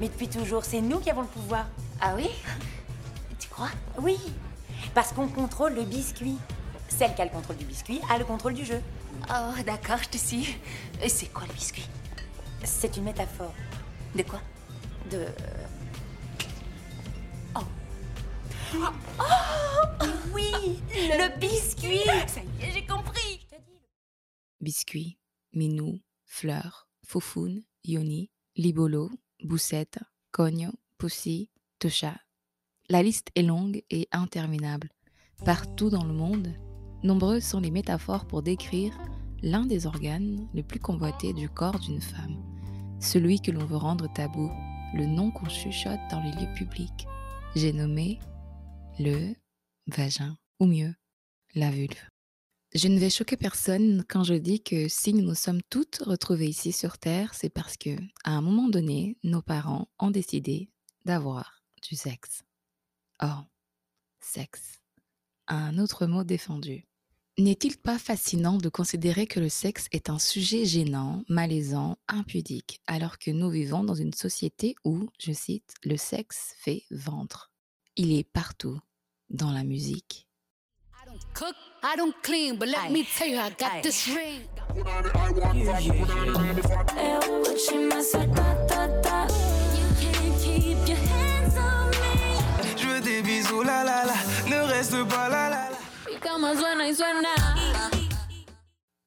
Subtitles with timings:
[0.00, 1.66] Mais depuis toujours, c'est nous qui avons le pouvoir.
[2.00, 2.28] Ah oui?
[3.38, 3.70] Tu crois?
[4.00, 4.18] Oui,
[4.94, 6.36] parce qu'on contrôle le biscuit.
[6.88, 8.80] Celle qui a le contrôle du biscuit a le contrôle du jeu.
[9.30, 10.56] Oh, d'accord, je te suis.
[11.02, 11.88] Et C'est quoi le biscuit?
[12.64, 13.54] C'est une métaphore.
[14.14, 14.40] De quoi?
[15.10, 15.26] De...
[17.56, 17.60] Oh.
[20.32, 22.00] Oui, le biscuit.
[22.26, 23.46] Ça y est, j'ai compris.
[24.60, 25.18] Biscuit,
[25.52, 29.10] Minou, Fleur, Foufoune, Yoni, Libolo,
[29.44, 29.98] Boussette,
[30.32, 32.16] Cogno, Pussy, Tosha.
[32.88, 34.88] La liste est longue et interminable.
[35.44, 36.48] Partout dans le monde,
[37.02, 38.98] nombreuses sont les métaphores pour décrire
[39.42, 42.42] l'un des organes les plus convoités du corps d'une femme,
[43.00, 44.50] celui que l'on veut rendre tabou,
[44.94, 47.06] le nom qu'on chuchote dans les lieux publics.
[47.54, 48.18] J'ai nommé
[48.98, 49.34] le
[49.86, 50.94] vagin, ou mieux,
[51.54, 52.13] la vulve.
[52.74, 56.48] Je ne vais choquer personne quand je dis que si nous nous sommes toutes retrouvées
[56.48, 57.90] ici sur Terre, c'est parce que,
[58.24, 60.70] à un moment donné, nos parents ont décidé
[61.04, 62.42] d'avoir du sexe.
[63.22, 63.44] Oh,
[64.18, 64.80] sexe.
[65.46, 66.84] Un autre mot défendu.
[67.38, 73.18] N'est-il pas fascinant de considérer que le sexe est un sujet gênant, malaisant, impudique, alors
[73.18, 77.52] que nous vivons dans une société où, je cite, le sexe fait vendre.
[77.94, 78.80] Il est partout,
[79.30, 80.23] dans la musique,
[81.34, 84.46] Cook, I don't clean, but let me tell you, I got this ring.
[92.76, 94.14] Je veux des bisous, la la la,
[94.48, 95.68] ne reste pas la la.
[96.94, 97.28] Suena.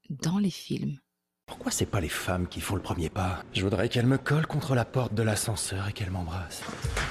[0.09, 0.99] dans les films.
[1.45, 3.43] Pourquoi c'est pas les femmes qui font le premier pas?
[3.53, 6.61] Je voudrais qu'elles me collent contre la porte de l'ascenseur et qu'elles m'embrassent.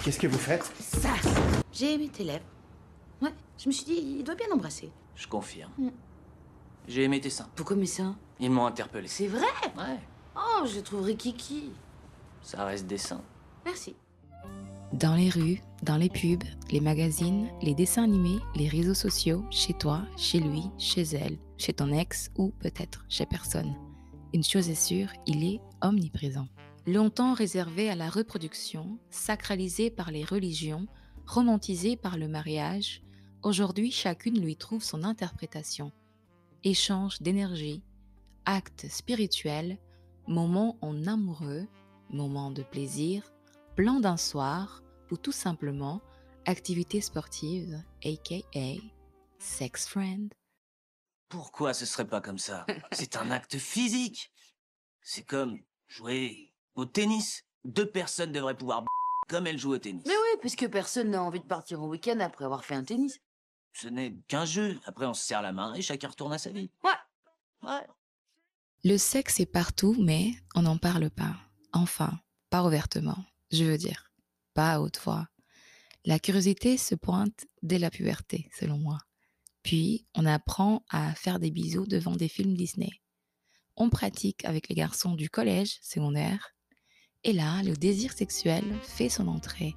[0.05, 0.70] Qu'est-ce que vous faites?
[0.78, 1.09] Ça
[1.72, 2.44] J'ai aimé tes lèvres.
[3.22, 4.92] Ouais, je me suis dit, il doit bien embrasser.
[5.17, 5.72] Je confirme.
[5.78, 5.89] Mm.
[6.89, 7.48] J'ai aimé tes seins.
[7.56, 8.17] Pourquoi mes seins?
[8.39, 9.09] Ils m'ont interpellé.
[9.09, 9.47] C'est vrai?
[9.77, 9.98] Ouais,
[10.36, 11.70] Oh, je les trouverais kiki.
[12.42, 13.22] ça reste des seins.
[13.64, 13.97] Merci.
[14.92, 19.72] Dans les rues, dans les pubs, les magazines, les dessins animés, les réseaux sociaux, chez
[19.75, 23.75] toi, chez lui, chez elle, chez ton ex ou peut-être chez personne.
[24.32, 26.47] Une chose est sûre, il est omniprésent.
[26.87, 30.87] Longtemps réservé à la reproduction, sacralisé par les religions,
[31.26, 33.03] romantisé par le mariage,
[33.43, 35.93] aujourd'hui chacune lui trouve son interprétation.
[36.65, 37.83] Échange d'énergie,
[38.45, 39.79] acte spirituel,
[40.27, 41.67] moment en amoureux,
[42.11, 43.33] moment de plaisir,
[43.77, 46.01] plan d'un soir ou tout simplement
[46.47, 48.81] activité sportive, aka
[49.39, 50.33] sex friend.
[51.29, 52.67] Pourquoi ce serait pas comme ça?
[52.93, 54.33] C'est un acte physique.
[55.03, 55.59] C'est comme
[55.89, 57.43] jouer au tennis.
[57.65, 58.87] Deux personnes devraient pouvoir b-
[59.29, 60.05] comme elles jouent au tennis.
[60.07, 63.19] Mais oui, puisque personne n'a envie de partir au week-end après avoir fait un tennis.
[63.78, 64.81] Ce n'est qu'un jeu.
[64.87, 66.70] Après, on se serre la main et chacun retourne à sa vie.
[66.82, 67.69] Ouais.
[67.69, 67.87] Ouais.
[68.84, 71.37] Le sexe est partout, mais on n'en parle pas.
[71.72, 73.19] Enfin, pas ouvertement,
[73.50, 74.12] je veux dire,
[74.54, 75.28] pas à haute voix.
[76.06, 78.98] La curiosité se pointe dès la puberté, selon moi.
[79.62, 82.93] Puis, on apprend à faire des bisous devant des films Disney.
[83.76, 86.54] On pratique avec les garçons du collège, secondaire.
[87.25, 89.75] Et là, le désir sexuel fait son entrée.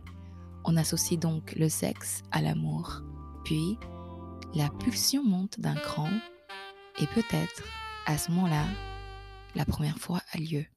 [0.64, 3.02] On associe donc le sexe à l'amour.
[3.50, 3.80] Puis,
[4.54, 6.12] la pulsion monte d'un cran.
[7.00, 7.64] Et peut-être,
[8.06, 8.64] à ce moment-là,
[9.56, 10.68] la première fois a lieu.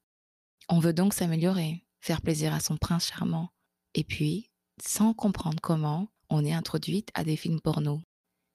[0.70, 3.50] On veut donc s'améliorer, faire plaisir à son prince charmant.
[3.92, 4.50] Et puis,
[4.82, 8.00] sans comprendre comment, on est introduite à des films porno.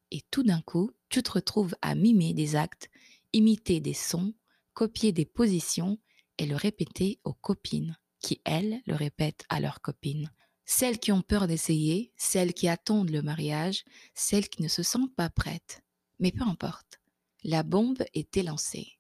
[0.10, 2.90] Et tout d'un coup, tu te retrouves à mimer des actes,
[3.34, 4.34] imiter des sons,
[4.74, 6.00] copier des positions
[6.40, 10.32] et le répéter aux copines, qui, elles, le répètent à leurs copines.
[10.70, 15.16] Celles qui ont peur d'essayer, celles qui attendent le mariage, celles qui ne se sentent
[15.16, 15.82] pas prêtes.
[16.20, 17.00] Mais peu importe,
[17.46, 19.00] la bombe est élancée.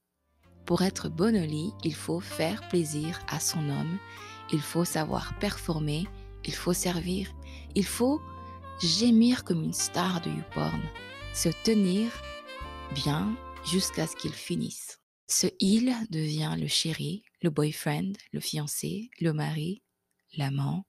[0.66, 4.00] Pour être bonne au lit, il faut faire plaisir à son homme,
[4.53, 6.07] il faut savoir performer,
[6.45, 7.35] il faut servir,
[7.75, 8.22] il faut
[8.81, 10.81] gémir comme une star de YouPorn,
[11.34, 12.09] se tenir
[12.95, 13.35] bien
[13.66, 15.01] jusqu'à ce qu'il finisse.
[15.28, 19.84] Ce il devient le chéri, le boyfriend, le fiancé, le mari,
[20.38, 20.85] l'amant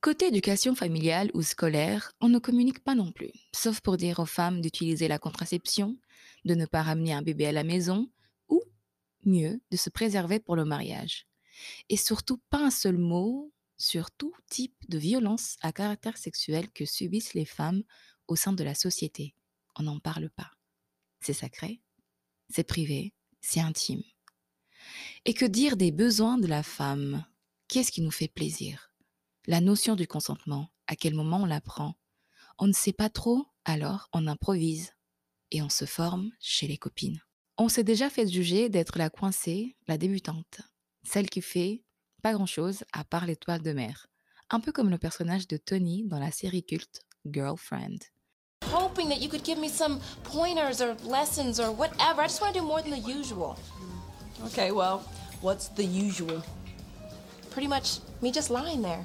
[0.00, 4.26] Côté éducation familiale ou scolaire, on ne communique pas non plus, sauf pour dire aux
[4.26, 5.96] femmes d'utiliser la contraception,
[6.44, 8.10] de ne pas ramener un bébé à la maison
[8.48, 8.62] ou,
[9.24, 11.26] mieux, de se préserver pour le mariage.
[11.88, 16.84] Et surtout pas un seul mot sur tout type de violence à caractère sexuel que
[16.84, 17.82] subissent les femmes
[18.28, 19.34] au sein de la société.
[19.76, 20.52] On n'en parle pas.
[21.20, 21.80] C'est sacré,
[22.48, 24.02] c'est privé, c'est intime.
[25.24, 27.24] Et que dire des besoins de la femme?
[27.68, 28.92] Qu'est-ce qui nous fait plaisir?
[29.46, 31.94] La notion du consentement, à quel moment on l'apprend?
[32.58, 34.92] On ne sait pas trop, alors on improvise
[35.50, 37.20] et on se forme chez les copines.
[37.58, 40.60] On s'est déjà fait juger d'être la coincée, la débutante,
[41.02, 41.82] celle qui fait
[42.22, 44.06] Pas grand-chose à part l'étoile de mer.
[44.48, 47.98] Un peu comme le personnage de Tony dans la série culte Girlfriend.
[48.72, 52.22] Hoping that you could give me some pointers or lessons or whatever.
[52.22, 53.56] I just want to do more than the usual.
[54.44, 55.02] Okay, well,
[55.42, 56.42] what's the usual?
[57.56, 59.02] Pretty much me just lying there.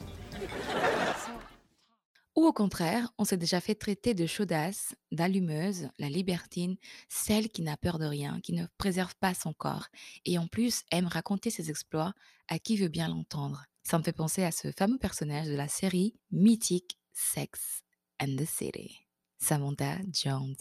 [2.36, 6.75] Ou au contraire, on s'est déjà fait traiter de chaudasse, d'allumeuse, la libertine,
[7.07, 9.88] celle qui n'a peur de rien, qui ne préserve pas son corps,
[10.25, 12.12] et en plus aime raconter ses exploits
[12.50, 13.63] à qui veut bien l'entendre.
[13.83, 17.83] Ça me fait penser à ce fameux personnage de la série mythique Sex
[18.21, 19.07] and the City,
[19.38, 20.57] Samantha Jones.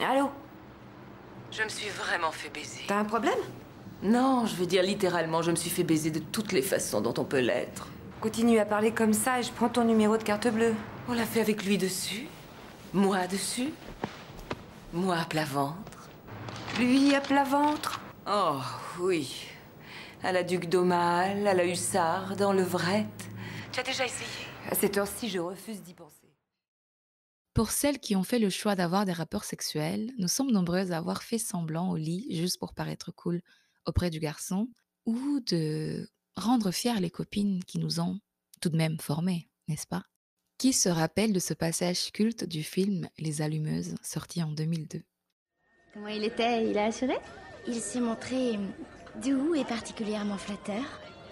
[0.00, 0.30] Allô?
[1.50, 2.80] Je me suis vraiment fait baiser.
[2.88, 3.40] T'as un problème?
[4.02, 7.14] Non, je veux dire littéralement, je me suis fait baiser de toutes les façons dont
[7.18, 7.88] on peut l'être.
[8.20, 10.74] Continue à parler comme ça et je prends ton numéro de carte bleue.
[11.08, 12.26] On l'a fait avec lui dessus,
[12.92, 13.72] moi dessus,
[14.92, 16.10] moi à plat ventre.
[16.78, 18.00] Lui à plat ventre?
[18.28, 18.58] Oh,
[19.00, 19.46] oui.
[20.22, 23.06] À la Duc d'Aumale, à la Hussarde, en levrette.
[23.72, 24.28] Tu as déjà essayé?
[24.70, 26.14] À cette heure-ci, je refuse d'y penser.
[27.54, 30.98] Pour celles qui ont fait le choix d'avoir des rapports sexuels, nous sommes nombreuses à
[30.98, 33.40] avoir fait semblant au lit juste pour paraître cool
[33.86, 34.68] auprès du garçon
[35.04, 38.18] ou de rendre fiers les copines qui nous ont
[38.60, 40.02] tout de même formés, n'est-ce pas?
[40.58, 45.02] Qui se rappelle de ce passage culte du film Les Allumeuses, sorti en 2002
[45.92, 46.68] Comment il était?
[46.70, 47.14] Il a assuré?
[47.66, 48.58] Il s'est montré
[49.22, 50.84] doux et particulièrement flatteur,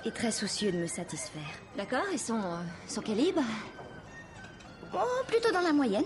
[0.04, 1.42] et très soucieux de me satisfaire.
[1.76, 3.42] D'accord, et son, euh, son calibre?
[4.94, 6.04] Oh, plutôt dans la moyenne.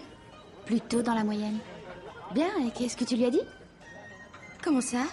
[0.66, 1.58] Plutôt dans la moyenne.
[2.34, 3.40] Bien, et qu'est-ce que tu lui as dit?
[4.62, 5.04] Comment ça?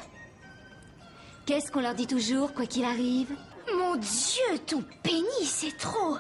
[1.46, 3.30] Qu'est-ce qu'on leur dit toujours, quoi qu'il arrive
[3.78, 6.18] Mon Dieu, ton pénis, c'est trop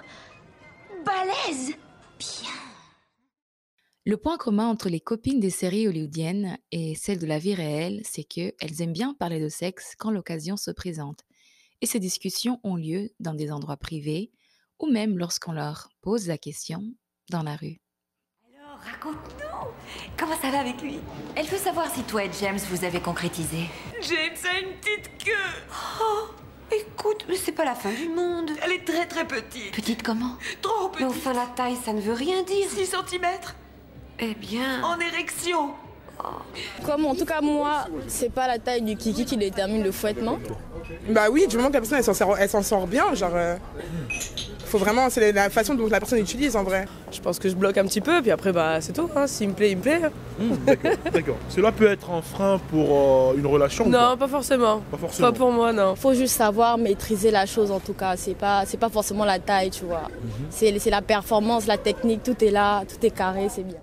[1.03, 1.73] balèze
[2.19, 2.51] Bien.
[4.05, 8.01] Le point commun entre les copines des séries hollywoodiennes et celles de la vie réelle,
[8.03, 11.21] c'est qu'elles aiment bien parler de sexe quand l'occasion se présente.
[11.81, 14.31] Et ces discussions ont lieu dans des endroits privés
[14.79, 16.83] ou même lorsqu'on leur pose la question
[17.31, 17.81] dans la rue.
[18.85, 19.67] Raconte-nous
[20.17, 20.99] Comment ça va avec lui?
[21.35, 23.57] Elle veut savoir si toi et James vous avez concrétisé.
[24.01, 25.31] James a une petite queue
[26.01, 26.27] Oh
[26.71, 28.49] Écoute, mais c'est pas la fin du monde.
[28.63, 29.71] Elle est très très petite.
[29.71, 30.35] Petite comment?
[30.61, 31.01] Trop petite.
[31.07, 32.67] Mais enfin, la taille, ça ne veut rien dire.
[32.69, 33.25] 6 cm
[34.19, 34.83] Eh bien.
[34.83, 35.71] En érection.
[36.85, 40.39] Comme en tout cas moi, c'est pas la taille du kiki qui détermine le fouettement.
[41.09, 43.31] Bah oui, du moment que la personne elle s'en sort, elle s'en sort bien, genre.
[43.35, 43.57] euh,
[44.65, 46.85] faut vraiment, c'est la façon dont la personne utilise en vrai.
[47.11, 49.09] Je pense que je bloque un petit peu, puis après, bah, c'est tout.
[49.15, 49.27] Hein.
[49.27, 50.01] S'il me plaît, il me plaît.
[50.65, 51.37] D'accord, d'accord.
[51.49, 54.81] Cela peut être un frein pour euh, une relation ou Non, pas forcément.
[54.91, 55.31] Pas forcément.
[55.31, 55.95] Pas pour moi, non.
[55.95, 58.17] Faut juste savoir maîtriser la chose en tout cas.
[58.17, 60.09] C'est pas, c'est pas forcément la taille, tu vois.
[60.49, 63.79] C'est, c'est la performance, la technique, tout est là, tout est carré, c'est bien.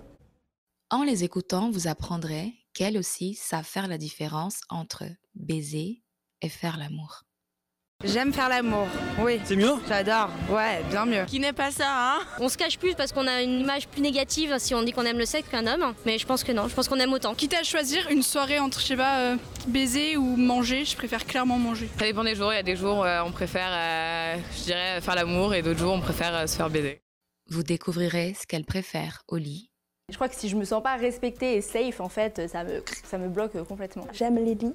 [0.89, 5.05] En les écoutant, vous apprendrez qu'elles aussi savent faire la différence entre
[5.35, 6.03] baiser
[6.41, 7.23] et faire l'amour.
[8.05, 8.87] J'aime faire l'amour,
[9.19, 9.39] oui.
[9.45, 9.75] C'est mieux?
[9.87, 11.23] J'adore, ouais, bien mieux.
[11.25, 12.19] Qui n'est pas ça, hein?
[12.39, 15.05] On se cache plus parce qu'on a une image plus négative si on dit qu'on
[15.05, 15.93] aime le sexe qu'un homme.
[16.05, 17.33] Mais je pense que non, je pense qu'on aime autant.
[17.33, 21.25] Quitte à choisir une soirée entre, je sais pas, euh, baiser ou manger, je préfère
[21.25, 21.89] clairement manger.
[21.97, 22.51] Ça dépend des jours.
[22.51, 25.79] Il y a des jours euh, on préfère, euh, je dirais, faire l'amour et d'autres
[25.79, 27.01] jours on préfère euh, se faire baiser.
[27.49, 29.69] Vous découvrirez ce qu'elles préfèrent au lit,
[30.09, 32.83] Je crois que si je me sens pas respectée et safe, en fait, ça me,
[33.05, 34.07] ça me bloque complètement.
[34.13, 34.73] J'aime les lits,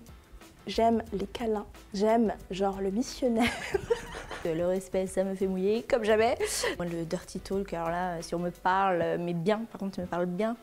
[0.69, 3.51] j'aime les câlins, j'aime genre le missionnaire.
[4.45, 6.37] le respect, ça me fait mouiller comme jamais.
[6.79, 10.07] Le dirty talk, alors là, si on me parle, mais bien, par contre, tu me
[10.07, 10.57] parles bien,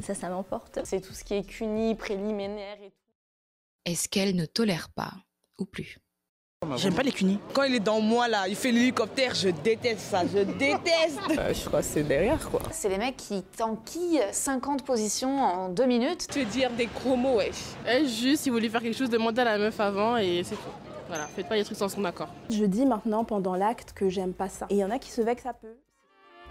[0.00, 0.80] ça, ça m'emporte.
[0.84, 2.96] C'est tout ce qui est cuni, préliminaire et tout.
[3.84, 5.12] est-ce qu'elles ne tolèrent pas
[5.58, 5.98] ou plus?
[6.76, 7.38] J'aime pas les cunis.
[7.52, 11.20] Quand il est dans moi là, il fait l'hélicoptère, je déteste ça, je déteste.
[11.28, 12.60] je crois que c'est derrière, quoi.
[12.72, 16.26] C'est les mecs qui t'enquillent 50 positions en deux minutes.
[16.30, 17.56] Tu veux dire des gros mots, wesh.
[17.88, 20.62] Eh, juste, il voulait faire quelque chose, demander à la meuf avant et c'est tout.
[21.08, 22.28] Voilà, faites pas les trucs sans son accord.
[22.50, 24.66] Je dis maintenant pendant l'acte que j'aime pas ça.
[24.70, 25.68] Et il y en a qui se vexent un peu.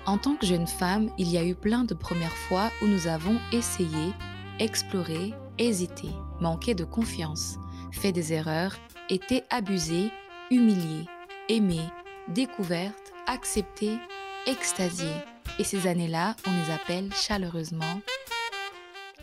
[0.05, 3.07] En tant que jeune femme, il y a eu plein de premières fois où nous
[3.07, 4.13] avons essayé,
[4.59, 6.07] exploré, hésité,
[6.39, 7.55] manqué de confiance,
[7.91, 8.75] fait des erreurs,
[9.09, 10.11] été abusées,
[10.49, 11.05] humiliées,
[11.49, 11.89] aimées,
[12.29, 13.97] découvertes, acceptées,
[14.45, 15.21] extasiées.
[15.59, 18.01] Et ces années-là, on les appelle chaleureusement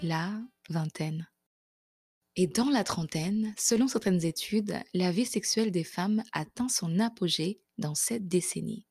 [0.02, 0.30] la
[0.68, 1.28] vingtaine.
[2.36, 7.60] Et dans la trentaine, selon certaines études, la vie sexuelle des femmes atteint son apogée
[7.78, 8.86] dans cette décennie.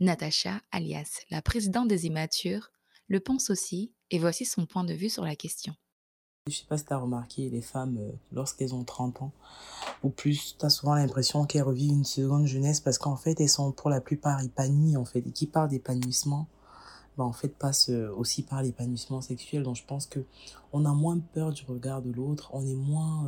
[0.00, 2.70] Natacha, alias la présidente des immatures,
[3.06, 5.74] le pense aussi, et voici son point de vue sur la question.
[6.50, 9.32] Je sais pas si tu as remarqué, les femmes, euh, lorsqu'elles ont 30 ans
[10.02, 13.48] ou plus, tu as souvent l'impression qu'elles revivent une seconde jeunesse parce qu'en fait, elles
[13.48, 15.20] sont pour la plupart épanouies, en fait.
[15.20, 16.48] Et qui parle d'épanouissement,
[17.16, 19.62] bah, en fait, passe euh, aussi par l'épanouissement sexuel.
[19.62, 20.20] Donc, je pense que
[20.72, 23.26] on a moins peur du regard de l'autre, on est moins,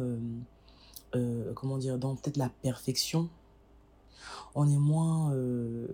[1.14, 3.28] euh, comment dire, dans peut-être la perfection
[4.54, 5.32] on est moins,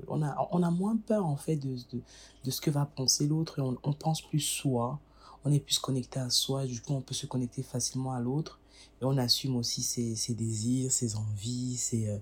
[0.09, 1.77] on a, on a moins peur en fait de,
[2.45, 4.99] de, ce que va penser l'autre et on pense plus soi.
[5.45, 8.59] On est plus connecté à soi, du coup on peut se connecter facilement à l'autre
[9.01, 12.19] et on assume aussi ses, ses désirs, ses envies, ses, euh,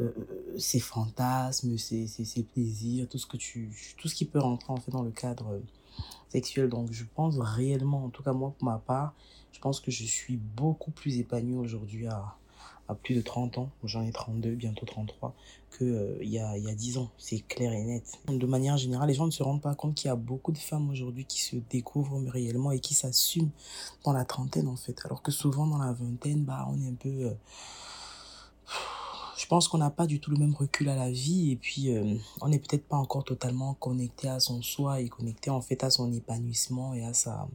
[0.00, 0.10] euh,
[0.58, 4.76] ses fantasmes, ses, ses, plaisirs, tout ce que tu, tout ce qui peut rentrer en
[4.76, 5.60] fait dans le cadre
[6.28, 6.68] sexuel.
[6.68, 9.14] Donc je pense réellement, en tout cas moi pour ma part,
[9.52, 12.36] je pense que je suis beaucoup plus épanouie aujourd'hui à,
[12.88, 15.34] à plus de 30 ans, j'en ai 32, bientôt 33,
[15.76, 17.10] qu'il euh, y, a, y a 10 ans.
[17.18, 18.18] C'est clair et net.
[18.26, 20.58] De manière générale, les gens ne se rendent pas compte qu'il y a beaucoup de
[20.58, 23.50] femmes aujourd'hui qui se découvrent réellement et qui s'assument
[24.04, 24.98] dans la trentaine en fait.
[25.04, 27.08] Alors que souvent dans la vingtaine, bah, on est un peu...
[27.08, 27.34] Euh,
[29.36, 31.94] je pense qu'on n'a pas du tout le même recul à la vie et puis
[31.94, 35.84] euh, on n'est peut-être pas encore totalement connecté à son soi et connecté en fait
[35.84, 37.48] à son épanouissement et à sa...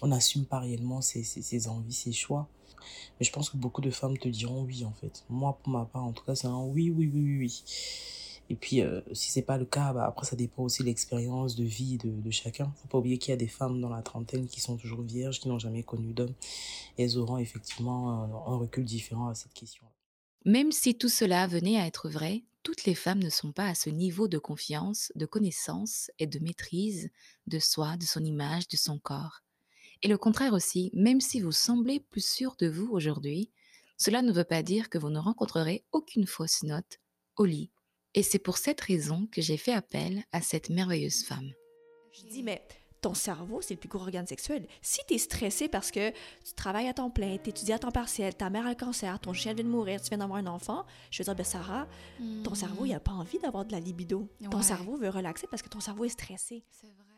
[0.00, 2.48] On n'assume pas réellement ses, ses, envies, ses choix.
[3.18, 5.24] Mais je pense que beaucoup de femmes te diront oui, en fait.
[5.28, 7.64] Moi, pour ma part, en tout cas, c'est un oui, oui, oui, oui, oui.
[8.50, 11.54] Et puis, euh, si c'est pas le cas, bah, après, ça dépend aussi de l'expérience
[11.56, 12.72] de vie de, de chacun.
[12.82, 15.40] Faut pas oublier qu'il y a des femmes dans la trentaine qui sont toujours vierges,
[15.40, 16.34] qui n'ont jamais connu d'homme.
[16.98, 19.86] Elles auront effectivement un, un recul différent à cette question.
[20.44, 23.74] Même si tout cela venait à être vrai, toutes les femmes ne sont pas à
[23.74, 27.10] ce niveau de confiance, de connaissance et de maîtrise
[27.46, 29.42] de soi, de son image, de son corps.
[30.02, 33.50] Et le contraire aussi, même si vous semblez plus sûr de vous aujourd'hui,
[33.96, 36.98] cela ne veut pas dire que vous ne rencontrerez aucune fausse note
[37.36, 37.70] au lit.
[38.14, 41.52] Et c'est pour cette raison que j'ai fait appel à cette merveilleuse femme.
[42.12, 42.66] Je dis, mais
[43.00, 44.66] ton cerveau, c'est le plus gros organe sexuel.
[44.80, 47.92] Si tu es stressé parce que tu travailles à temps plein, tu étudies à temps
[47.92, 50.46] partiel, ta mère a le cancer, ton chien vient de mourir, tu viens d'avoir un
[50.46, 51.86] enfant, je veux dire, ben Sarah,
[52.20, 52.42] mmh.
[52.42, 54.28] ton cerveau, il n'a pas envie d'avoir de la libido.
[54.50, 56.64] Ton cerveau veut relaxer parce que ton cerveau est stressé.
[56.70, 57.11] C'est vrai.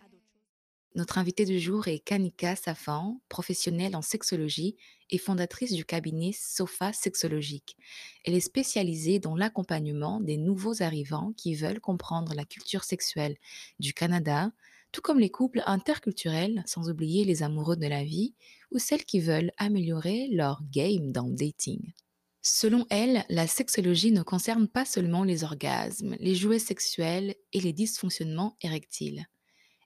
[0.97, 4.77] Notre invitée du jour est Kanika Safan, professionnelle en sexologie
[5.11, 7.77] et fondatrice du cabinet Sofa Sexologique.
[8.25, 13.37] Elle est spécialisée dans l'accompagnement des nouveaux arrivants qui veulent comprendre la culture sexuelle
[13.81, 14.53] du Canada,
[14.93, 18.35] tout comme les couples interculturels, sans oublier les amoureux de la vie,
[18.71, 21.93] ou celles qui veulent améliorer leur game dans le dating.
[22.41, 27.73] Selon elle, la sexologie ne concerne pas seulement les orgasmes, les jouets sexuels et les
[27.73, 29.27] dysfonctionnements érectiles.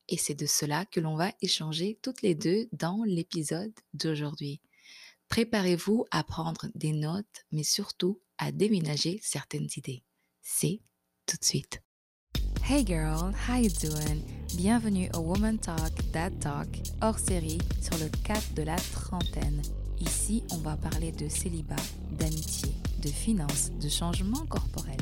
[0.09, 4.61] Et c'est de cela que l'on va échanger toutes les deux dans l'épisode d'aujourd'hui.
[5.29, 10.03] Préparez-vous à prendre des notes, mais surtout à déménager certaines idées.
[10.41, 10.81] C'est
[11.27, 11.83] tout de suite.
[12.65, 14.23] Hey girl, how you doing?
[14.57, 16.69] Bienvenue au Woman Talk, That Talk,
[17.03, 19.63] hors série sur le cap de la trentaine.
[20.01, 21.77] Ici, on va parler de célibat,
[22.13, 22.73] d'amitié,
[23.03, 24.97] de finances, de changement corporel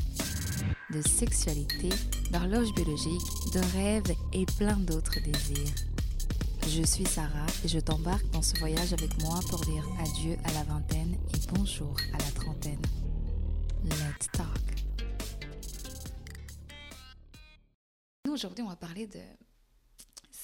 [0.89, 1.89] de sexualité,
[2.31, 3.21] d'horloge biologique,
[3.53, 5.73] de rêves et plein d'autres désirs.
[6.67, 10.53] Je suis Sarah et je t'embarque dans ce voyage avec moi pour dire adieu à
[10.53, 12.81] la vingtaine et bonjour à la trentaine.
[13.85, 14.47] Let's talk.
[18.25, 19.19] Nous, aujourd'hui, on va parler de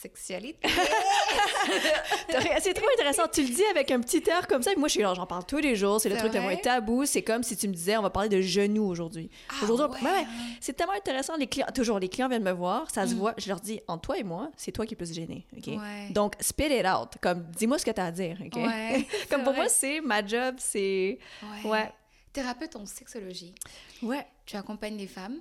[0.03, 0.67] sexualité.
[2.59, 3.23] c'est trop intéressant.
[3.31, 4.73] Tu le dis avec un petit air comme ça.
[4.73, 6.01] Et moi, je suis là, j'en parle tous les jours.
[6.01, 7.05] C'est le truc le moins tabou.
[7.05, 9.29] C'est comme si tu me disais, on va parler de genoux aujourd'hui.
[9.49, 10.11] Ah, aujourd'hui, ouais.
[10.11, 10.25] ouais,
[10.59, 11.35] c'est tellement intéressant.
[11.37, 12.89] Les clients, toujours, les clients viennent me voir.
[12.91, 13.17] Ça se mm.
[13.17, 13.33] voit.
[13.37, 15.47] Je leur dis, entre toi et moi, c'est toi qui es plus gêné.
[15.57, 15.69] OK?
[16.11, 17.09] Donc, spit it out.
[17.21, 18.37] Comme, dis-moi ce que tu as à dire.
[18.45, 18.59] OK?
[19.29, 19.63] comme pour vrai.
[19.63, 20.55] moi, c'est ma job.
[20.57, 21.17] C'est.
[21.63, 21.91] Ouais.
[22.33, 23.53] Thérapeute en sexologie.
[24.01, 24.25] Ouais.
[24.45, 25.39] Tu accompagnes les femmes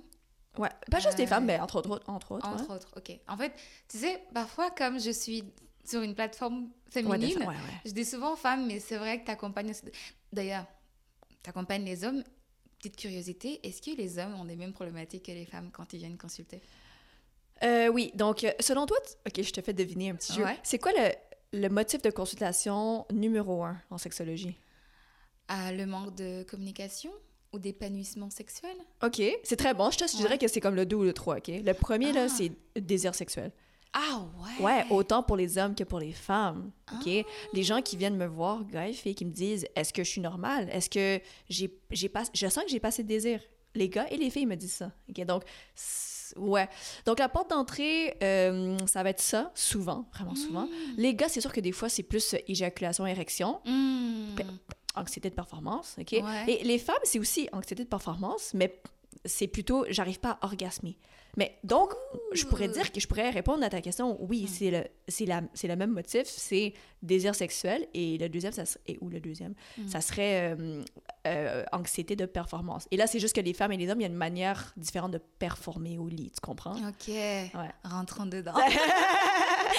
[0.57, 1.21] Ouais, pas juste euh...
[1.21, 2.01] les femmes, mais entre autres.
[2.07, 2.75] Entre autres, entre ouais.
[2.75, 3.19] autres ok.
[3.27, 3.53] En fait,
[3.87, 5.43] tu sais, parfois, comme je suis
[5.83, 7.55] sur une plateforme féminine, ouais,
[7.85, 9.73] je dis souvent femmes, mais c'est vrai que tu accompagnes.
[10.31, 10.65] D'ailleurs,
[11.43, 12.23] tu accompagnes les hommes.
[12.79, 15.99] Petite curiosité, est-ce que les hommes ont les mêmes problématiques que les femmes quand ils
[15.99, 16.61] viennent consulter?
[17.63, 20.43] Euh, Oui, donc selon toi, ok, je te fais deviner un petit jeu.
[20.63, 21.13] C'est quoi le,
[21.57, 24.57] le motif de consultation numéro un en sexologie?
[25.49, 27.11] Euh, Le manque de communication?
[27.53, 28.75] Ou d'épanouissement sexuel.
[29.03, 29.91] OK, c'est très bon.
[29.91, 30.37] Je te dirais ouais.
[30.37, 31.47] que c'est comme le 2 ou le 3, OK?
[31.47, 32.13] Le premier, ah.
[32.13, 33.51] là, c'est désir sexuel.
[33.93, 34.65] Ah ouais?
[34.65, 37.07] Ouais, autant pour les hommes que pour les femmes, OK?
[37.07, 37.29] Ah.
[37.53, 40.09] Les gens qui viennent me voir, gars et filles, qui me disent «Est-ce que je
[40.09, 40.67] suis normale?
[40.71, 42.23] Est-ce que j'ai, j'ai pas...
[42.33, 43.39] Je sens que j'ai pas assez de désir.»
[43.75, 45.23] Les gars et les filles me disent ça, OK?
[45.25, 45.43] Donc,
[46.37, 46.67] ouais.
[47.05, 50.65] Donc, la porte d'entrée, euh, ça va être ça, souvent, vraiment souvent.
[50.65, 50.97] Mmh.
[50.97, 53.61] Les gars, c'est sûr que des fois, c'est plus éjaculation, érection.
[53.65, 54.35] Mmh
[54.95, 56.11] anxiété de performance, OK?
[56.11, 56.45] Ouais.
[56.47, 58.81] Et les femmes, c'est aussi anxiété de performance, mais
[59.25, 60.97] c'est plutôt, j'arrive pas à orgasmer.
[61.35, 61.93] Mais donc,
[62.33, 64.17] je pourrais dire que je pourrais répondre à ta question.
[64.23, 67.87] Oui, c'est le, c'est la, c'est le même motif, c'est désir sexuel.
[67.93, 69.87] Et le deuxième, ça serait, et, ou le deuxième, Mm.
[69.87, 70.83] ça serait euh,
[71.27, 72.87] euh, anxiété de performance.
[72.91, 74.73] Et là, c'est juste que les femmes et les hommes, il y a une manière
[74.77, 76.75] différente de performer au lit, tu comprends?
[76.87, 77.11] Ok,
[77.83, 78.53] rentrons dedans.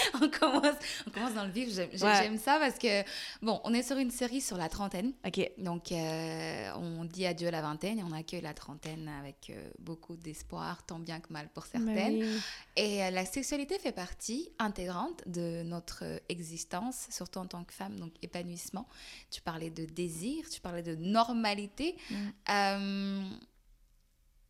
[0.14, 0.74] on, commence,
[1.06, 1.70] on commence dans le vif.
[1.72, 2.38] J'aime Ouais.
[2.38, 3.02] ça parce que,
[3.42, 5.12] bon, on est sur une série sur la trentaine.
[5.26, 5.50] Ok.
[5.58, 10.16] Donc, euh, on dit adieu à la vingtaine et on accueille la trentaine avec beaucoup
[10.16, 12.22] d'espoir, tant bien que mal pour certaines.
[12.22, 12.40] oui.
[12.76, 18.12] Et la sexualité fait partie intégrante de notre existence, surtout en tant que femme, donc
[18.22, 18.88] épanouissement.
[19.30, 21.96] Tu parlais de désir, tu parlais de normalité.
[22.10, 22.14] Mm.
[22.50, 23.30] Euh,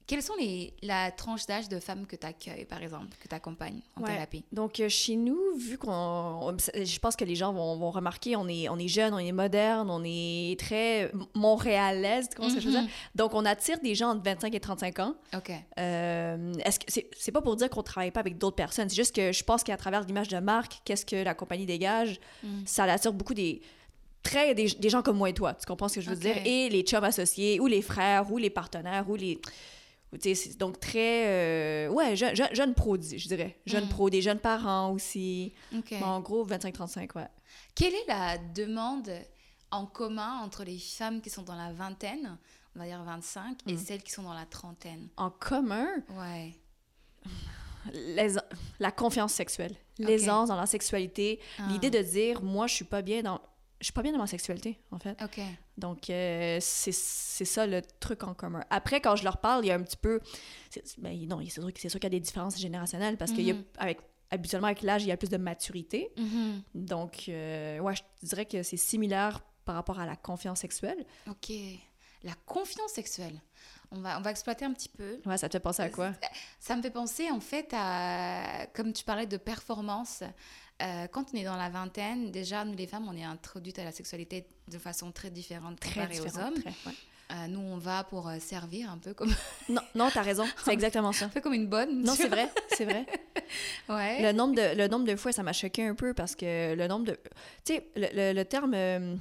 [0.06, 3.34] quelles sont les, la tranche d'âge de femmes que tu accueilles, par exemple, que tu
[3.34, 4.12] accompagnes en Ouais.
[4.12, 4.44] thérapie?
[4.52, 5.90] Donc, euh, chez nous, vu qu'on.
[5.90, 9.18] on- Je pense que les gens vont, vont remarquer, on est, on est jeune, on
[9.18, 12.82] est moderne, on est très montréalaise, tu comprends ce que je veux Mhm.
[12.87, 12.90] dire?
[13.14, 15.14] Donc, on attire des gens entre 25 et 35 ans.
[15.34, 15.50] OK.
[15.78, 19.14] Euh, est-ce que c'est, pas pour dire qu'on travaille pas avec d'autres personnes, c'est juste
[19.14, 22.62] que je pense qu'à travers l'image de marque, qu'est-ce que la compagnie dégage, Mm.
[22.66, 23.62] ça attire beaucoup des.
[24.23, 26.37] Très des, des gens comme moi et toi, tu comprends ce que je veux dire?
[26.46, 29.38] Et les chums associés, ou les frères, ou les partenaires, ou les.
[30.21, 31.26] C'est donc très.
[31.26, 33.59] euh, ouais, je- je- jeune pro, je dirais.
[33.66, 33.88] Jeune Mm.
[33.88, 35.52] pro, des jeunes parents aussi.
[35.76, 35.92] Ok.
[35.92, 37.28] Mais en gros, 25-35, ouais.
[37.75, 39.11] Quelle est la demande
[39.71, 42.38] en commun entre les femmes qui sont dans la vingtaine,
[42.76, 43.78] on va dire 25, et Mm.
[43.78, 45.09] celles qui sont dans la trentaine?
[45.16, 46.54] En commun, Ouais.
[47.92, 48.37] les-
[48.80, 51.66] la confiance sexuelle, l'aisance dans la sexualité, Ah.
[51.71, 53.40] l'idée de dire moi je suis pas bien dans
[53.84, 55.20] je suis pas bien dans ma sexualité en fait.
[55.22, 55.38] OK.
[55.76, 58.64] Donc euh, c'est ça le truc en commun.
[58.70, 60.20] Après quand je leur parle, il y a un petit peu
[60.70, 63.56] c'est- ben non, c'est sûr, qu'il y a des différences générationnelles parce qu'il y a
[63.76, 64.00] avec
[64.30, 66.10] habituellement avec l'âge, il y a plus de maturité.
[66.16, 66.62] Mhm.
[66.74, 71.04] Donc euh, ouais, je dirais que c'est similaire par rapport à la confiance sexuelle.
[71.28, 71.52] OK.
[72.22, 73.38] La confiance sexuelle.
[73.90, 75.20] On va, on va exploiter un petit peu.
[75.26, 76.12] Ouais, ça te fait penser à quoi?
[76.58, 80.22] Ça me fait penser en fait à, comme tu parlais de performance,
[80.82, 83.84] euh, quand on est dans la vingtaine, déjà nous les femmes, on est introduites à
[83.84, 86.54] la sexualité de façon très différente Très comparée aux hommes.
[86.54, 86.96] très, ouais.
[87.32, 89.34] Euh, nous, on va pour euh, servir un peu comme...
[89.70, 91.24] Non, non, t'as raison, c'est exactement ça.
[91.24, 92.02] un peu comme une bonne.
[92.02, 93.06] Non, c'est vrai, c'est vrai.
[93.88, 94.22] Ouais.
[94.22, 96.86] Le nombre de, le nombre de fois, ça m'a choqué un peu parce que le
[96.88, 97.12] nombre de...
[97.64, 99.14] Tu sais, le, le- le terme euh,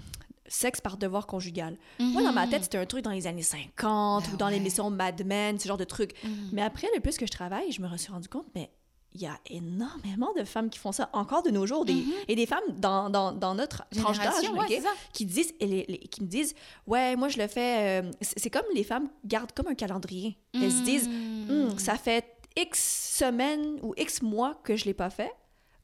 [0.48, 1.78] sexe par devoir conjugal.
[2.00, 2.52] Moi, dans ma Mhm.
[2.52, 5.78] tête, c'était un truc dans les années 50 ou dans l'émission Mad Men, ce genre
[5.78, 6.14] de truc.
[6.24, 6.50] Mhm.
[6.54, 8.70] Mais après, le plus que je travaille, je me suis rendu compte, mais
[9.16, 11.86] il y a énormément de femmes qui font ça encore de nos jours.
[11.86, 14.90] Des, Et des femmes dans, dans, dans notre tranche d'âge, ouais, ok, c'est ça.
[15.14, 16.56] qui, disent, et les- les- qui me disent
[16.88, 18.02] Ouais, moi, je le fais.
[18.02, 20.38] euh, c'est comme les femmes gardent comme un calendrier.
[20.54, 21.50] Elles se disent Mm.
[21.52, 22.26] Hum, Ça fait
[22.58, 25.32] X semaines ou X mois que je l'ai pas fait.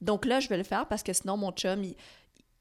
[0.01, 1.95] Donc là, je vais le faire parce que sinon, mon chum, il-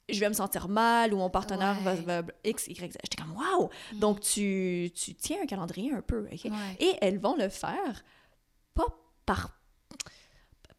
[0.08, 2.96] je vais me sentir mal ou mon partenaire va, va- X, Y, Z.
[3.04, 6.22] J'étais comme Waouh Donc, tu, tu tiens un calendrier un peu.
[6.22, 6.26] Mm.
[6.26, 6.76] Ouais.
[6.80, 8.02] Et elles vont le faire
[8.74, 8.86] pas
[9.26, 9.57] par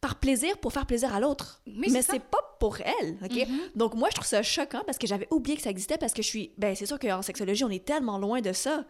[0.00, 1.62] par plaisir pour faire plaisir à l'autre.
[1.66, 3.48] Oui, Mais c'est pas pour elle, OK?
[3.48, 3.58] Mhm.
[3.76, 6.22] Donc moi, je trouve ça choquant parce que j'avais oublié que ça existait parce que
[6.22, 6.52] je suis...
[6.56, 8.84] Ben, c'est sûr qu'en sexologie, on est tellement loin de ça.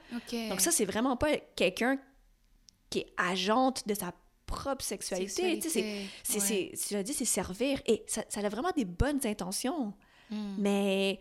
[0.48, 1.98] Donc ça, c'est vraiment pas quelqu'un
[2.90, 4.12] qui est agente de sa
[4.46, 5.26] propre sexualité.
[5.26, 6.72] Tu sais, Sexualité, c'est- c'est- ouais.
[6.88, 7.80] tu l'as dit, c'est servir.
[7.86, 9.92] Et ça, ça a vraiment des bonnes intentions.
[10.30, 10.54] Mm.
[10.58, 11.18] Mais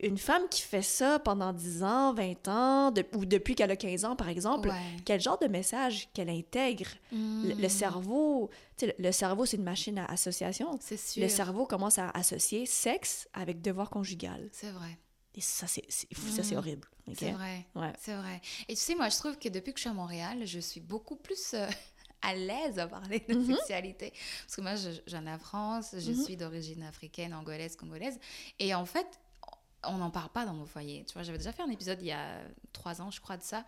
[0.00, 3.76] une femme qui fait ça pendant 10 ans, 20 ans, de- ou depuis qu'elle a
[3.76, 4.96] 15 ans, par exemple, Ouais.
[5.04, 6.86] quel genre de message qu'elle intègre?
[7.12, 7.68] Le, le Mm.
[7.70, 8.50] cerveau,
[8.82, 10.78] le, le cerveau, c'est une machine à association.
[10.82, 11.22] C'est sûr.
[11.22, 14.48] Le cerveau commence à associer sexe avec devoir conjugal.
[14.52, 14.98] C'est vrai.
[15.34, 16.58] Et ça, c'est ça, c'est Mm.
[16.58, 16.88] horrible.
[17.14, 17.66] C'est vrai.
[17.74, 17.92] Ouais.
[18.00, 18.40] C'est vrai.
[18.68, 20.80] Et tu sais, moi, je trouve que depuis que je suis à Montréal, je suis
[20.80, 21.66] beaucoup plus euh,
[22.22, 23.54] à l'aise à parler de Mhm.
[23.56, 24.12] sexualité.
[24.44, 28.18] Parce que moi, je, je viens de la France, je suis d'origine africaine, angolaise, congolaise.
[28.58, 29.06] Et en fait,
[29.88, 31.04] on n'en parle pas dans mon foyer.
[31.06, 32.40] Tu vois, j'avais déjà fait un épisode il y a
[32.72, 33.64] trois ans, je crois, de ça,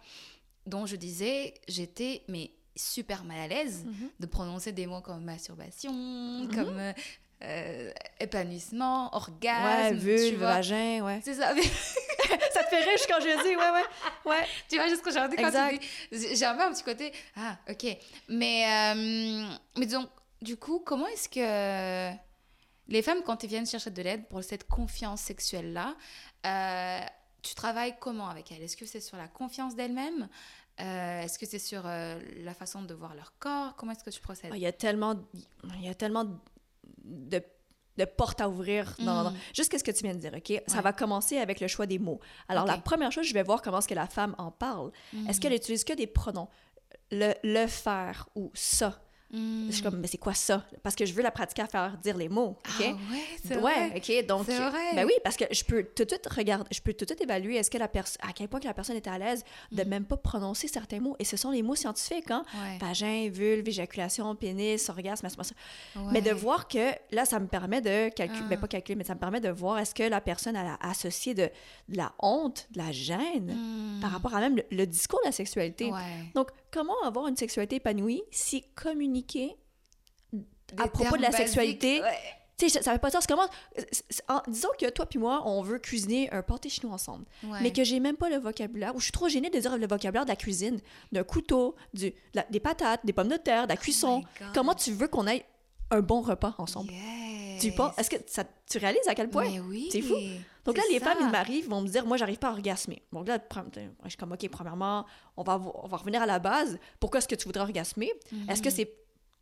[0.67, 4.11] dont je disais, j'étais, mais super mal à l'aise Mhm.
[4.21, 6.55] de prononcer des mots comme masturbation, Mhm.
[6.55, 6.93] comme euh,
[7.43, 9.99] euh, épanouissement, Ouais, orgasme.
[9.99, 10.55] tu vulve, vois.
[10.55, 11.21] vagin, ouais.
[11.25, 11.55] C'est ça.
[12.53, 14.31] ça te fait rire quand je dis, ouais, ouais.
[14.31, 14.47] ouais.
[14.69, 15.81] tu vois, juste que j'ai quand Exact.
[16.13, 16.37] tu dis.
[16.37, 17.13] J'ai un peu un petit côté.
[17.37, 17.97] Ah, ok.
[18.29, 20.09] Mais, euh, mais donc,
[20.43, 22.13] du coup, comment est-ce que
[22.89, 25.95] les femmes, quand elles viennent chercher de l'aide pour cette confiance sexuelle-là,
[26.47, 27.01] euh,
[27.43, 28.63] tu travailles comment avec elles?
[28.63, 30.29] Est-ce que c'est sur la confiance d'elles-mêmes?
[30.81, 33.75] Euh, Est-ce que c'est sur euh, la façon de voir leur corps?
[33.77, 34.53] Comment est-ce que tu procèdes?
[34.55, 35.17] Il y a tellement,
[35.77, 36.25] il y a tellement
[37.05, 37.43] de,
[37.97, 38.95] de portes à ouvrir.
[39.01, 39.37] Dans, Mm.
[39.55, 40.63] Juste ce que tu viens de dire, OK?
[40.67, 42.21] Ça va commencer avec le choix des mots.
[42.49, 44.93] Alors, la première chose, je vais voir comment est-ce que la femme en parle.
[45.13, 45.29] Mm.
[45.29, 46.49] Est-ce qu'elle utilise que des pronoms?
[47.11, 49.01] Le, le faire ou ça.
[49.31, 50.65] Je suis comme, mais c'est quoi ça?
[50.83, 52.65] Parce que je veux la pratiquer à faire dire les mots, OK?
[52.81, 52.97] Ah ouais,
[53.45, 53.93] c'est ouais, vrai.
[53.97, 54.47] OK, donc...
[54.47, 54.95] C'est vrai.
[54.95, 57.21] Ben oui, parce que je peux tout de suite regarder, je peux tout de suite
[57.21, 59.83] évaluer est-ce que la personne, à quel point que la personne était à l'aise de
[59.85, 61.15] même pas prononcer certains mots.
[61.19, 62.43] Et ce sont les mots scientifiques, hein?
[62.55, 62.79] Ouais.
[62.79, 65.27] Vagin, vulve, éjaculation, pénis, orgasme.
[65.29, 66.03] Ouais.
[66.13, 68.49] Mais de voir que, là, ça me permet de calculer, Ah.
[68.49, 70.79] ben pas calculer, mais ça me permet de voir est-ce que la personne elle a
[70.81, 71.51] associé de,
[71.89, 74.01] de la honte, de la gêne, Mm.
[74.01, 75.91] par rapport à même le, le discours de la sexualité.
[75.91, 75.99] Ouais.
[76.35, 79.57] Donc, comment avoir une sexualité épanouie si communiquer
[80.77, 82.03] à propos de la sexualité,
[82.59, 85.07] tu sais, ça, ça veut pas dire, c'est comment, c'est- c'est- en- disons que toi
[85.07, 87.59] puis moi, on veut cuisiner un pâté chinois ensemble, Ouais.
[87.63, 89.87] mais que j'ai même pas le vocabulaire, ou je suis trop gênée de dire le
[89.87, 90.81] vocabulaire de la cuisine,
[91.13, 94.23] d'un couteau, du, de la- des patates, des pommes de terre, de la cuisson.
[94.55, 95.47] comment tu veux qu'on ait
[95.91, 96.93] un bon repas ensemble?
[97.61, 99.49] Tu penses, est-ce que ça, tu réalises à quel point?
[99.49, 100.15] Mais oui, C'est fou.
[100.69, 103.03] Donc là, les femmes, ils m'arrivent, vont me dire, moi, j'arrive pas à orgasmer.
[103.13, 103.39] Donc là,
[104.05, 105.05] je suis comme, OK, premièrement,
[105.37, 106.79] on va, on va revenir à la base.
[107.01, 108.13] Pourquoi est-ce que tu voudrais orgasmer?
[108.49, 108.75] Est-ce que Mhm.
[108.75, 108.93] c'est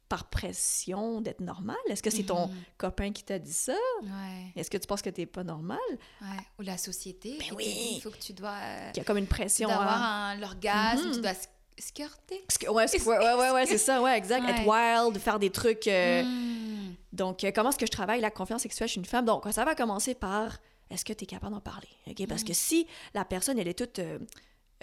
[0.09, 1.77] par pression d'être normal?
[1.89, 2.55] Est-ce que c'est ton Mhm.
[2.79, 3.75] copain qui t'a dit ça?
[4.03, 4.53] Ouais.
[4.55, 5.79] Est-ce que tu penses que t'es pas normal?
[6.23, 6.29] Ouais.
[6.61, 7.95] Ou la société Ben oui.
[7.97, 8.55] il faut que tu dois.
[8.55, 10.31] euh, Qu'il y a comme une pression, D'avoir hein.
[10.37, 11.15] un- l'orgasme, Mhm.
[11.15, 12.45] tu dois s- skirter.
[12.47, 14.49] Parce que- ouais, c'est- ouais, ouais, ouais, c'est ça, ouais, exact.
[14.49, 15.89] Être wild, faire des trucs.
[15.89, 16.95] euh, Mm.
[17.13, 19.25] Donc, euh, comment est-ce que je travaille la confiance sexuelle chez une femme?
[19.25, 20.59] Donc, ça va commencer par
[20.91, 21.89] est-ce que tu es capable d'en parler?
[22.09, 22.27] OK?
[22.29, 22.47] Parce Mm.
[22.47, 23.99] que si la personne, elle est toute.
[23.99, 24.19] euh,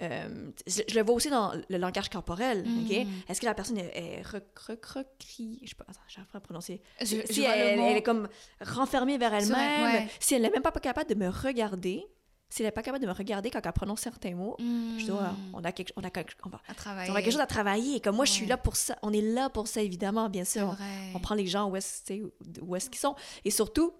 [0.02, 2.64] euh, je, le vois aussi dans le langage corporel.
[2.66, 3.06] Mm.
[3.28, 5.60] Est-ce que la personne est, est rec- rec- recrie?
[5.62, 6.82] Je sais pas, attends, à prononcer.
[7.00, 8.28] Je- si je elle, est comme
[8.60, 10.08] renfermée vers elle-même, ouais.
[10.18, 12.04] si elle n'est même pas capable de me regarder,
[12.50, 15.10] si elle n'est pas capable de me regarder quand elle prononce certains mots, je dis,
[15.12, 15.18] Ouais,
[15.52, 16.72] on a quelque, on a quelque, on va, À
[17.08, 18.00] on a quelque chose à travailler.
[18.00, 18.96] Comme moi, je suis là pour ça.
[19.02, 20.76] On est là pour ça, évidemment, bien sûr.
[21.14, 22.12] On, on prend les gens où est-ce
[22.60, 23.14] où est-ce qu'ils sont.
[23.44, 23.92] Et surtout,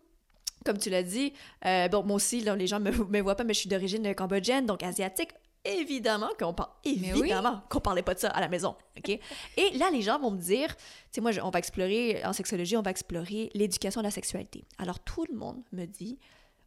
[0.64, 1.33] comme tu l'as dit,
[1.66, 3.68] euh, bon, moi aussi, là, les gens ne me, me voient pas, mais je suis
[3.68, 5.31] d'origine cambodgienne, donc asiatique.
[5.66, 6.68] Évidemment qu'on parle,
[7.14, 7.29] oui.
[7.70, 9.09] qu'on parlait pas de ça à la maison, OK?
[9.57, 12.35] Et là, les gens vont me dire, tu sais, moi, je- on va explorer, en
[12.35, 14.64] sexologie, on va explorer l'éducation de la sexualité.
[14.77, 16.18] Alors, tout le monde me dit,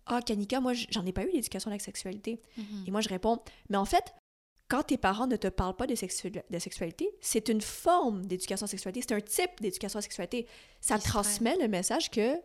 [0.07, 2.41] ah, Kanika, moi, j'en ai pas eu l'éducation de la sexualité.
[2.57, 2.85] Mhm.
[2.87, 4.15] Et moi, je réponds, mais en fait,
[4.67, 8.63] quand tes parents ne te parlent pas de, sexu- de sexualité, c'est une forme d'éducation
[8.63, 10.47] à la sexualité, c'est un type d'éducation à la sexualité.
[10.81, 12.35] Ça transmet le message que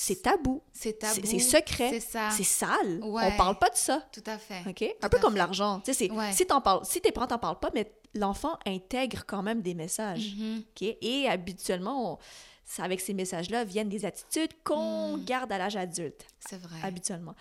[0.00, 0.62] c'est tabou.
[0.72, 1.20] C'est tabou.
[1.24, 1.98] C'est secret.
[2.00, 3.00] C'est sale.
[3.02, 3.32] Ouais.
[3.32, 4.06] On parle pas de ça.
[4.12, 4.62] Tout à fait.
[4.68, 4.84] OK?
[5.02, 5.80] Un peu comme l'argent.
[5.84, 6.32] Tu sais, Ouais.
[6.32, 9.74] si, t'en parles, si tes parents t'en parlent pas, mais l'enfant intègre quand même des
[9.74, 10.36] messages.
[10.36, 10.58] Mhm.
[10.70, 10.82] OK?
[11.02, 12.18] Et habituellement, on-
[12.64, 16.22] ça- avec ces messages-là viennent des attitudes qu'on garde à l'âge adulte.
[16.22, 16.34] Mm.
[16.48, 16.78] C'est vrai.
[16.84, 17.34] Habituellement.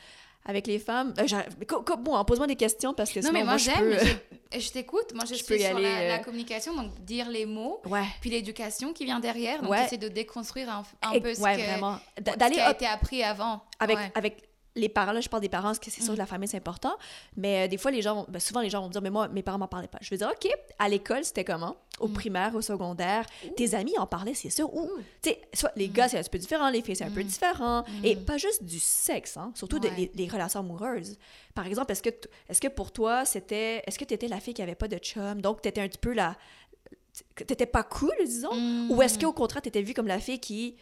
[0.48, 3.66] Avec les femmes, euh, bon, pose-moi des questions parce que Non, sinon, mais moi, je
[3.66, 3.98] j'aime.
[4.00, 4.06] peux...
[4.54, 5.14] Je, je t'écoute.
[5.14, 7.82] Moi, je, Je suis sur la, la euh, communication, donc dire les mots.
[7.86, 8.06] Ouais.
[8.22, 9.62] Puis l'éducation qui vient derrière.
[9.62, 9.84] Donc, Ouais.
[9.84, 12.00] essayer de déconstruire un, un Et- peu ce, ouais, que, vraiment.
[12.18, 13.62] Ce qui a été appris avant.
[13.78, 14.12] avec, Ouais.
[14.16, 14.47] avec
[14.78, 16.58] les parents, là, je parle des parents, parce que c'est sûr que la famille, c'est
[16.58, 16.96] important.
[17.36, 19.28] Mais euh, des fois, les gens, ben, souvent, les gens vont me dire, mais moi,
[19.28, 19.98] mes parents m'en parlaient pas.
[20.02, 21.76] Je vais dire, OK, à l'école, c'était comment?
[22.00, 24.72] Au primaire, au secondaire, tes amis en parlaient, c'est sûr.
[24.74, 24.88] Ou,
[25.22, 27.24] tu sais, soit les gars, c'est un petit peu différent, les filles, c'est un peu
[27.24, 27.84] différent.
[28.04, 29.94] Et pas juste du sexe, hein, surtout de- Ouais.
[29.98, 31.18] les, les relations amoureuses.
[31.56, 33.82] Par exemple, est-ce que, t- est-ce que pour toi, c'était.
[33.88, 35.42] Est-ce que tu étais la fille qui avait pas de chum?
[35.42, 36.36] Donc, tu étais un petit peu la.
[37.36, 38.52] T'étais pas cool, disons?
[38.92, 40.76] Ou est-ce qu'au contraire, tu étais vue comme la fille qui.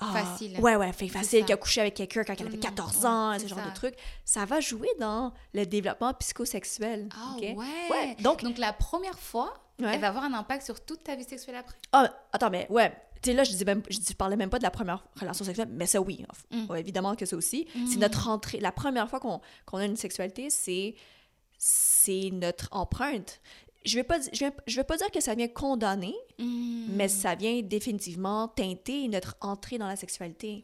[0.00, 0.58] Ah, Facile.
[0.60, 3.38] Ouais, ouais, facile, qui a couché avec quelqu'un quand elle avait Mm, 14 ouais, ans,
[3.38, 3.68] ce genre ça.
[3.70, 3.94] de trucs.
[4.24, 7.08] Ça va jouer dans le développement psychosexuel.
[7.14, 8.16] Ah ouais.
[8.20, 9.94] Donc, Donc, la première fois, Ouais.
[9.94, 11.76] elle va avoir un impact sur toute ta vie sexuelle après.
[11.92, 12.92] ah, attends, mais ouais.
[13.22, 15.04] Tu sais, là, je, dis même, je, dis- je parlais même pas de la première
[15.18, 16.24] relation sexuelle, mais ça, oui.
[16.50, 16.70] Mm.
[16.70, 17.66] Ouais, évidemment que ça aussi.
[17.86, 18.00] C'est Mm.
[18.00, 18.60] notre entrée.
[18.60, 20.94] La première fois qu'on qu'on a une sexualité, c'est
[21.58, 23.40] c'est notre empreinte.
[23.84, 26.86] Je vais pas, je vais, je vais pas dire que ça vient condamner, Mm.
[26.96, 30.62] mais ça vient définitivement teinter notre entrée dans la sexualité.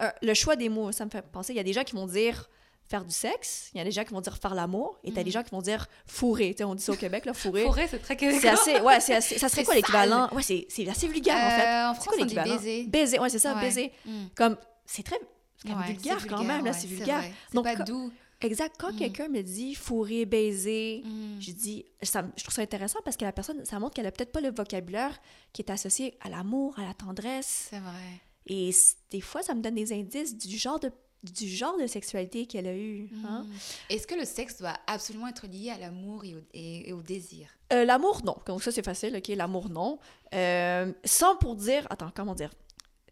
[0.00, 1.94] Un- le choix des mots, ça me fait penser, il y a des gens qui
[1.94, 2.48] vont dire
[2.90, 5.22] faire du sexe, il y a des gens qui vont dire faire l'amour, et t'as
[5.22, 6.56] des gens qui vont dire fourrer.
[6.62, 7.62] On dit ça au Québec, là, fourrer.
[7.64, 8.40] Fourrer, c'est très québécois.
[8.40, 10.28] C'est assez, ouais, c'est assez, ça serait quoi l'équivalent?
[10.32, 11.86] Ouais, c'est c'est assez vulgaire, en Euh, fait.
[11.86, 12.84] en C'est France, quoi on dit baiser.
[12.88, 13.60] Baiser, ouais, c'est ça, Ouais.
[13.60, 13.92] baiser.
[14.06, 14.10] Mm.
[14.34, 15.18] Comme, c'est très
[15.58, 17.22] c'est quand même Ouais, vulgaire, quand même, là, c'est vulgaire.
[17.52, 18.10] C'est pas doux.
[18.40, 18.76] Exact.
[18.78, 18.96] Quand Mm.
[18.96, 21.40] quelqu'un me dit fourrer, baiser, Mm.
[21.40, 24.12] je dis, ça, je trouve ça intéressant parce que la personne, ça montre qu'elle a
[24.12, 25.18] peut-être pas le vocabulaire
[25.52, 27.66] qui est associé à l'amour, à la tendresse.
[27.70, 28.20] C'est vrai.
[28.46, 28.70] Et
[29.10, 30.90] des fois, ça me donne des indices du genre de,
[31.24, 33.10] du genre de sexualité qu'elle a eu.
[33.26, 33.44] hein.
[33.44, 33.52] Mm.
[33.90, 37.02] Est-ce que le sexe doit absolument être lié à l'amour et au, et- et au
[37.02, 37.48] désir?
[37.72, 38.36] Euh, l'amour, non.
[38.46, 39.28] Donc ça, c'est facile, OK?
[39.28, 39.98] L'amour, non.
[40.32, 41.86] Euh, sans pour dire...
[41.90, 42.50] Attends, comment dire?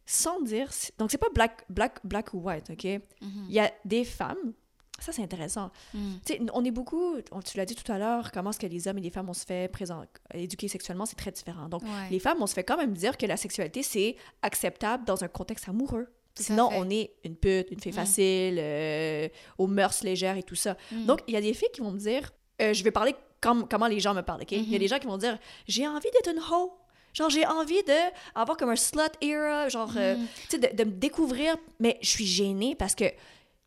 [0.07, 0.71] Sans dire...
[0.99, 2.85] Donc, c'est pas black, black, black ou white, OK?
[2.85, 3.47] Il Mhm.
[3.51, 4.53] y a des femmes...
[5.01, 5.71] Ça, c'est intéressant.
[5.95, 5.99] Mm.
[6.25, 7.17] Tu sais, on est beaucoup...
[7.33, 9.29] on- Tu l'as dit tout à l'heure, comment est-ce que les hommes et les femmes,
[9.29, 10.05] on se fait présent,
[10.35, 11.69] éduquer sexuellement, c'est très différent.
[11.69, 11.89] Donc, Ouais.
[12.11, 15.29] les femmes, on se fait quand même dire que la sexualité, c'est acceptable dans un
[15.29, 16.07] contexte amoureux.
[16.35, 17.95] Tout Sinon, on est une pute, une fille Mm.
[17.95, 19.29] facile, euh,
[19.59, 20.77] aux mœurs légères et tout ça.
[20.93, 21.07] Mm.
[21.07, 22.31] Donc, il y a des filles qui vont me dire,
[22.63, 24.53] euh, je vais parler comme, comment les gens me parlent, OK?
[24.53, 24.79] Il y a Mhm.
[24.79, 26.73] des gens qui vont dire, j'ai envie d'être une hoe.
[27.15, 27.93] Genre, j'ai envie de
[28.35, 30.27] avoir comme un slut era, genre, euh, Mm.
[30.49, 33.05] tu sais, de, de me découvrir, mais je suis gênée parce que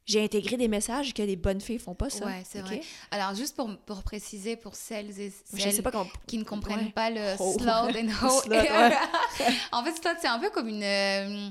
[0.10, 2.26] j'ai intégré des messages que les bonnes filles font pas ça.
[2.26, 2.66] Ouais, c'est ok?
[2.66, 2.82] vrai.
[3.12, 5.92] Alors, juste pour, pour préciser pour celles et celles pas
[6.26, 6.92] qui ne comprennent Ouais.
[6.92, 7.54] pas le Ho.
[7.54, 8.10] slut and
[9.72, 10.84] en fait, c'est un peu comme une...
[10.84, 11.50] euh,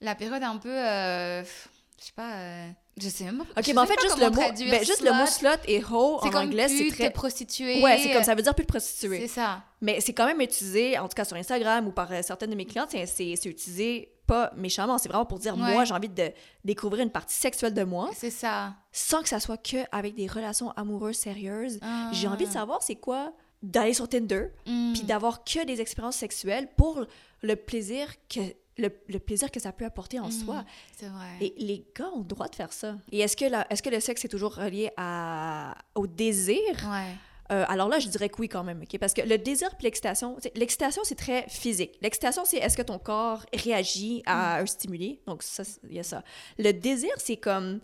[0.00, 0.70] la période un peu...
[0.70, 2.36] euh, je sais pas...
[2.36, 3.44] euh, je sais même pas.
[3.60, 6.16] Ok, mais en fait, pas juste, le mot, ben, juste le mot slut et hoe
[6.16, 7.10] en comme anglais, c'est très.
[7.10, 7.82] prostituée.
[7.82, 9.20] Ouais, c'est comme ça veut dire plus de prostituée.
[9.22, 9.62] C'est ça.
[9.80, 12.54] Mais c'est quand même utilisé, en tout cas sur Instagram ou par euh, certaines de
[12.56, 14.98] mes clientes, c'est- utilisé pas méchamment.
[14.98, 15.72] C'est vraiment pour dire, Ouais.
[15.72, 16.30] moi, j'ai envie de
[16.64, 18.10] découvrir une partie sexuelle de moi.
[18.14, 18.74] C'est ça.
[18.92, 21.78] Sans que ça soit que avec des relations amoureuses sérieuses.
[21.82, 22.10] Ah.
[22.12, 23.32] J'ai envie de savoir c'est quoi
[23.62, 24.92] d'aller sur Tinder, Mm.
[24.94, 27.04] puis d'avoir que des expériences sexuelles pour
[27.42, 28.40] le plaisir que
[28.80, 30.32] le, le plaisir que ça peut apporter en Mm.
[30.32, 30.64] soi.
[30.96, 31.28] C'est vrai.
[31.40, 32.96] Et les gars ont le droit de faire ça.
[33.12, 36.58] Et est-ce que, la- est-ce que le sexe est toujours relié à, au désir?
[36.90, 37.14] Ouais.
[37.52, 38.96] Euh, alors là, je dirais que oui quand même, OK?
[38.98, 41.98] Parce que le désir puis l'excitation, l'excitation, c'est très physique.
[42.00, 45.20] L'excitation, c'est est-ce que ton corps réagit à un stimuli?
[45.26, 46.22] Donc ça, il y a ça.
[46.58, 47.80] Le désir, c'est comme...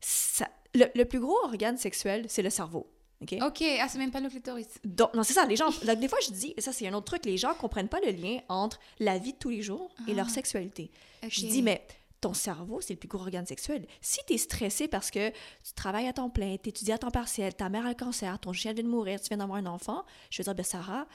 [0.00, 2.88] ça- le, le plus gros organe sexuel, c'est le cerveau.
[3.24, 3.38] OK?
[3.42, 4.68] Ok, ah, c'est même pas le clitoris.
[4.84, 5.70] Donc, non, c'est ça, les gens...
[5.84, 8.12] là, des fois, je dis, ça, c'est un autre truc, les gens comprennent pas le
[8.12, 10.30] lien entre la vie de tous les jours et leur Ah.
[10.30, 10.90] sexualité.
[11.28, 11.86] Je dis, mais
[12.20, 13.86] ton cerveau, c'est le plus gros organe sexuel.
[14.00, 17.10] Si tu es stressé parce que tu travailles à temps plein, tu étudies à temps
[17.10, 19.66] partiel, ta mère a le cancer, ton chien vient de mourir, tu viens d'avoir un
[19.66, 21.06] enfant, je veux dire, ben Sarah,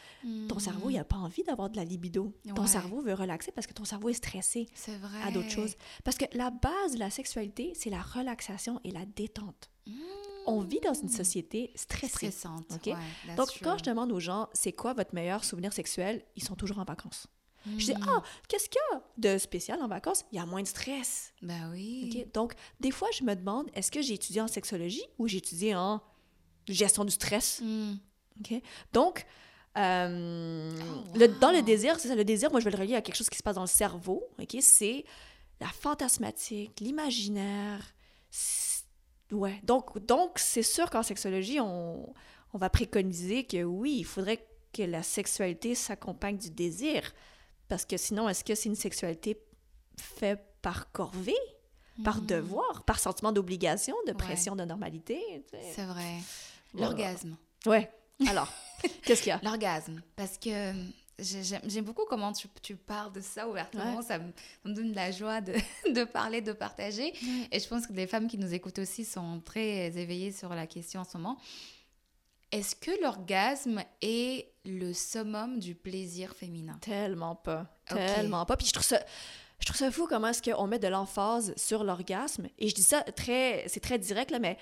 [0.48, 0.60] ton Hmm.
[0.60, 2.32] cerveau, il n'a pas envie d'avoir de la libido.
[2.56, 5.18] Ton cerveau veut relaxer parce que ton cerveau est stressé C'est vrai.
[5.26, 5.76] à d'autres choses.
[6.04, 9.72] Parce que la base de la sexualité, c'est la relaxation et la détente.
[10.48, 12.32] On vit dans une société stressée.
[12.32, 12.96] Stressante, ouais,
[13.36, 13.60] Donc, true.
[13.64, 16.86] quand je demande aux gens, c'est quoi votre meilleur souvenir sexuel, ils sont toujours en
[16.86, 17.28] vacances.
[17.78, 18.06] Je dis, Hmm.
[18.10, 20.24] ah, qu'est-ce qu'il y a de spécial en vacances?
[20.32, 21.34] Il y a moins de stress.
[21.42, 22.26] Ben oui.
[22.34, 25.76] Donc, des fois, je me demande, est-ce que j'ai étudié en sexologie ou j'ai étudié
[25.76, 26.02] en
[26.68, 27.60] gestion du stress?
[27.62, 27.96] Hmm.
[28.40, 28.62] OK?
[28.94, 29.26] Donc,
[29.78, 32.96] euh, Oh, le- dans le désir, c'est ça, le désir, moi, je vais le relier
[32.96, 34.24] à quelque chose qui se passe dans le cerveau.
[34.62, 35.04] C'est
[35.60, 37.82] la fantasmatique, l'imaginaire.
[39.32, 39.60] Ouais.
[39.64, 42.12] Donc, donc c'est sûr qu'en sexologie, on,
[42.54, 47.14] on va préconiser que oui, il faudrait que la sexualité s'accompagne du désir.
[47.68, 49.40] Parce que sinon, est-ce que c'est une sexualité
[50.00, 51.36] faite par corvée,
[52.04, 52.26] par Mhm.
[52.28, 55.20] devoir, par sentiment d'obligation, de pression, de normalité?
[55.52, 55.72] tu sais?
[55.76, 56.16] C'est vrai.
[56.74, 56.88] Voilà.
[56.88, 57.38] L'orgasme.
[57.66, 57.92] Ouais.
[58.28, 58.52] Alors,
[59.06, 59.40] qu'est-ce qu'il y a?
[59.44, 60.02] L'orgasme.
[60.16, 60.74] Parce que
[61.22, 63.98] j'aime beaucoup comment tu, tu parles de ça ouvertement.
[63.98, 64.04] Ouais.
[64.04, 64.32] Ça, me,
[64.64, 65.54] ça me donne de la joie de,
[65.94, 67.14] de parler, de partager.
[67.52, 70.68] Et je pense que les femmes qui nous écoutent aussi sont très éveillées sur la
[70.68, 71.38] question en ce moment.
[72.52, 76.78] Est-ce que l'orgasme est le summum du plaisir féminin?
[76.82, 77.68] Tellement pas.
[77.86, 78.58] Tellement pas.
[78.58, 79.00] Puis je trouve ça.
[79.60, 82.48] Je trouve ça fou comment est-ce qu'on met de l'emphase sur l'orgasme.
[82.58, 83.66] Et je dis ça très...
[83.68, 84.58] C'est très direct, là, mais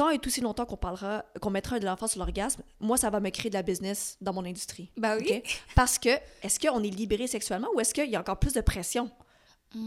[0.00, 3.20] tant et aussi longtemps qu'on parlera, qu'on mettra de l'emphase sur l'orgasme, moi, ça va
[3.20, 4.90] me créer de la business dans mon industrie.
[4.96, 5.42] Bah oui.
[5.74, 6.08] Parce que,
[6.42, 9.10] est-ce qu'on est libéré sexuellement ou est-ce qu'il y a encore plus de pression?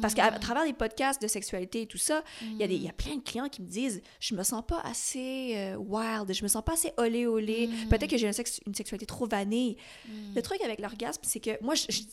[0.01, 2.77] Parce qu'à à travers les podcasts de sexualité et tout ça, il y, a des-
[2.77, 6.31] y a plein de clients qui me disent Je me sens pas assez euh, wild,
[6.33, 7.69] je me sens pas assez olé olé.
[7.89, 9.75] Peut-être que j'ai un sexe- une sexualité trop vanille.
[10.35, 12.03] Le truc avec l'orgasme, c'est que moi, je- je-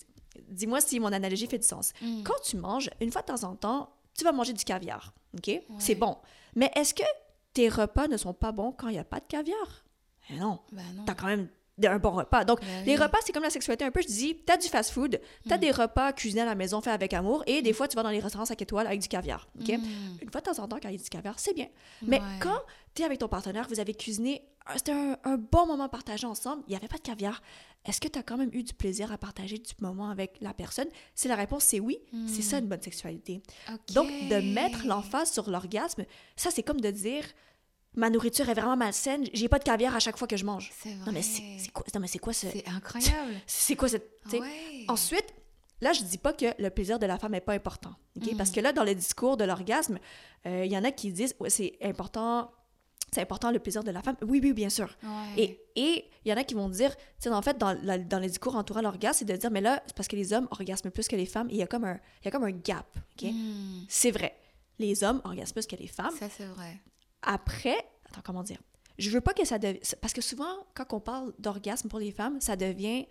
[0.48, 1.92] dis-moi si mon analogie fait du sens.
[2.02, 2.22] Mm.
[2.24, 5.14] Quand tu manges, une fois de temps en temps, tu vas manger du caviar.
[5.36, 5.60] OK?
[5.78, 6.16] C'est bon.
[6.56, 7.04] Mais est-ce que
[7.52, 9.84] tes repas ne sont pas bons quand il n'y a pas de caviar
[10.30, 10.60] Eh non.
[10.72, 11.04] Bah non.
[11.04, 11.48] T'as quand même
[11.88, 12.44] un bon repas.
[12.44, 14.00] Donc, Ben les repas, c'est comme la sexualité un peu.
[14.02, 15.60] Je dis, t'as du fast-food, t'as Mm.
[15.60, 18.10] des repas cuisinés à la maison faits avec amour, et des fois, tu vas dans
[18.10, 19.48] les restaurants 5 étoiles avec du caviar.
[19.60, 19.68] OK?
[19.68, 19.82] Mm.
[20.22, 21.68] Une fois de temps en temps, quand il y a du caviar, c'est bien.
[22.02, 22.24] Mais Ouais.
[22.40, 22.58] quand
[22.94, 24.42] t'es avec ton partenaire, vous avez cuisiné,
[24.76, 27.40] c'était un, un bon moment partagé ensemble, il n'y avait pas de caviar,
[27.86, 30.52] est-ce que tu as quand même eu du plaisir à partager du moment avec la
[30.52, 30.88] personne?
[31.14, 33.42] Si la réponse c'est oui, c'est ça une bonne sexualité.
[33.94, 36.04] Donc, de mettre l'emphase sur l'orgasme,
[36.36, 37.24] ça, c'est comme de dire
[37.96, 40.70] ma nourriture est vraiment malsaine, j'ai pas de caviar à chaque fois que je mange.
[40.80, 41.06] C'est vrai.
[41.06, 42.46] Non, mais c'est quoi, non, mais c'est quoi ce.
[42.50, 43.34] C'est incroyable.
[43.46, 44.10] C'est quoi cette.
[44.32, 44.84] Ouais.
[44.88, 45.26] Ensuite,
[45.80, 47.94] là, je dis pas que le plaisir de la femme n'est pas important.
[48.16, 48.36] Mhm.
[48.36, 49.98] Parce que là, dans le discours de l'orgasme,
[50.46, 52.50] euh, il y en a qui disent ouais, c'est important.
[53.12, 54.14] C'est important le plaisir de la femme.
[54.22, 54.88] Oui, oui, bien sûr.
[55.02, 55.58] Ouais.
[55.74, 58.20] Et il y en a qui vont dire, tu sais, en fait, dans, la- dans
[58.20, 60.92] les discours entourant l'orgasme, c'est de dire, mais là, c'est parce que les hommes orgasment
[60.92, 61.48] plus que les femmes.
[61.50, 62.86] et Il y a comme un, y a comme un gap.
[63.20, 63.80] Mm.
[63.88, 64.36] C'est vrai.
[64.78, 66.14] Les hommes orgasment plus que les femmes.
[66.20, 66.78] Ça, c'est vrai.
[67.22, 67.76] Après,
[68.08, 68.58] attends, comment dire?
[68.98, 69.82] Je veux pas que ça devienne.
[70.00, 73.06] Parce que souvent, quand on parle d'orgasme pour les femmes, ça devient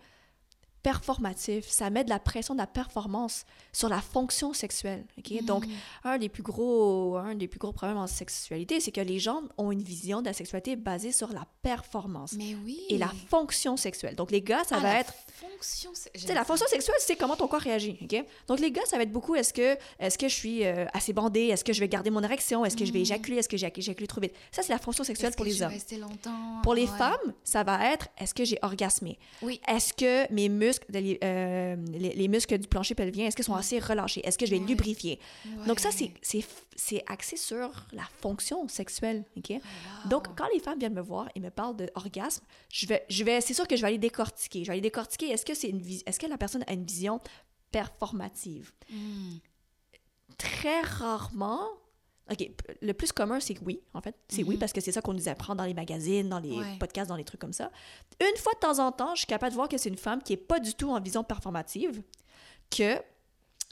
[0.82, 1.68] performatif.
[1.68, 5.04] Ça met de la pression de la performance sur la fonction sexuelle.
[5.18, 5.44] ok?
[5.44, 5.64] Donc,
[6.04, 9.42] un des, plus gros, un des plus gros problèmes en sexualité, c'est que les gens
[9.58, 12.80] ont une vision de la sexualité basée sur la performance Mais oui.
[12.88, 14.14] et la fonction sexuelle.
[14.16, 15.14] Donc, les gars, ça Ah, va la être.
[15.34, 15.90] Fonction,
[16.34, 17.98] la fonction sexuelle, c'est comment ton corps réagit?
[18.48, 21.12] Donc, les gars, ça va être beaucoup, est-ce que, est que je suis euh, assez
[21.12, 21.46] bandée?
[21.48, 22.64] Est-ce que je vais garder mon érection?
[22.64, 23.38] Est-ce que je vais éjaculer?
[23.38, 24.34] Est-ce que j'ai éjaculé trop vite?
[24.50, 25.72] Ça, c'est la fonction sexuelle pour que les je vais hommes.
[25.72, 26.60] rester longtemps?
[26.62, 26.98] Pour les Ouais.
[26.98, 29.18] femmes, ça va être, est-ce que j'ai orgasmé?
[29.42, 29.60] Oui.
[29.68, 30.86] Est-ce que mes muscles muscles,
[31.24, 34.20] euh, les, les muscles du plancher pelvien, est-ce qu'ils sont assez relâchés?
[34.26, 35.18] Est-ce que je vais lubrifier?
[35.66, 39.24] Donc, ça, c'est- axé sur la fonction sexuelle.
[39.36, 39.52] OK?
[40.08, 43.40] Donc, quand les femmes viennent me voir et me parlent d'orgasme, je vais, je vais,
[43.40, 44.60] c'est sûr que je vais aller décortiquer.
[44.64, 45.28] Je vais aller décortiquer.
[45.30, 45.72] Est-ce que, c'est
[46.06, 47.20] est-ce que la personne a une vision
[47.70, 48.72] performative?
[50.38, 51.66] Très rarement.
[52.30, 52.48] OK,
[52.80, 54.14] le plus commun, c'est que oui, en fait.
[54.28, 54.58] C'est oui, Mhm.
[54.60, 56.76] parce que c'est ça qu'on nous apprend dans les magazines, dans les Ouais.
[56.78, 57.70] podcasts, dans les trucs comme ça.
[58.20, 60.22] Une fois de temps en temps, je suis capable de voir que c'est une femme
[60.22, 62.02] qui est pas du tout en vision performative,
[62.70, 63.00] que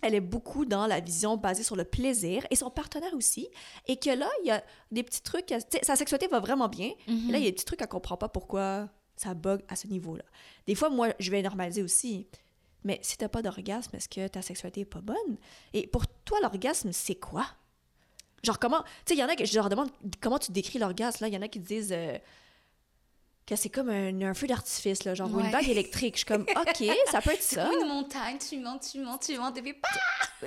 [0.02, 3.48] elle est beaucoup dans la vision basée sur le plaisir et son partenaire aussi.
[3.86, 5.52] Et que là, il y a des petits trucs.
[5.82, 6.92] Sa sexualité va vraiment bien.
[7.08, 7.28] Mhm.
[7.28, 9.74] Et là, il y a des petits trucs qu'elle comprend pas pourquoi ça bug à
[9.74, 10.22] ce niveau-là.
[10.68, 12.28] Des fois, moi, je vais normaliser aussi.
[12.84, 15.36] Mais si t'as pas d'orgasme, est-ce que ta sexualité est pas bonne?
[15.72, 17.44] Et pour toi, l'orgasme, c'est quoi?
[18.44, 18.82] Genre, comment.
[18.82, 21.24] Tu sais, il y en a que je leur demande comment tu décris l'orgasme.
[21.24, 21.92] Là, il y en a qui disent.
[21.92, 22.16] euh,
[23.46, 25.50] que c'est comme un, un feu d'artifice, là, genre ou une Ouais.
[25.50, 26.16] bague électrique.
[26.16, 27.64] Je suis comme, OK, ça peut être ça.
[27.64, 29.74] comme une montagne, tu montes, tu montes, tu montes, et puis!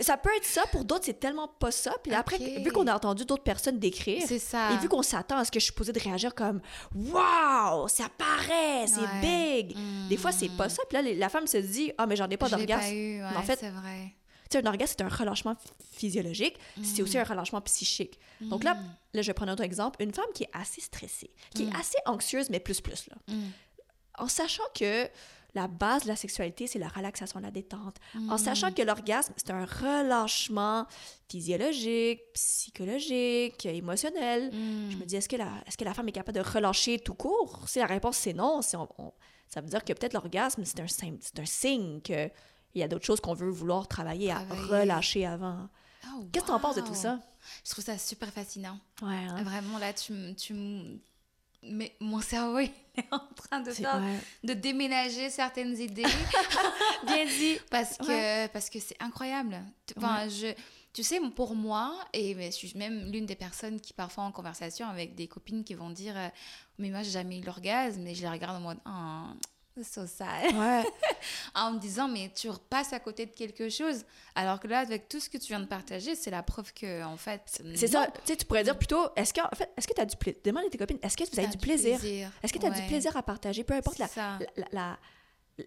[0.01, 1.95] Ça peut être ça, pour d'autres, c'est tellement pas ça.
[2.03, 2.63] Puis après, Ok.
[2.63, 4.69] vu qu'on a entendu d'autres personnes décrire, ça.
[4.73, 6.61] et vu qu'on s'attend à ce que je suis posée de réagir comme
[6.93, 9.63] Waouh, ça paraît, c'est Ouais.
[9.63, 9.75] big.
[10.07, 10.83] Des fois, c'est pas ça.
[10.87, 12.85] Puis là, la femme se dit Ah, mais j'en ai pas d'orgasme.
[12.87, 14.13] ouais, en fait, c'est vrai.
[14.57, 18.19] Un orgasme, c'est un relâchement ph- physiologique, c'est aussi un relâchement psychique.
[18.41, 18.75] Donc là,
[19.13, 20.01] là, je vais prendre un autre exemple.
[20.01, 23.15] Une femme qui est assez stressée, qui est assez anxieuse, mais plus plus, là.
[24.19, 25.07] En sachant que
[25.53, 27.97] la base de la sexualité, c'est la relaxation, la détente.
[28.29, 30.85] En sachant que l'orgasme, c'est un relâchement
[31.29, 34.49] physiologique, psychologique, émotionnel.
[34.91, 37.13] Je me dis, est-ce que, la, est-ce que la femme est capable de relâcher tout
[37.15, 37.63] court?
[37.67, 39.13] Si la réponse c'est non, si on- on-
[39.47, 41.99] ça veut dire que peut-être l'orgasme, c'est un, un signe
[42.71, 45.67] qu'il y a d'autres choses qu'on veut vouloir travailler, à relâcher avant.
[46.07, 46.95] Oh, Qu'est-ce que tu en penses de tout wow.
[46.95, 47.19] ça?
[47.65, 48.79] Je trouve ça super fascinant.
[49.01, 49.43] Ouais, hein?
[49.43, 50.53] Vraiment, là, tu, tu
[51.63, 54.19] mais mon cerveau il est en train de C'est- faire, ouais.
[54.43, 56.03] de déménager certaines idées.
[57.05, 57.57] Bien dit.
[57.69, 58.47] Parce que Ouais.
[58.51, 59.59] parce que c'est incroyable.
[59.85, 60.53] Tu- Enfin, je,
[60.93, 64.87] tu sais, pour moi, et je suis même l'une des personnes qui parfois en conversation
[64.87, 66.27] avec des copines qui vont dire, euh,
[66.79, 69.50] mais moi j'ai jamais eu l'orgasme, et je les regarde en mode, oh, c'est
[69.83, 70.53] so sad.
[70.53, 70.83] Ouais.
[71.55, 74.03] en me disant, mais tu repasses à côté de quelque chose.
[74.35, 77.03] Alors que là, avec tout ce que tu viens de partager, c'est la preuve que,
[77.03, 78.07] en fait, C'est ça.
[78.07, 80.15] Tu sais, tu pourrais dire plutôt, est-ce que, en fait, est-ce que tu as du
[80.17, 80.41] plaisir?
[80.43, 81.97] Demande à tes copines, est-ce que vous avez du plaisir?
[81.99, 83.63] plaisir, Est-ce que tu as du plaisir à partager?
[83.63, 83.99] Peu importe
[84.71, 84.97] la,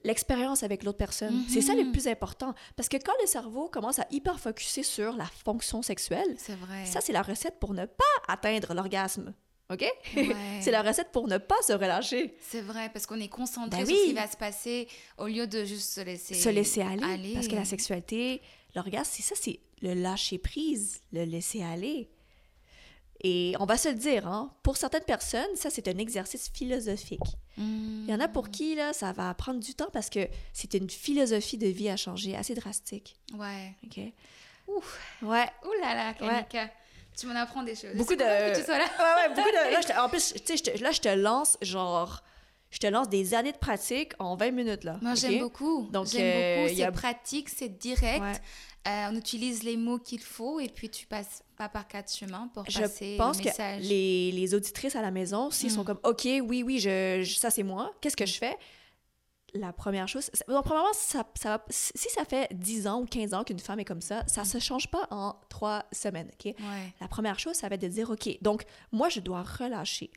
[0.02, 1.44] l'expérience avec l'autre personne.
[1.48, 2.54] C'est ça le plus important.
[2.76, 6.84] Parce que quand le cerveau commence à hyper focuser sur la fonction sexuelle, C'est vrai.
[6.86, 9.34] ça, c'est la recette pour ne pas atteindre l'orgasme.
[9.70, 9.84] OK?
[10.16, 10.34] Ouais.
[10.60, 12.34] c'est la recette pour ne pas se relâcher.
[12.40, 15.46] C'est vrai, parce qu'on est concentré Ben sur ce qui va se passer au lieu
[15.46, 18.42] de juste se laisser, se laisser aller, Parce que la sexualité,
[18.74, 22.10] l'orgasme, c'est ça, c'est le lâcher prise, le laisser aller.
[23.22, 27.20] Et on va se le dire, hein, pour certaines personnes, ça, c'est un exercice philosophique.
[27.56, 30.74] Il y en a pour qui, là, ça va prendre du temps parce que c'est
[30.74, 33.16] une philosophie de vie à changer, assez drastique.
[33.32, 33.72] Ouais.
[33.86, 34.00] OK?
[34.66, 34.98] Ouf.
[35.22, 35.46] Ouais.
[35.64, 36.70] Ouh là là, Kanika.
[37.18, 37.94] Tu m'en apprends des choses.
[37.94, 38.22] Beaucoup de...
[38.22, 38.84] cool que tu sois là.
[38.84, 39.72] Ouais, ouais, beaucoup de...
[39.72, 42.22] Là, je te- en plus, tu sais, là, je te lance, genre...
[42.70, 44.98] Je te lance des années de pratique en 20 minutes, là.
[45.00, 45.88] Moi, j'aime beaucoup.
[45.92, 46.72] Donc, j'aime euh, beaucoup.
[46.72, 48.20] il C'est a- pratique, c'est direct.
[48.20, 48.32] Ouais.
[48.88, 52.50] Euh, on utilise les mots qu'il faut et puis tu passes pas par quatre chemins
[52.52, 53.82] pour passer Je pense le que message.
[53.82, 55.86] les, les auditrices à la maison, s'ils sont Mm.
[55.86, 58.56] comme OK, oui, oui, je, je- ça c'est moi, qu'est-ce que je fais?
[59.54, 63.44] La première chose, donc, premièrement, ça, ça si ça fait 10 ans ou 15 ans
[63.44, 66.46] qu'une femme est comme ça, ça se change pas en trois semaines, OK?
[66.46, 66.94] Ouais.
[67.00, 70.10] La première chose, ça va être de dire OK, donc moi, je dois relâcher.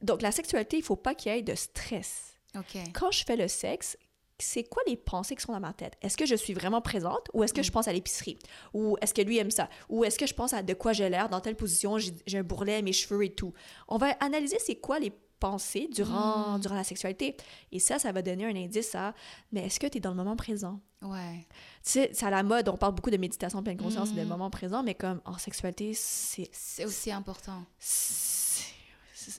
[0.00, 2.34] Donc, la sexualité, il faut pas qu'il y ait de stress.
[2.56, 2.78] Ok.
[2.94, 3.96] Quand je fais le sexe,
[4.38, 5.94] c'est quoi les pensées qui sont dans ma tête?
[6.00, 8.38] Est-ce que je suis vraiment présente ou est-ce que je pense à l'épicerie?
[8.72, 9.68] Ou est-ce que lui aime ça?
[9.88, 12.38] Ou est-ce que je pense à de quoi j'ai l'air dans telle position, j'ai j'ai
[12.38, 13.52] un bourrelet, mes cheveux et tout?
[13.88, 16.60] On va analyser c'est quoi les pensées durant, Mm.
[16.60, 17.36] durant la sexualité.
[17.72, 19.14] Et ça, ça va donner un indice à,
[19.52, 20.80] mais est-ce que tu es dans le moment présent?
[21.02, 21.46] Ouais.
[21.84, 24.24] Tu sais, c'est à la mode, on parle beaucoup de méditation pleine conscience et de
[24.24, 24.28] Mm.
[24.28, 26.48] moment présent, mais comme en sexualité, c'est...
[26.52, 27.62] C'est aussi important.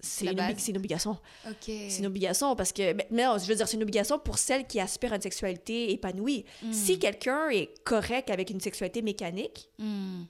[0.02, 1.18] C'est une, une obligation.
[1.48, 1.56] Ok.
[1.66, 4.38] C'est une obligation parce que, mais, mais non, je veux dire, c'est une obligation pour
[4.38, 6.46] celles qui aspirent à une sexualité épanouie.
[6.62, 6.72] Mm.
[6.74, 10.24] Si quelqu'un est correct avec une sexualité mécanique, Mm.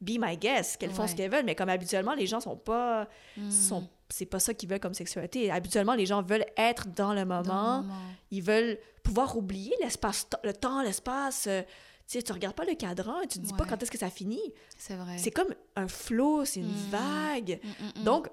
[0.00, 3.08] be my guest, qu'elles font ce qu'elles veulent, mais comme habituellement, les gens sont pas.
[3.36, 3.50] Mm.
[3.50, 5.50] Sont, c'est pas ça qu'ils veulent comme sexualité.
[5.50, 7.82] Habituellement, les gens veulent être dans le moment.
[7.82, 7.94] moment.
[8.30, 11.46] Ils veulent pouvoir oublier l'espace, le temps, l'espace.
[11.48, 11.62] euh,
[12.08, 13.98] tu sais, tu regardes pas le cadran et tu te dis pas quand est-ce que
[13.98, 14.52] ça finit.
[14.78, 15.18] C'est vrai.
[15.18, 16.90] C'est comme un flot, c'est une Mm.
[16.90, 17.60] vague.
[17.96, 18.04] Mm, mm.
[18.04, 18.28] Donc,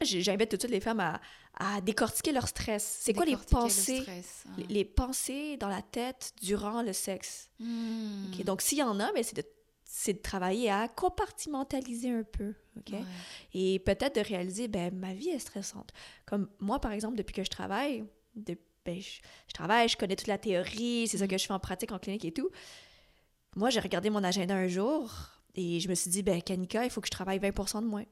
[0.00, 1.20] j'invite tout de suite les femmes à,
[1.58, 2.98] à décortiquer leur stress.
[3.00, 4.62] C'est quoi les le pensées, stress, hein.
[4.68, 7.50] les pensées dans la tête durant le sexe?
[8.44, 9.42] Donc, s'il y en a, mais c'est de,
[9.84, 12.54] c'est de travailler à compartimentaliser un peu.
[12.80, 12.92] OK?
[12.92, 13.04] Ouais.
[13.54, 15.92] Et peut-être de réaliser, ben, ma vie est stressante.
[16.26, 20.16] Comme moi, par exemple, depuis que je travaille, de- ben, je, je travaille, je connais
[20.16, 22.50] toute la théorie, c'est ça que je fais en pratique en clinique et tout.
[23.56, 25.12] Moi, j'ai regardé mon agenda un jour
[25.54, 28.04] et je me suis dit, ben, Kanika, il faut que je travaille 20 de moins.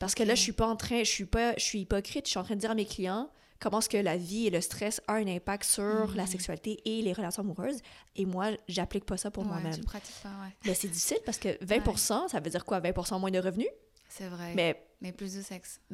[0.00, 2.30] Parce que là, je suis pas en train, je suis pas, je suis hypocrite, je
[2.30, 3.30] suis en train de dire à mes clients
[3.60, 6.26] comment est-ce que la vie et le stress ont un impact sur la Mhm.
[6.28, 7.80] sexualité et les relations amoureuses.
[8.16, 9.72] Et moi, j'applique pas ça pour Ouais, moi-même.
[9.74, 10.54] tu le pratiques pas, ouais.
[10.64, 12.80] Mais c'est difficile parce que 20% ça veut dire quoi?
[12.80, 13.68] 20 moins de revenus?
[14.08, 14.52] C'est vrai.
[14.54, 15.80] Mais Mais plus de sexe.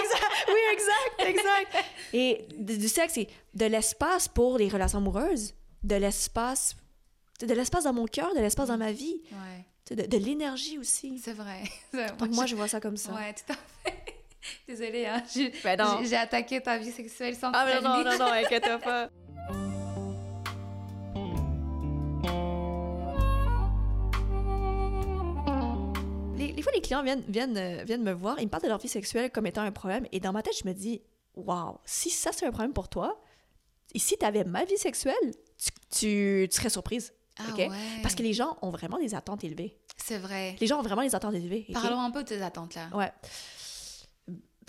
[0.00, 0.24] Exact.
[0.48, 1.84] Oui, exact, exact.
[2.12, 6.76] Et du sexe, c'est de l'espace pour les relations amoureuses, de l'espace,
[7.40, 9.64] de l'espace dans mon cœur, de l'espace dans ma vie, Ouais.
[9.96, 11.18] De, de l'énergie aussi.
[11.24, 11.62] C'est vrai.
[12.18, 13.12] Donc moi, je vois ça comme ça.
[13.12, 13.56] Ouais, tout à
[13.90, 13.96] fait.
[14.68, 15.22] Désolée, hein.
[15.34, 19.08] j'ai Ben j'ai- attaqué ta vie sexuelle sans Ah, mais non, non, non, inquiète pas.
[26.58, 28.78] Les fois, les clients viennent, viennent, euh, viennent me voir, ils me parlent de leur
[28.78, 30.06] vie sexuelle comme étant un problème.
[30.10, 31.00] Et dans ma tête, je me dis,
[31.36, 33.20] waouh, si ça c'est un problème pour toi,
[33.94, 35.14] et si tu avais ma vie sexuelle,
[35.56, 37.12] tu, tu, tu serais surprise.
[37.38, 37.70] Ah ouais.
[38.02, 39.78] Parce que les gens ont vraiment des attentes élevées.
[39.96, 40.56] C'est vrai.
[40.60, 41.64] Les gens ont vraiment des attentes élevées.
[41.72, 42.88] Parlons un peu de tes attentes là.
[42.92, 43.12] Ouais.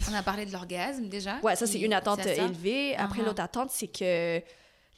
[0.09, 1.39] On a parlé de l'orgasme déjà.
[1.41, 2.31] Ouais, ça, c'est une attente ça?
[2.33, 2.95] élevée.
[2.95, 4.41] Après, l'autre attente, c'est que.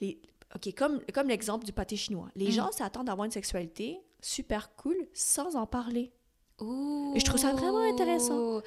[0.01, 0.21] Les...
[0.53, 2.27] OK, comme, comme l'exemple du pâté chinois.
[2.35, 2.51] Les Mm.
[2.51, 6.11] gens s'attendent d'avoir une sexualité super cool sans en parler.
[7.15, 8.61] Et je trouve ça vraiment intéressant.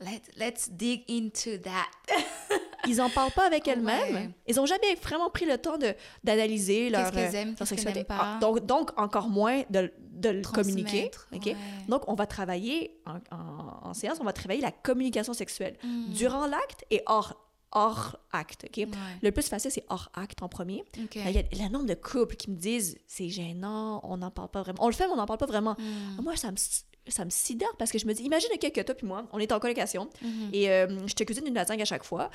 [0.00, 1.86] Let, let's dig into that.
[2.88, 4.14] Ils en parlent pas avec elles-mêmes.
[4.14, 4.30] Ouais.
[4.46, 5.76] Ils ont jamais vraiment pris le temps
[6.24, 7.98] d'analyser leur, qu'elles euh, aiment, leur qu'est-ce qu'elles sexualité.
[8.00, 8.36] n'aiment pas.
[8.36, 11.10] Ah, donc, donc, encore moins de, de le communiquer.
[11.10, 11.46] Transmettre, OK?
[11.46, 11.56] ouais.
[11.88, 16.12] Donc, on va travailler en, en- en séance, on va travailler la communication sexuelle Mm.
[16.12, 17.34] durant l'acte et hors,
[17.72, 18.64] hors acte.
[18.64, 18.76] OK?
[18.78, 18.86] Ouais.
[19.22, 20.82] Le plus facile, c'est hors acte en premier.
[21.14, 24.48] Il y a le nombre de couples qui me disent c'est gênant, on n'en parle
[24.48, 24.82] pas vraiment.
[24.82, 25.76] On le fait, mais on n'en parle pas vraiment.
[25.78, 26.22] Mm.
[26.22, 26.56] Moi, ça me,
[27.12, 29.38] ça me sidère parce que je me dis imagine que que toi puis moi, on
[29.38, 30.50] est en colocation Mhm.
[30.52, 32.30] et euh, je te cuisine une lasagne à chaque fois.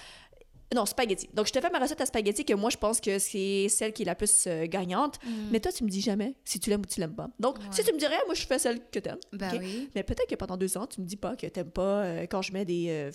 [0.74, 1.30] Non, spaghetti.
[1.32, 3.94] Donc, je te fais ma recette à spaghetti que moi, je pense que c'est celle
[3.94, 5.20] qui est la plus euh, gagnante.
[5.24, 5.50] Mhm.
[5.52, 7.30] Mais toi, tu me dis jamais si tu l'aimes ou tu l'aimes pas.
[7.40, 9.20] Donc, si tu me dirais, moi, je fais celle que t'aimes.
[9.32, 9.42] Ok?
[9.60, 9.90] oui.
[9.94, 12.42] Mais peut-être que pendant deux ans, tu me dis pas que t'aimes pas euh, quand
[12.42, 13.12] je mets des euh,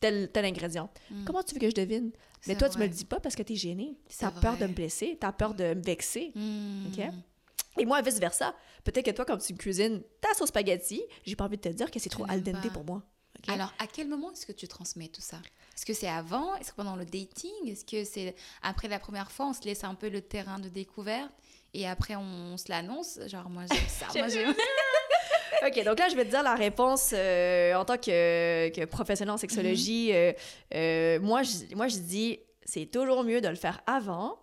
[0.00, 0.90] tel, tel ingrédient.
[1.10, 1.24] Mm.
[1.24, 2.10] Comment tu veux que je devine?
[2.48, 2.88] Mais toi, tu me vrai.
[2.88, 3.96] le dis pas parce que t'es gêné.
[4.18, 4.68] T'as peur de vrai.
[4.68, 6.32] me blesser, t'as peur de me vexer.
[6.34, 6.86] Mm.
[6.88, 7.04] OK?
[7.78, 8.54] Et moi, vice-versa.
[8.84, 11.90] Peut-être que toi, quand tu cuisines ta sauce spaghetti, j'ai pas envie de te dire
[11.90, 12.68] que c'est trop al dente pas.
[12.70, 13.02] pour moi.
[13.48, 15.38] Alors, à quel moment est-ce que tu transmets tout ça?
[15.74, 16.54] Est-ce que c'est avant?
[16.56, 17.50] Est-ce que pendant le dating?
[17.66, 20.68] Est-ce que c'est après la première fois, on se laisse un peu le terrain de
[20.68, 21.32] découverte
[21.74, 23.18] et après on se l'annonce?
[23.26, 24.54] Genre, moi j'aime ça, moi j'aime.
[25.66, 29.32] OK, donc là, je vais te dire la réponse euh, en tant que, que professionnel
[29.32, 30.08] en sexologie.
[30.10, 30.14] Mhm.
[30.16, 30.32] euh,
[30.74, 34.38] euh, moi, je, moi, je dis, c'est toujours mieux de le faire avant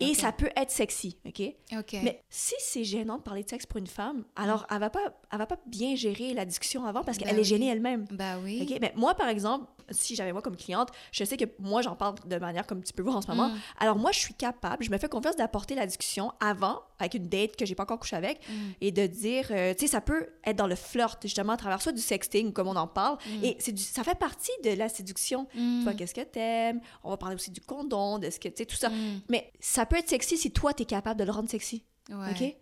[0.00, 1.42] et ça peut être sexy, OK?
[1.78, 1.96] Ok.
[2.02, 5.12] Mais si c'est gênant de parler de sexe pour une femme, alors elle va pas,
[5.32, 7.44] elle va pas bien gérer la discussion avant parce qu'elle est oui.
[7.44, 8.04] gênée elle-même.
[8.10, 8.66] Bah oui.
[8.68, 8.78] OK?
[8.80, 12.14] Mais moi, par exemple, si j'avais moi comme cliente, je sais que moi, j'en parle
[12.26, 13.48] de manière comme tu peux voir en ce moment.
[13.50, 13.58] Mm.
[13.78, 17.28] Alors moi, je suis capable, je me fais confiance d'apporter la discussion avant, avec une
[17.28, 18.52] date que j'ai pas encore couché avec, Mm.
[18.80, 21.82] et de dire, euh, tu sais, ça peut être dans le flirt, justement, à travers
[21.82, 23.44] soit du sexting, comme on en parle, Mm.
[23.44, 25.46] et du- ça fait partie de la séduction.
[25.54, 25.78] Mm.
[25.78, 26.80] Tu vois, qu'est-ce que t'aimes?
[27.04, 28.88] On va parler aussi du condom, de ce que, tu sais, tout ça.
[28.88, 29.20] Mm.
[29.28, 31.84] Mais ça peut être sexy si toi, t'es capable de le rendre sexy.
[32.10, 32.56] Ouais, OK?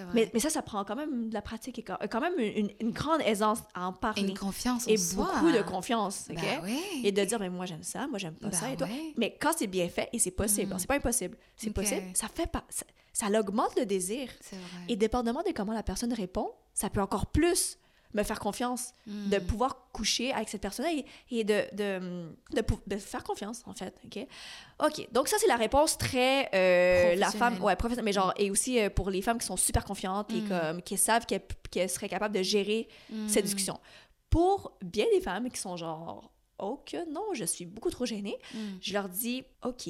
[0.00, 0.10] Vrai.
[0.14, 2.92] Mais, mais ça, ça prend quand même de la pratique et quand, même une, une
[2.92, 4.28] grande aisance à en parler.
[4.28, 5.24] Une confiance en Et soi.
[5.24, 6.36] beaucoup de confiance, OK?
[6.36, 6.78] Bah ouais.
[7.02, 8.86] Et de dire, mais moi, j'aime ça, moi, j'aime pas Bah ça, et toi.
[8.86, 9.12] ouais.
[9.16, 10.78] Mais quand c'est bien fait, et c'est possible, Mm.
[10.78, 11.74] c'est pas impossible, c'est Ok.
[11.74, 12.62] possible, ça fait pas...
[12.68, 14.28] Ça, ça augmente le désir.
[14.52, 14.60] Vrai.
[14.88, 17.76] Et dépendamment de comment la personne répond, ça peut encore plus
[18.14, 19.28] me faire confiance, Mm.
[19.30, 22.28] de pouvoir coucher avec cette personne et, et de, de,
[22.86, 23.94] de, faire confiance, en fait.
[24.04, 24.26] OK?
[24.84, 25.08] OK.
[25.12, 26.48] Donc, ça, c'est la réponse très.
[26.54, 27.62] euh, la femme.
[27.62, 28.04] Ouais, professionnelle.
[28.06, 30.48] Mais genre, et aussi euh, pour les femmes qui sont super confiantes et Mm.
[30.48, 32.88] comme, qui savent qu'elles seraient capables de gérer
[33.26, 33.46] cette Mm.
[33.46, 33.80] discussion.
[34.30, 36.30] Pour bien des femmes qui sont genre.
[36.60, 38.36] Oh que non, je suis beaucoup trop gênée.
[38.80, 39.88] Je leur dis, OK,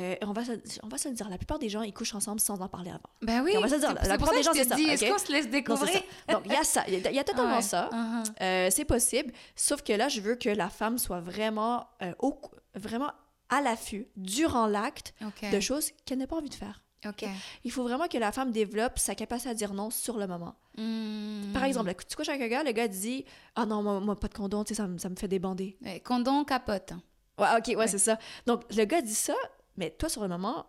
[0.00, 2.14] euh, on, va se, on va se le dire, la plupart des gens, ils couchent
[2.14, 3.00] ensemble sans en parler avant.
[3.22, 3.52] Bah oui.
[3.54, 4.78] Et on va se dire, la, plupart des gens, c'est ça.
[4.78, 6.32] est-ce qu'on se laisse Non, découvrir ça.
[6.34, 6.84] Donc, il y a ça.
[6.88, 7.62] Il y a, il y a totalement Ouais.
[7.62, 7.88] ça.
[7.92, 8.24] Uh-huh.
[8.42, 9.32] Euh, c'est possible.
[9.56, 12.40] Sauf que là, je veux que la femme soit vraiment, euh, au,
[12.74, 13.10] vraiment
[13.48, 15.14] à l'affût, durant l'acte,
[15.52, 16.82] de choses qu'elle n'a pas envie de faire.
[17.06, 17.24] Ok.
[17.64, 20.56] Il faut vraiment que la femme développe sa capacité à dire non sur le moment.
[20.76, 21.52] Mm.
[21.52, 23.24] Par exemple, tu couches avec un gars, le gars dit
[23.54, 25.76] Ah non, moi, moi, pas de condom, ça, me- ça me fait débander.
[25.84, 26.92] Ouais, condom capote.
[27.38, 28.18] Ouais, ok, ouais, c'est ça.
[28.46, 29.34] Donc, le gars dit ça,
[29.78, 30.66] mais toi, sur le moment,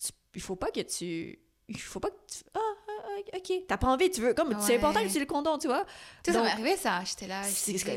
[0.00, 1.38] tu- il faut pas que tu.
[1.68, 2.40] Il faut pas que tu.
[2.54, 3.52] Ah, ah, ok.
[3.66, 4.34] T'as pas envie, tu veux.
[4.34, 5.84] Comme, c'est important que tu le condom, tu vois.
[6.22, 7.02] Tu sais, ça m'est arrivé ça.
[7.04, 7.42] J'étais là,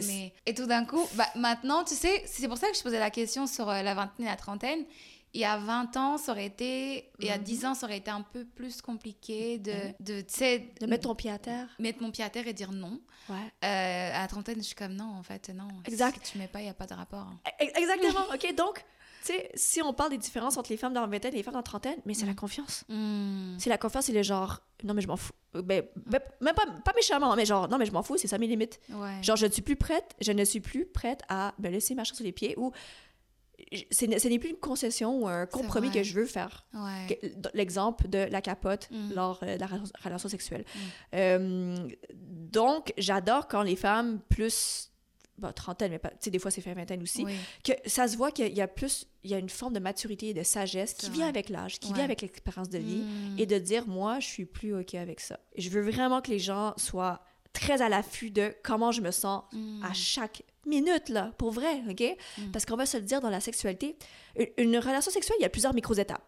[0.08, 0.34] mais...
[0.46, 3.10] Et tout d'un coup, bah, maintenant, tu sais, c'est pour ça que je posais la
[3.12, 4.86] question sur euh, la vingtaine et la trentaine.
[5.34, 7.12] Il y a 20 ans, ça aurait été...
[7.20, 7.44] Il y a Mhm.
[7.44, 9.94] 10 ans, ça aurait été un peu plus compliqué de, Mhm.
[10.00, 10.70] de, tu sais...
[10.80, 11.68] de mettre ton pied à terre.
[11.78, 13.02] Mettre mon pied à terre et dire non.
[13.28, 13.36] Ouais.
[13.66, 15.68] Euh, à la trentaine, je suis comme non, en fait, non.
[15.86, 16.20] Exact.
[16.26, 17.28] Si tu mets pas, il n'y a pas de rapport.
[17.62, 18.22] E- Exactement.
[18.34, 18.86] OK, donc,
[19.26, 21.44] Tu sais, si on parle des différences entre les femmes dans la vingtaine et les
[21.44, 22.84] femmes dans la trentaine, mais c'est la confiance.
[22.90, 23.58] Hmm.
[23.58, 25.34] C'est la confiance, c'est le genre, non, mais je m'en fous.
[25.56, 28.28] Euh, Ben, ben, même pas, pas méchamment, mais genre, non, mais je m'en fous, c'est
[28.28, 28.80] ça mes limites.
[28.92, 29.24] Ouais.
[29.24, 32.14] Genre, je ne suis plus prête, je ne suis plus prête à me laisser marcher
[32.14, 32.72] sur les pieds ou
[33.92, 36.66] ce n'est plus une concession ou un compromis que je veux faire.
[36.74, 37.20] Ouais.
[37.54, 39.14] L'exemple de la capote Mm.
[39.16, 40.66] lors euh, de la relation- relation sexuelle.
[41.16, 41.76] Euh,
[42.14, 44.92] donc, j'adore quand les femmes plus
[45.38, 47.36] bon, trentaine, mais pas- tu sais, des fois c'est fait vingtaine aussi, Oui.
[47.64, 50.30] que ça se voit qu'il y a plus, il y a une forme de maturité
[50.30, 51.96] et de sagesse qui vient avec l'âge, qui Ouais.
[51.96, 53.40] vient avec l'expérience de vie, Mm.
[53.40, 55.40] et de dire, moi, je suis plus OK avec ça.
[55.56, 57.22] Et je veux vraiment que les gens soient
[57.54, 59.44] très à l'affût de comment je me sens
[59.84, 62.04] à chaque minute, là, pour vrai, OK?
[62.52, 63.96] Parce qu'on va se le dire dans la sexualité,
[64.38, 66.24] une, une relation sexuelle, il y a plusieurs micro-étapes.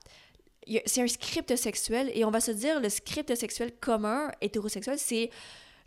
[0.86, 5.30] C'est un script sexuel, et on va se dire, le script sexuel commun, hétérosexuel, c'est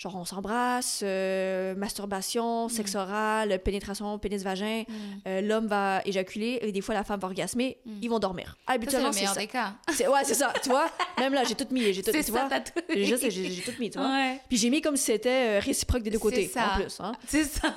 [0.01, 4.85] genre on s'embrasse, euh, masturbation, sexe oral, pénétration, pénis-vagin,
[5.27, 8.57] euh, l'homme va éjaculer, et des fois la femme va orgasmer, ils vont dormir.
[8.67, 9.41] Habituellement, le c'est meilleur ça.
[9.41, 9.75] des cas.
[9.89, 10.91] Ouais, c'est ça, tu vois?
[11.19, 12.49] Même là, j'ai tout mis, j'ai tout, C'est tu ça, vois?
[12.49, 14.09] t'as tout J'ai tout mis, tu vois?
[14.09, 14.41] Ouais.
[14.49, 16.73] Puis j'ai mis comme si c'était euh, réciproque des deux côtés, ça.
[16.73, 16.99] en plus.
[17.01, 17.13] Hein?
[17.27, 17.75] C'est ça.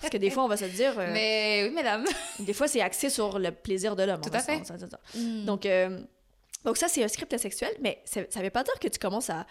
[0.00, 0.98] Parce que des fois, on va se dire...
[0.98, 2.04] euh, Mais oui, mesdames.
[2.40, 4.20] des fois, c'est axé sur le plaisir de l'homme.
[4.20, 4.60] Tout à fait.
[5.14, 5.44] Mm.
[5.44, 5.68] Donc,
[6.64, 9.30] donc, ça, c'est un script sexuel, mais ça ne veut pas dire que tu commences
[9.30, 9.46] à...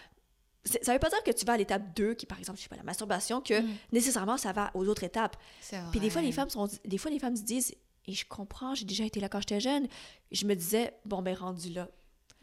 [0.64, 2.68] Ça veut pas dire que tu vas à l'étape 2, qui par exemple, je sais
[2.68, 3.54] pas, la masturbation, que
[3.92, 5.36] nécessairement ça va aux autres étapes.
[5.72, 5.76] Mm.
[5.90, 7.74] Puis des fois, les femmes sont, des fois, les femmes se disent,
[8.06, 9.88] et je comprends, j'ai déjà été là quand j'étais jeune,
[10.30, 11.88] je me disais, bon, ben rendu là.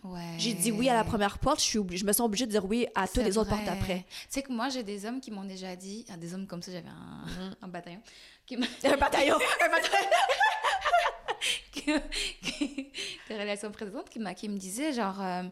[0.03, 0.35] Ouais.
[0.37, 2.63] J'ai dit oui à la première porte, je, suis je me sens obligée de dire
[2.63, 4.05] oui à toutes les autres portes après.
[4.07, 6.61] Tu sais que moi, j'ai des hommes qui m'ont déjà dit, ah, des hommes comme
[6.61, 8.01] ça, j'avais un, un bataillon.
[8.45, 10.09] Qui Un bataillon, un bataillon.
[13.29, 15.43] des relations précédentes qui, qui me disaient genre, euh,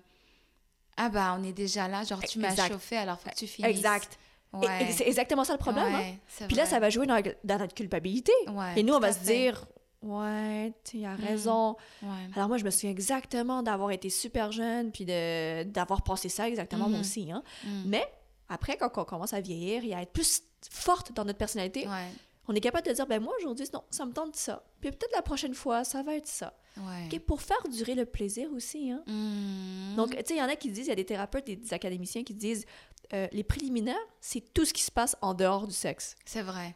[0.97, 3.69] ah bah on est déjà là, genre tu m'as chauffé, alors faut que tu finisses.
[3.71, 4.17] Exact.
[4.53, 4.91] Ouais.
[4.91, 5.93] C'est exactement ça le problème.
[5.93, 6.45] Ouais, hein.
[6.47, 8.31] Puis là, ça va jouer dans, dans notre culpabilité.
[8.47, 9.33] Ouais, et nous, on va se fait.
[9.51, 9.65] dire,
[10.01, 11.23] ouais, tu as Mm.
[11.25, 11.75] raison.
[12.01, 12.09] Ouais.
[12.35, 16.85] Alors moi, je me souviens exactement d'avoir été super jeune, puis d'avoir pensé ça exactement
[16.87, 17.01] moi Mhm.
[17.01, 17.31] aussi.
[17.31, 17.43] Hein.
[17.65, 17.69] Mm.
[17.87, 18.07] Mais
[18.49, 20.41] après, quand on commence à vieillir et à être plus
[20.71, 22.07] forte dans notre personnalité, Ouais.
[22.47, 24.63] on est capable de dire, ben moi, aujourd'hui, non, ça me tente ça.
[24.79, 26.53] Puis peut-être la prochaine fois, ça va être ça.
[26.79, 27.19] Ouais.
[27.19, 28.91] Pour faire durer le plaisir aussi.
[28.91, 29.03] Hein.
[29.07, 29.95] Mm.
[29.95, 31.55] Donc, tu sais, il y en a qui disent, il y a des thérapeutes et
[31.55, 32.65] des académiciens qui disent,
[33.13, 36.15] euh, les préliminaires, c'est tout ce qui se passe en dehors du sexe.
[36.25, 36.75] C'est vrai.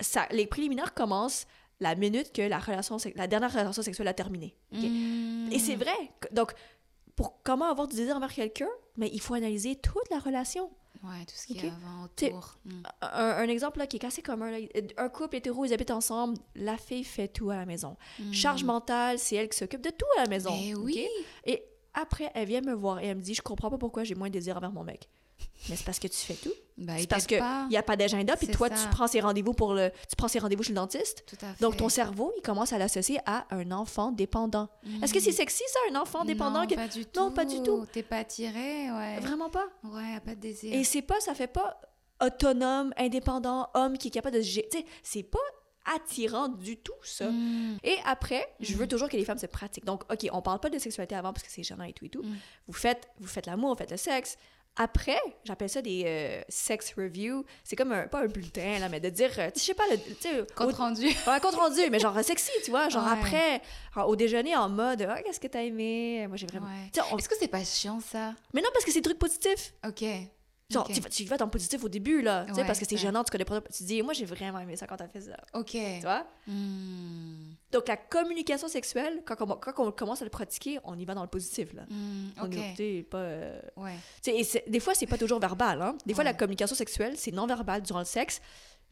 [0.00, 1.46] Ça, les préliminaires commencent
[1.80, 4.54] la minute que la, relation, la dernière relation sexuelle a terminé.
[4.72, 4.82] OK?
[4.82, 5.52] Mm.
[5.52, 5.96] Et c'est vrai.
[6.32, 6.52] Donc,
[7.16, 10.70] pour comment avoir du désir envers quelqu'un, mais il faut analyser toute la relation.
[11.02, 12.58] Ouais, tout ce qui est avant, autour.
[12.64, 12.82] Mm.
[13.00, 14.58] Un, un exemple là, qui est assez commun, là,
[14.98, 17.96] un couple hétéro, ils habitent ensemble, la fille fait tout à la maison.
[18.18, 18.32] Mm.
[18.32, 20.54] Charge mentale, c'est elle qui s'occupe de tout à la maison.
[20.60, 20.82] Eh OK?
[20.84, 21.06] oui.
[21.46, 24.14] Et après, elle vient me voir et elle me dit, je comprends pas pourquoi j'ai
[24.14, 25.08] moins de désir envers mon mec.
[25.68, 26.52] Mais c'est parce que tu fais tout.
[26.78, 28.74] Bah, c'est parce qu'il n'y a pas d'agenda, puis toi, ça.
[28.74, 31.24] tu prends ses rendez-vous pour le, tu prends ses rendez-vous chez le dentiste.
[31.26, 34.68] Tout à Donc, ton cerveau, il commence à l'associer à un enfant dépendant.
[35.02, 36.62] Est-ce que c'est sexy, ça, un enfant dépendant?
[36.62, 37.20] Non, que- pas du tout.
[37.20, 37.86] Non, pas du tout.
[37.92, 39.20] T'es pas attiré, ouais.
[39.20, 39.66] Vraiment pas.
[39.84, 40.72] Ouais, pas de désir.
[40.72, 41.80] Et c'est pas, ça fait pas
[42.24, 44.68] autonome, indépendant, homme qui est capable de se gérer.
[44.70, 45.38] Tu sais, c'est pas
[45.94, 47.30] attirant du tout, ça.
[47.30, 47.78] Mm.
[47.82, 49.84] Et après, je veux toujours que les femmes se pratiquent.
[49.84, 52.10] Donc, OK, on parle pas de sexualité avant parce que c'est gênant et tout et
[52.10, 52.22] tout.
[52.66, 54.36] Vous faites, vous faites l'amour, vous faites le sexe.
[54.76, 57.44] Après, j'appelle ça des euh, sex reviews.
[57.64, 60.44] C'est comme un, pas un bulletin, là, mais de dire, euh, je sais pas, le,
[60.54, 61.06] Compte rendu.
[61.26, 62.88] Ouais, compte rendu, mais genre sexy, tu vois.
[62.88, 63.12] Genre Ouais.
[63.12, 63.62] après,
[64.06, 66.24] au déjeuner, en mode, ah, qu'est-ce que t'as aimé?
[66.28, 66.66] Moi, j'ai vraiment.
[66.66, 67.02] Ouais.
[67.12, 68.34] On- Est-ce que c'est pas chiant, ça?
[68.54, 69.74] Mais non, parce que c'est des trucs positifs.
[69.86, 70.02] Ok.
[70.70, 70.94] Genre, Ok.
[70.94, 72.46] tu, vas- tu y vas dans le positif au début, là.
[72.54, 73.00] Ouais, parce que c'est ouais.
[73.00, 73.60] gênant, tu connais pas.
[73.60, 75.36] Tu te dis, moi, j'ai vraiment aimé ça quand t'as fait ça.
[75.54, 75.70] Ok.
[75.72, 76.24] Tu vois?
[76.46, 77.54] Mm.
[77.72, 81.14] Donc, la communication sexuelle, quand on, quand on commence à le pratiquer, on y va
[81.14, 81.82] dans le positif, là.
[81.88, 83.18] Mm, On est, pas.
[83.18, 83.94] euh, Ouais.
[84.26, 85.80] et des fois, c'est pas toujours verbal.
[85.82, 85.96] Hein?
[86.06, 88.40] Des fois, la communication sexuelle, c'est non verbal durant le sexe.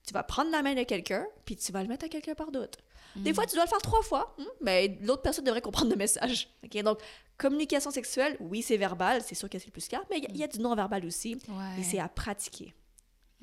[0.09, 2.51] Tu vas prendre la main de quelqu'un, puis tu vas le mettre à quelqu'un par
[2.51, 2.79] d'autre.
[3.15, 3.35] Des Mm.
[3.35, 6.49] fois, tu dois le faire trois fois, hein, mais l'autre personne devrait comprendre le message.
[6.65, 6.99] Ok, Donc,
[7.37, 10.27] communication sexuelle, oui, c'est verbal, c'est sûr que c'est le plus clair, mais il y
[10.27, 11.81] a- il y, a du non-verbal aussi, Ouais.
[11.81, 12.73] et c'est à pratiquer.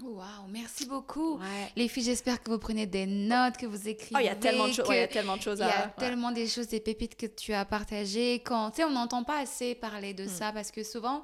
[0.01, 1.39] Waouh, merci beaucoup.
[1.75, 4.15] Les filles, j'espère que vous prenez des notes, que vous écrivez.
[4.15, 5.67] Oh, il y a tellement de choses- ouais, il y a tellement de choses Il
[5.67, 5.91] y a ouais.
[5.99, 8.41] tellement des choses, des pépites que tu as partagées.
[8.43, 10.29] Quand, tu sais, on n'entend pas assez parler de Hmm.
[10.29, 11.23] ça parce que souvent,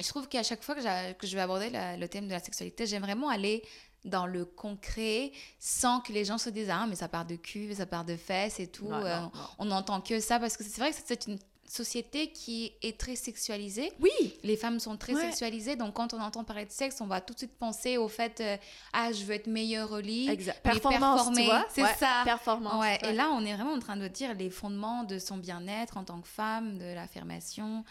[0.00, 0.80] je trouve qu'à chaque fois que,
[1.26, 3.62] je vais aborder la- le thème de la sexualité, j'aime vraiment aller
[4.04, 7.72] dans le concret sans que les gens se disent ah mais ça part de cul,
[7.74, 8.88] ça part de fesses et tout.
[8.88, 9.30] Non, Euh, non.
[9.58, 11.38] on n'entend que ça parce que c'est vrai que c'est une
[11.68, 13.90] société qui est très sexualisée.
[13.98, 14.10] Oui.
[14.42, 15.22] Les femmes sont très Ouais.
[15.22, 18.08] sexualisées, donc quand on entend parler de sexe, on va tout de suite penser au
[18.08, 18.56] fait euh,
[18.92, 20.60] ah je veux être meilleure au lit, Exact.
[20.62, 21.44] Performance, tu performer.
[21.46, 21.66] vois?
[21.72, 22.22] c'est Ouais, ça.
[22.24, 22.98] performance, ouais.
[23.08, 26.04] Et là, on est vraiment en train de dire les fondements de son bien-être en
[26.04, 27.84] tant que femme, de l'affirmation.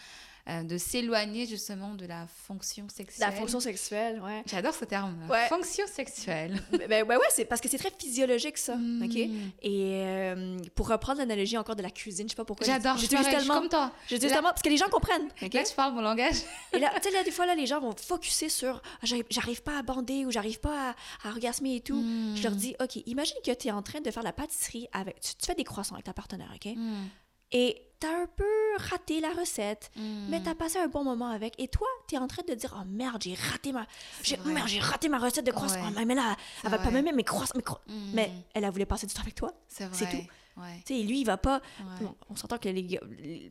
[0.50, 3.30] Euh, de s'éloigner justement de la fonction sexuelle.
[3.30, 4.44] La fonction sexuelle, ouais.
[4.48, 5.16] J'adore ce terme.
[5.30, 5.48] Ouais.
[5.48, 6.62] Fonction sexuelle.
[6.72, 9.04] ben, ben ouais, c'est parce que c'est très physiologique ça, Hmm.
[9.04, 9.16] ok?
[9.16, 9.30] Et
[9.64, 12.66] euh, pour reprendre l'analogie encore de la cuisine, je sais pas pourquoi.
[12.66, 13.92] J'adore, je pareil, je suis tellement, comme toi.
[14.10, 15.30] J'utilise Là- tellement parce que les gens comprennent.
[15.42, 15.54] ok?
[15.54, 16.38] Là, tu parles mon langage.
[16.74, 19.62] Et là, tu sais, là, des fois, là, les gens vont focuser sur Ah, j'arrive-
[19.64, 20.90] pas à bander ou j'arrive pas
[21.24, 21.96] à, à orgasmer et tout.
[22.02, 22.36] Hmm.
[22.36, 25.20] Je leur dis, OK, imagine que tu es en train de faire la pâtisserie avec.
[25.20, 26.72] Tu, tu fais des croissants avec ta partenaire, OK?
[26.76, 27.06] Hmm.
[27.52, 28.44] Et t'as un peu
[28.90, 30.28] raté la recette, Hmm.
[30.30, 31.54] mais t'as passé un bon moment avec.
[31.60, 33.86] Et toi, t'es en train de dire, oh merde, j'ai raté ma,
[34.24, 35.76] j'ai, merde, j'ai raté ma recette de croissants.
[35.88, 35.94] Ouais.
[35.98, 37.54] Ah, mais là, C'est elle va pas m'aimer mes croissants.
[37.56, 38.12] Mes cro- Hmm.
[38.14, 39.54] Mais elle a voulu passer du temps avec toi.
[39.70, 40.12] C'est C'est vrai.
[40.56, 40.62] tout.
[40.62, 40.82] Ouais.
[40.86, 41.62] Tu sais, lui, il va pas.
[41.80, 42.08] Ouais.
[42.30, 43.00] On, on s'entend que les gars.
[43.20, 43.50] les-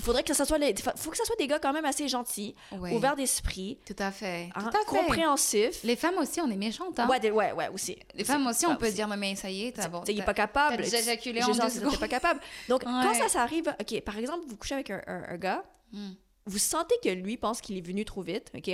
[0.00, 0.58] faudrait que ça soit.
[0.58, 2.92] les- faut que ça soit des gars quand même assez gentils, Ouais.
[2.94, 4.48] ouverts d'esprit, Tout à fait.
[4.54, 4.84] hein, Tout à fait.
[4.86, 5.82] compréhensifs.
[5.84, 6.98] Les femmes aussi, on est méchantes.
[6.98, 7.08] Hein.
[7.08, 7.96] Ouais, ouais, ouais, aussi.
[8.14, 10.02] Les femmes aussi, on Ah, peut se dire, non, mais ça y est, t'as bon.
[10.08, 10.76] Il est pas capable.
[10.78, 11.92] Déjà éjaculé en deux secondes.
[11.92, 12.40] t'es pas capable.
[12.68, 15.64] Donc, quand ça, ça arrive, OK, par exemple, vous couchez avec un, un- un gars,
[15.92, 16.12] Hmm.
[16.46, 18.68] Vous sentez que lui pense qu'il est venu trop vite, OK?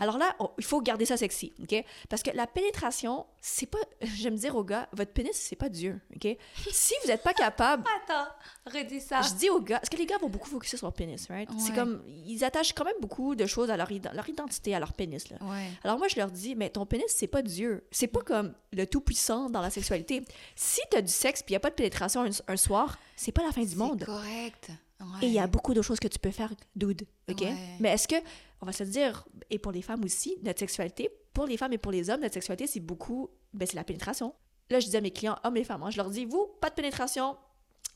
[0.00, 1.74] Alors là, on- il faut garder ça sexy, OK?
[2.08, 3.78] Parce que la pénétration, c'est pas...
[4.16, 6.36] J'aime dire aux gars, votre pénis, c'est pas Dieu, OK?
[6.70, 7.84] si vous n'êtes pas capable...
[8.04, 8.28] Attends,
[8.66, 9.22] redis ça.
[9.22, 11.48] Je dis aux gars, parce que les gars vont beaucoup focuser sur leur pénis, right?
[11.58, 14.78] C'est comme, ils attachent quand même beaucoup de choses à leur, id- leur identité, à
[14.80, 15.36] leur pénis, là.
[15.42, 15.70] Ouais.
[15.82, 17.86] Alors moi, je leur dis, mais ton pénis, c'est pas Dieu.
[17.90, 20.22] C'est pas comme le tout-puissant dans la sexualité.
[20.56, 23.42] Si t'as du sexe puis y a pas de pénétration un, un soir, c'est pas
[23.42, 24.04] la fin du monde.
[24.04, 24.70] correct.
[25.22, 27.40] Et il y a beaucoup d'autres choses que tu peux faire, dude, OK?
[27.40, 27.54] Ouais.
[27.80, 28.16] Mais est-ce que,
[28.60, 31.78] on va se dire, et pour les femmes aussi, notre sexualité, pour les femmes et
[31.78, 34.34] pour les hommes, notre sexualité, c'est beaucoup, ben c'est la pénétration.
[34.70, 36.70] Là, je dis à mes clients, hommes et femmes, hein, je leur dis, vous, pas
[36.70, 37.36] de pénétration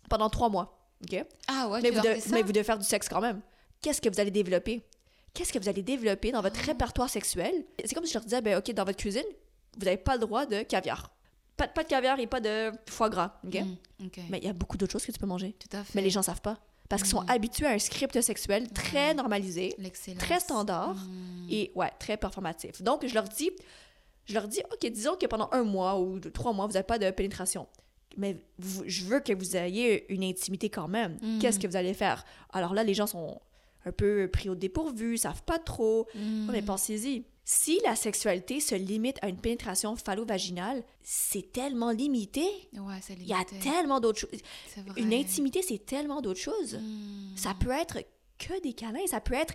[0.08, 1.24] pendant trois mois, OK?
[1.48, 2.30] Ah ouais, mais vous, de- ça?
[2.34, 3.40] mais vous devez faire du sexe quand même.
[3.80, 4.82] Qu'est-ce que vous allez développer?
[5.34, 6.42] Qu'est-ce que vous allez développer dans Ah.
[6.42, 7.52] votre répertoire sexuel?
[7.84, 9.22] C'est comme si je leur disais, ben, OK, dans votre cuisine,
[9.78, 11.12] vous n'avez pas le droit de caviar.
[11.56, 13.54] Pas, pas de caviar et pas de foie gras, OK?
[13.54, 14.20] Mm, ok.
[14.30, 15.54] Mais il y a beaucoup d'autres choses que tu peux manger.
[15.58, 15.92] Tout à fait.
[15.94, 16.58] Mais les gens savent pas.
[16.88, 17.30] Parce qu'ils sont Mm.
[17.30, 19.76] habitués à un script sexuel très normalisé,
[20.18, 21.46] très standard Mm.
[21.50, 22.80] et ouais, très performatif.
[22.82, 23.50] Donc, je leur dis,
[24.24, 26.86] je leur dis, OK, disons que pendant un mois ou deux- trois mois, vous n'avez
[26.86, 27.66] pas de pénétration.
[28.16, 31.18] Mais vous- je veux que vous ayez une intimité quand même.
[31.22, 31.38] Mm.
[31.40, 32.24] Qu'est-ce que vous allez faire?
[32.52, 33.38] Alors là, les gens sont
[33.84, 36.06] un peu pris au dépourvu, savent pas trop.
[36.14, 36.46] Mm.
[36.48, 37.24] Ouais, mais pensez-y.
[37.50, 42.42] Si la sexualité se limite à une pénétration phallo-vaginale, c'est tellement limité.
[42.74, 43.58] Ouais, c'est Il y a limité.
[43.60, 44.40] tellement d'autres choses.
[44.98, 46.74] Une intimité, c'est tellement d'autres choses.
[46.74, 47.36] Mm.
[47.36, 48.00] Ça peut être
[48.38, 49.54] que des câlins, ça peut être.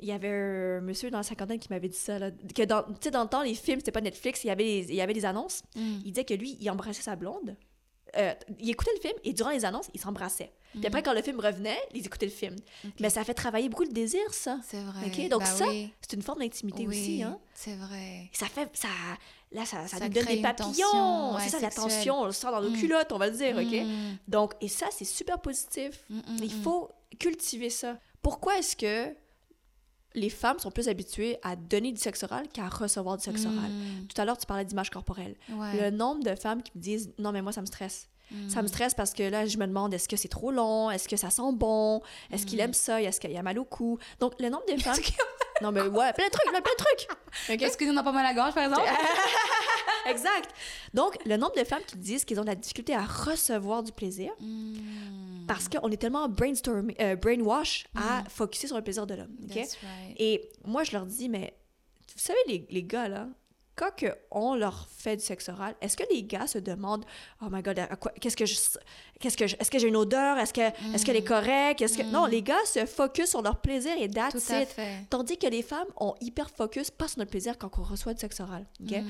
[0.00, 2.82] Il y avait un monsieur dans la cinquantaine qui m'avait dit ça, là, que dans,
[2.82, 4.94] tu sais, dans le temps, les films, c'était pas Netflix, il y avait, les- il
[4.96, 5.62] y avait des annonces.
[5.76, 5.98] Mm.
[6.04, 7.56] Il disait que lui, il embrassait sa blonde.
[8.16, 10.52] Euh, il écoutait le film et durant les annonces, il s'embrassait.
[10.72, 11.04] Puis après, Mhm.
[11.04, 12.56] quand le film revenait, ils écoutaient le film.
[13.00, 14.58] Mais ça fait travailler beaucoup le désir, ça.
[14.64, 15.06] C'est vrai.
[15.06, 15.28] OK?
[15.28, 15.92] Donc Bah ça, oui.
[16.00, 17.22] c'est une forme d'intimité Oui, aussi.
[17.22, 17.38] Hein?
[17.54, 18.30] C'est vrai.
[18.32, 18.68] Ça fait...
[18.74, 18.88] Ça,
[19.52, 21.34] là, ça, ça, Ça nous donne des papillons.
[21.34, 22.20] ouais, c'est ça, la tension.
[22.22, 22.76] On le sent dans nos Mm.
[22.78, 23.72] culottes, on va le dire, OK?
[23.86, 24.16] Mm.
[24.28, 26.04] Donc, et ça, c'est super positif.
[26.08, 27.98] Mm, Il faut cultiver ça.
[28.22, 29.14] Pourquoi est-ce que
[30.14, 33.70] les femmes sont plus habituées à donner du sexe oral qu'à recevoir du sexe oral?
[34.08, 35.36] Tout à l'heure, tu parlais d'image corporelle.
[35.50, 35.80] Ouais.
[35.80, 38.08] Le nombre de femmes qui me disent «Non, mais moi, ça me stresse.
[38.32, 38.48] Mm.
[38.50, 41.08] Ça me stresse parce que là, je me demande est-ce que c'est trop long, est-ce
[41.08, 42.62] que ça sent bon, est-ce qu'il Mm.
[42.62, 43.98] aime ça, est-ce qu'il a mal au cou?
[44.20, 44.96] Donc, le nombre de femmes.
[45.62, 47.08] non, mais ouais, plein de trucs, plein de trucs.
[47.50, 47.62] OK?
[47.62, 48.88] Est-ce que nous n'a pas mal à la gorge, par exemple?
[50.06, 50.50] exact.
[50.94, 53.92] Donc, le nombre de femmes qui disent qu'ils ont de la difficulté à recevoir du
[53.92, 55.46] plaisir Mm.
[55.46, 59.36] parce qu'on est tellement brainstorm, euh, brainwash à focuser sur le plaisir de l'homme.
[59.50, 59.76] Right.
[60.18, 61.54] Et moi, je leur dis, mais
[62.14, 63.28] vous savez, les, les gars, là,
[63.74, 63.90] quand
[64.30, 67.04] on leur fait du sexe oral, est-ce que les gars se demandent,
[67.40, 67.80] oh my god,
[68.20, 68.54] qu'est-ce que je,
[69.18, 70.60] qu'est-ce que je- est-ce que j'ai une odeur, est-ce que,
[70.94, 74.08] est-ce qu'elle est correcte, est-ce que, non, les gars se focus sur leur plaisir et
[74.10, 74.68] that's Tout à it.
[74.68, 75.06] fait.
[75.08, 78.20] Tandis que les femmes ont hyper focus pas sur notre plaisir quand on reçoit du
[78.20, 78.66] sexe oral.
[78.80, 79.00] Mm.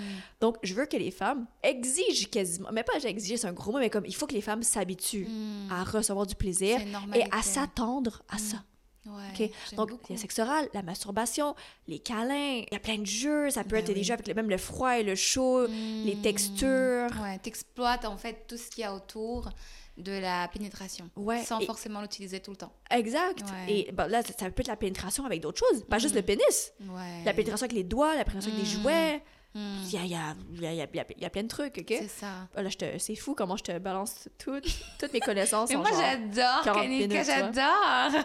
[0.40, 3.78] Donc, je veux que les femmes exigent quasiment, mais pas exiger, c'est un gros mot,
[3.78, 5.26] mais comme il faut que les femmes s'habituent
[5.70, 6.78] à recevoir du plaisir
[7.14, 8.58] et à s'attendre à ça.
[9.06, 9.36] Ouais, OK?
[9.38, 10.02] j'aime Donc, beaucoup.
[10.08, 11.56] il y a le sexe oral, la masturbation,
[11.88, 14.04] les câlins, il y a plein de jeux, ça peut Ben être des oui.
[14.04, 17.10] jeux avec le- même le froid et le chaud, les textures.
[17.20, 19.50] Ouais, t'exploites en fait tout ce qu'il y a autour
[19.98, 21.10] de la pénétration.
[21.16, 22.72] Ouais, Sans et- forcément l'utiliser tout le temps.
[22.90, 23.40] Exact.
[23.42, 23.72] Ouais.
[23.88, 26.22] Et ben, là, ça, ça peut être la pénétration avec d'autres choses, pas juste le
[26.22, 26.72] pénis.
[26.80, 27.24] Ouais.
[27.24, 28.80] La pénétration avec les doigts, la pénétration avec des Mm.
[28.82, 29.22] jouets.
[29.54, 29.82] Mm.
[29.84, 31.30] Il y a, il y, a, il y, a, il y, a, il y a
[31.30, 31.86] plein de trucs, OK?
[31.88, 32.48] C'est ça.
[32.56, 34.64] Là, je te- c'est fou comment je te balance toutes,
[34.98, 35.68] toutes mes connaissances.
[35.70, 38.22] Mais en moi, j'adore, 40 Kanika, j'adore.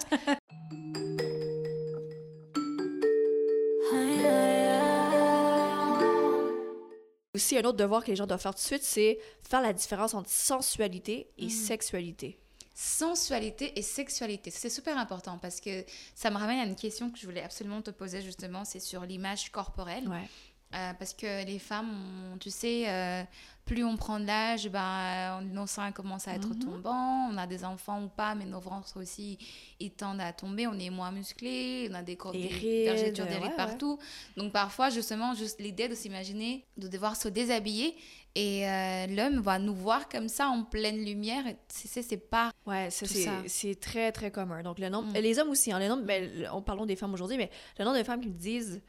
[7.34, 9.74] Aussi, un autre devoir que les gens doivent faire tout de suite, c'est faire la
[9.74, 11.44] différence entre sensualité Mm.
[11.44, 12.40] et sexualité.
[12.74, 17.18] Sensualité et sexualité, c'est super important parce que ça me ramène à une question que
[17.18, 20.08] je voulais absolument te poser justement, c'est sur l'image corporelle.
[20.08, 20.28] Ouais.
[20.76, 21.90] Euh, parce que les femmes,
[22.34, 23.24] on- tu sais, euh,
[23.64, 26.60] plus on prend de l'âge, ben, euh, nos seins commencent à être Mhm.
[26.60, 27.30] tombants.
[27.32, 29.38] On a des enfants ou pas, mais nos ventres aussi,
[29.80, 30.68] ils tendent à tomber.
[30.68, 33.56] On est moins musclés, on a des corps Des des rides, des ouais, rides ouais.
[33.56, 33.98] partout.
[34.36, 37.96] Donc parfois, justement, juste l'idée de s'imaginer, de devoir se déshabiller
[38.36, 41.46] et euh, l'homme va nous voir comme ça en pleine lumière.
[41.70, 42.52] C'est pas.
[42.66, 44.64] Ouais, c'est, très, très commun.
[44.64, 45.12] Donc, le nombre...
[45.12, 45.22] Mm.
[45.22, 46.04] Les hommes aussi, hein, le nombre...
[46.04, 47.50] ben, le- on parlons des femmes aujourd'hui, mais
[47.80, 48.82] le nombre de femmes qui me disent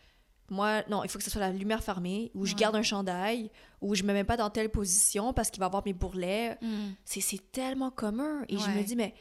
[0.50, 2.60] moi, non, il faut que ce soit la lumière fermée, ou je Ouais.
[2.60, 5.82] garde un chandail, ou je me mets pas dans telle position parce qu'il va avoir
[5.84, 6.56] mes bourrelets.
[6.62, 6.90] Mm.
[7.04, 8.44] C'est, c'est tellement commun.
[8.48, 9.14] Et je me dis, mais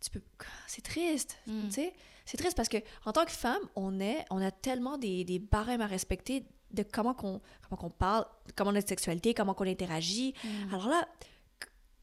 [0.00, 0.22] tu peux...
[0.66, 1.36] c'est triste.
[1.46, 1.64] Mm.
[1.66, 1.92] Tu sais?
[2.24, 5.38] C'est triste parce que en tant que femme, on, est, on a tellement des, des
[5.40, 10.34] barèmes à respecter de comment qu'on, comment qu'on parle, comment notre sexualité, comment qu'on interagit.
[10.44, 10.74] Mm.
[10.74, 11.08] Alors là,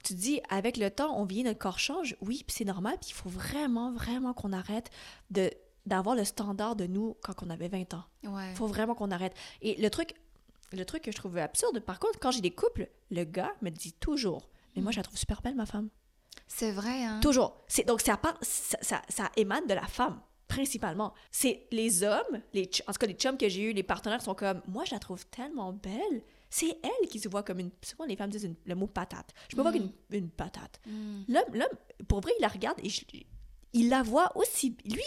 [0.04, 2.16] tu te dis, avec le temps, on vieillit, notre corps change.
[2.22, 2.98] Oui, puis c'est normal.
[3.00, 4.90] Puis il faut vraiment, vraiment qu'on arrête
[5.32, 5.50] de
[5.88, 8.04] d'avoir le standard de nous quand on avait 20 ans.
[8.24, 8.52] Ouais.
[8.52, 9.34] Il faut vraiment qu'on arrête.
[9.62, 10.14] Et le truc,
[10.74, 13.70] le truc que je trouve absurde, par contre, quand j'ai des couples, le gars me
[13.70, 15.90] dit toujours, mais moi, je la trouve super belle, ma femme.
[16.48, 17.20] C'est vrai, hein?
[17.22, 17.58] Toujours.
[17.68, 21.14] C'est, donc, ça, part, ça, ça, ça émane de la femme, principalement.
[21.32, 24.36] C'est les hommes, les, en tout cas les chums que j'ai eu, les partenaires sont
[24.36, 26.22] comme, moi, je la trouve tellement belle.
[26.50, 27.72] C'est elle qui se voit comme une.
[27.82, 29.34] Souvent, les femmes disent une- le mot patate.
[29.50, 29.74] Je me vois Mm.
[29.76, 30.80] comme une, une patate.
[30.86, 31.24] Mm.
[31.28, 33.04] L'homme, l'homme, pour vrai, il la regarde et je-
[33.74, 34.76] il la voit aussi.
[34.86, 35.04] Lui,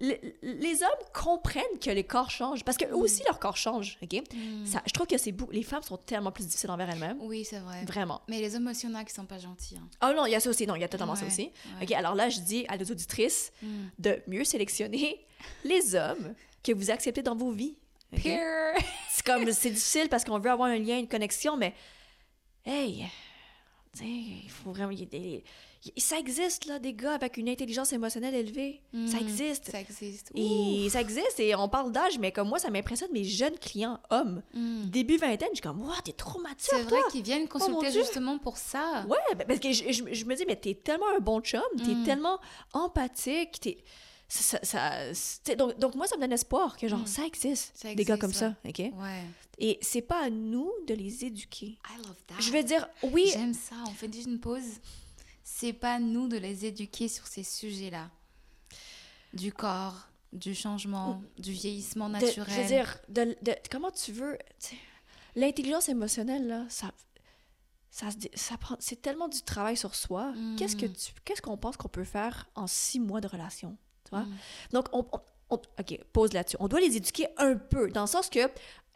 [0.00, 3.98] le- les hommes comprennent que les corps changent parce que eux aussi, leur corps change.
[4.02, 4.12] OK?
[4.34, 4.66] Mm.
[4.66, 5.48] Ça, je trouve que c'est beau.
[5.50, 7.18] Les femmes sont tellement plus difficiles envers elles-mêmes.
[7.20, 7.84] Oui, c'est vrai.
[7.84, 8.20] Vraiment.
[8.28, 9.76] Mais les hommes aussi, il y en a qui sont pas gentils.
[9.76, 9.88] hein.
[10.00, 10.66] Ah non, il y a ça aussi.
[10.66, 11.50] Non, il y a totalement ça aussi.
[11.78, 11.84] ouais.
[11.84, 13.66] OK, alors là, je dis à nos auditrices Mm.
[13.98, 15.24] de mieux sélectionner
[15.64, 17.76] les hommes que vous acceptez dans vos vies.
[18.12, 18.22] OK?
[18.22, 18.34] Pure.
[19.10, 21.72] C'est comme, c'est difficile parce qu'on veut avoir un lien, une connexion, mais
[22.66, 23.06] hey,
[24.02, 24.90] il faut vraiment.
[24.90, 25.42] y
[25.96, 28.80] ça existe, là, des gars avec une intelligence émotionnelle élevée.
[28.92, 29.20] Ça Mm.
[29.20, 29.70] existe.
[29.70, 30.30] Ça existe.
[30.34, 33.98] Et ça existe, et on parle d'âge, mais comme moi, ça m'impressionne mes jeunes clients
[34.10, 34.42] hommes.
[34.54, 34.84] Mm.
[34.86, 36.58] Début vingtaine, je suis comme, wow, t'es trop mature.
[36.78, 39.04] C'est vrai qu'ils viennent Oh, consulter justement pour ça.
[39.08, 41.60] Ouais, ben, parce que je, je- je me dis, mais t'es tellement un bon chum,
[41.76, 42.04] t'es Mm.
[42.04, 42.38] tellement
[42.72, 43.78] empathique, t'es.
[44.28, 47.06] Ça, ça- ça- donc, donc, moi, ça me donne espoir que, genre, Mm.
[47.06, 48.54] ça existe, Ça des gars comme ça.
[48.66, 48.78] OK?
[48.78, 48.92] Ouais.
[49.58, 51.66] Et c'est pas à nous de les éduquer.
[51.88, 52.34] I love that.
[52.40, 53.26] Je veux dire, oui.
[53.32, 53.76] J'aime ça.
[53.86, 54.62] On fait une pause.
[55.56, 58.10] C'est pas nous de les éduquer sur ces sujets-là.
[59.32, 62.54] Du corps, du changement, du vieillissement de- naturel.
[62.56, 64.36] je veux dire, de, de- comment tu veux.
[65.36, 66.90] L'intelligence émotionnelle, là, ça.
[67.92, 70.32] Ça, ça prend, c'est tellement du travail sur soi.
[70.32, 70.56] Mm.
[70.56, 74.10] Qu'est-ce que tu, qu'est-ce qu'on pense qu'on peut faire en six mois de relation, tu
[74.10, 74.24] vois?
[74.24, 74.36] Mm.
[74.72, 76.56] Donc, on, on- on- ok, pause là-dessus.
[76.60, 78.40] On doit les éduquer un peu, dans le sens que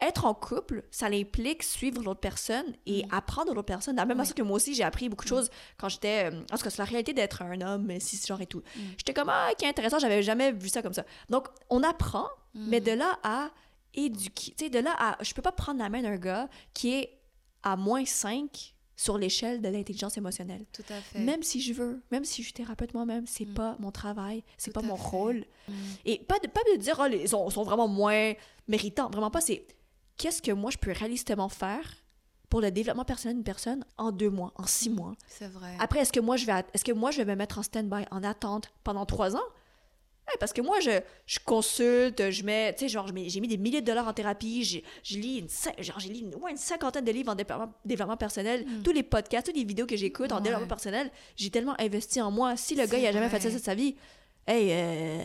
[0.01, 3.95] être en couple, ça implique suivre l'autre personne et apprendre de l'autre personne.
[3.95, 4.23] De la même Oui.
[4.23, 6.31] façon que moi aussi, j'ai appris beaucoup de choses quand j'étais.
[6.31, 8.63] euh, En tout cas, c'est la réalité d'être un homme, si genre et tout.
[8.97, 11.03] J'étais comme, ah, qui intéressant, j'avais jamais vu ça comme ça.
[11.29, 13.49] Donc, on apprend, mais de là à
[13.93, 15.17] éduquer, tu sais, de là à.
[15.21, 17.19] Je peux pas prendre la main d'un gars qui est
[17.63, 20.65] à moins 5 sur l'échelle de l'intelligence émotionnelle.
[20.73, 21.19] Tout à fait.
[21.19, 24.73] Même si je veux, même si je suis thérapeute moi-même, c'est pas mon travail, c'est
[24.73, 25.07] pas mon fait.
[25.07, 25.45] rôle.
[25.69, 25.73] Mm.
[26.03, 28.33] Et pas de, pas de dire, oh, ils sont, sont vraiment moins
[28.67, 29.09] méritants.
[29.09, 29.39] Vraiment pas.
[29.39, 29.65] C'est
[30.17, 31.95] qu'est-ce que moi je peux réalistement faire
[32.49, 35.15] pour le développement personnel d'une personne en deux mois, en six mois?
[35.29, 35.77] C'est vrai.
[35.79, 38.03] Après, est-ce que moi je vais, est-ce que moi je vais me mettre en stand-by,
[38.11, 39.47] en attente pendant trois ans?
[40.39, 40.91] Parce que moi, je,
[41.25, 44.63] je consulte, je mets, tu sais, genre, j'ai mis des milliers de dollars en thérapie,
[44.63, 47.73] j'ai- je lis une, genre, j'ai lu une, ouais, une cinquantaine de livres en développement,
[47.85, 50.37] développement personnel, tous les podcasts, toutes les vidéos que j'écoute en Mm.
[50.37, 50.43] Ouais.
[50.43, 52.55] développement personnel, j'ai tellement investi en moi.
[52.57, 53.95] Si le gars, il a jamais fait ça de sa vie,
[54.49, 55.21] hey, euh,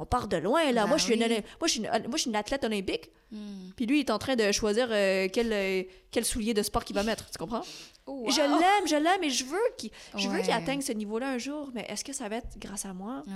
[0.00, 0.82] on part de loin, là.
[0.82, 1.28] Bah moi, je suis une, oui.
[1.60, 3.72] moi, je suis une, moi, je suis une athlète olympique, Mm.
[3.76, 6.82] puis lui, il est en train de choisir euh, quel, euh, quel soulier de sport
[6.82, 7.60] qu'il va mettre, tu comprends?
[8.06, 11.36] Je l'aime, je l'aime et je veux qu'il je veux qu'il atteigne ce niveau-là un
[11.36, 13.22] jour, mais est-ce que ça va être grâce à moi?
[13.26, 13.34] Ouais.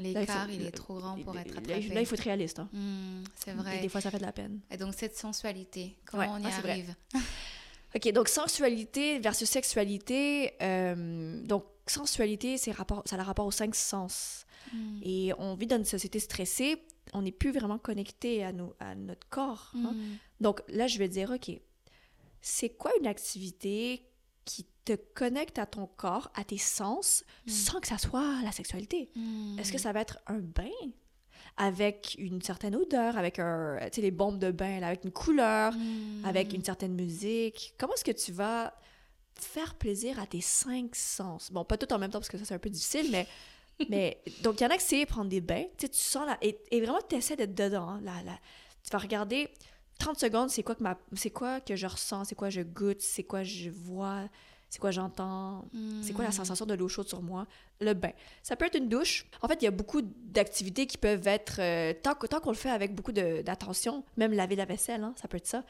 [0.00, 1.78] Il L'écart, faut- il, est trop grand pour être attrapé.
[1.80, 2.58] il- là, il faut être réaliste.
[2.58, 2.68] hein.
[2.72, 3.78] Mm, c'est Et vrai.
[3.78, 4.58] des fois, ça fait de la peine.
[4.68, 6.92] Et donc, cette sensualité, comment Ouais, on y ah, arrive?
[7.94, 10.54] OK, donc sensualité versus sexualité.
[10.60, 14.44] euh, donc, sensualité, c'est rapport, ça a le rapport aux cinq sens.
[14.72, 15.00] Mm.
[15.02, 16.82] Et on vit dans une société stressée.
[17.12, 19.72] On n'est plus vraiment connecté à, nos, à notre corps.
[19.74, 19.92] hein.
[19.92, 20.16] Mm.
[20.40, 21.50] Donc là, je vais dire, OK,
[22.40, 24.06] c'est quoi une activité
[24.44, 29.10] qui te connecte à ton corps, à tes sens, sans que ça soit la sexualité?
[29.14, 29.58] Mm.
[29.58, 30.70] Est-ce que ça va être un bain
[31.56, 36.24] avec une certaine odeur, avec un, les bombes de bain, là, avec une couleur, Mm.
[36.24, 37.74] avec une certaine musique?
[37.78, 38.74] Comment est-ce que tu vas
[39.34, 41.50] faire plaisir à tes cinq sens?
[41.50, 43.26] Bon, pas tout en même temps, parce que ça, c'est un peu difficile, mais...
[43.88, 45.64] mais donc, il y en a qui c'est prendre des bains.
[45.78, 46.36] Tu sais, tu sens là...
[46.42, 47.88] Et, et vraiment, tu essaies d'être dedans.
[47.88, 48.38] hein, là, là.
[48.84, 49.48] Tu vas regarder
[49.98, 53.00] 30 secondes, c'est quoi, que ma, c'est quoi que je ressens, c'est quoi je goûte,
[53.00, 54.28] c'est quoi je vois,
[54.70, 55.64] C'est quoi j'entends?
[56.00, 56.32] C'est quoi la Mm.
[56.32, 57.46] sensation de l'eau chaude sur moi?
[57.80, 58.12] Le bain.
[58.42, 59.26] Ça peut être une douche.
[59.42, 62.70] En fait, il y a beaucoup d'activités qui peuvent être, euh, tant, qu'on le fait
[62.70, 65.64] avec beaucoup d'attention, même laver la vaisselle, hein, ça peut être ça.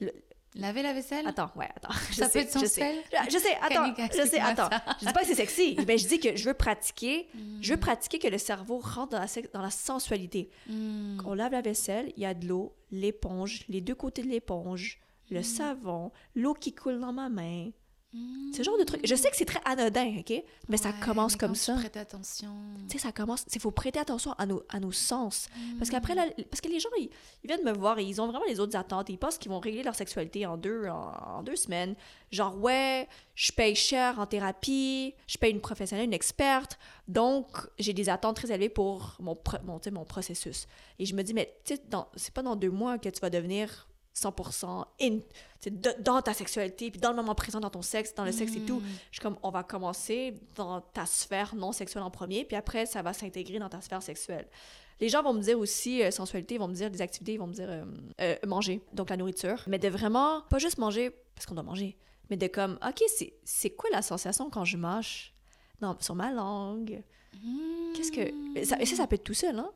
[0.00, 0.12] Le-
[0.56, 1.26] Laver la vaisselle?
[1.26, 1.92] Attends, ouais, attends.
[2.10, 2.96] Je Ça peut sais, être je sensuel?
[3.10, 3.18] sais.
[3.28, 4.68] Je, je sais, attends, je sais, attends.
[5.00, 7.28] Je dis pas que c'est sexy, mais je dis que je veux pratiquer,
[7.60, 10.50] je veux pratiquer que le cerveau rentre dans la, sex- dans la sensualité.
[10.68, 11.20] Mm.
[11.26, 15.00] On lave la vaisselle, il y a de l'eau, l'éponge, les deux côtés de l'éponge,
[15.30, 15.42] le Mm.
[15.42, 17.70] savon, l'eau qui coule dans ma main.
[18.56, 19.00] Ce genre de truc.
[19.04, 20.32] Je sais que c'est très anodin, OK?
[20.68, 21.74] Mais ça commence mais comme tu ça.
[21.74, 22.54] prêtes attention.
[22.88, 23.44] Tu sais, ça commence.
[23.52, 25.48] Il faut prêter attention à nos, à nos sens.
[25.78, 25.92] Parce Mm.
[25.92, 27.10] qu'après, là, parce que les gens, ils,
[27.42, 29.08] ils viennent me voir et ils ont vraiment les autres attentes.
[29.08, 31.96] Ils pensent qu'ils vont régler leur sexualité en deux, en, en deux semaines.
[32.30, 36.78] Genre, ouais, je paye cher en thérapie, je paye une professionnelle, une experte.
[37.08, 37.48] Donc,
[37.80, 40.68] j'ai des attentes très élevées pour mon, pro- mon, tu mon processus.
[41.00, 41.82] Et je me dis, mais tu sais,
[42.14, 45.22] c'est pas dans deux mois que tu vas devenir 100% in, tu
[45.60, 48.32] sais, de- dans ta sexualité, puis dans le moment présent, dans ton sexe, dans le
[48.32, 48.80] sexe et tout.
[48.80, 48.84] Mm.
[49.10, 52.86] Je suis comme, on va commencer dans ta sphère non sexuelle en premier, puis après,
[52.86, 54.46] ça va s'intégrer dans ta sphère sexuelle.
[55.00, 57.38] Les gens vont me dire aussi euh, sensualité, ils vont me dire des activités, ils
[57.38, 57.84] vont me dire euh,
[58.20, 59.62] euh, manger, donc la nourriture.
[59.66, 61.96] Mais de vraiment, pas juste manger parce qu'on doit manger,
[62.30, 65.34] mais de comme, OK, c'est- c'est quoi la sensation quand je mâche
[65.80, 67.02] dans, sur ma langue?
[67.96, 68.64] Qu'est-ce que.
[68.64, 69.70] Ça, et ça, ça peut être tout seul, hein?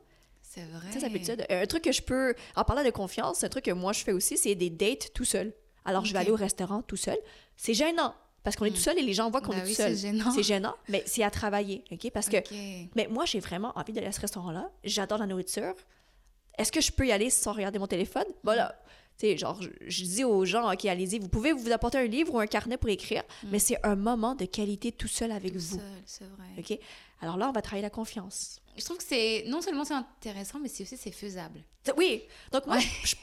[0.51, 0.91] C'est vrai.
[0.91, 1.33] Ça, ça peut être ça.
[1.49, 2.33] Un truc que je peux.
[2.55, 5.25] En parlant de confiance, un truc que moi je fais aussi, c'est des dates tout
[5.25, 5.53] seul.
[5.85, 7.17] Alors, je vais aller au restaurant tout seul.
[7.55, 8.13] C'est gênant.
[8.43, 9.95] Parce qu'on est tout seul et les gens voient qu'on Bah est tout seul.
[9.95, 10.31] c'est gênant.
[10.31, 12.09] C'est gênant, mais c'est à travailler, OK?
[12.11, 12.37] Parce que...
[12.37, 12.89] Ok.
[12.95, 14.71] Mais moi, j'ai vraiment envie d'aller à ce restaurant-là.
[14.85, 15.73] J'adore la nourriture.
[16.57, 18.25] Est-ce que je peux y aller sans regarder mon téléphone?
[18.43, 18.75] Voilà.
[19.19, 22.05] Tu sais, genre, je, je dis aux gens, OK, allez-y, vous pouvez vous apporter un
[22.05, 25.53] livre ou un carnet pour écrire, mais c'est un moment de qualité tout seul avec
[25.57, 25.75] vous.
[25.75, 26.45] Seul, c'est vrai.
[26.57, 26.79] OK?
[27.21, 28.61] Alors là, on va travailler la confiance.
[28.79, 31.59] Je trouve que c'est non seulement c'est intéressant, mais c'est aussi c'est faisable.
[31.97, 33.15] Oui, donc moi, je,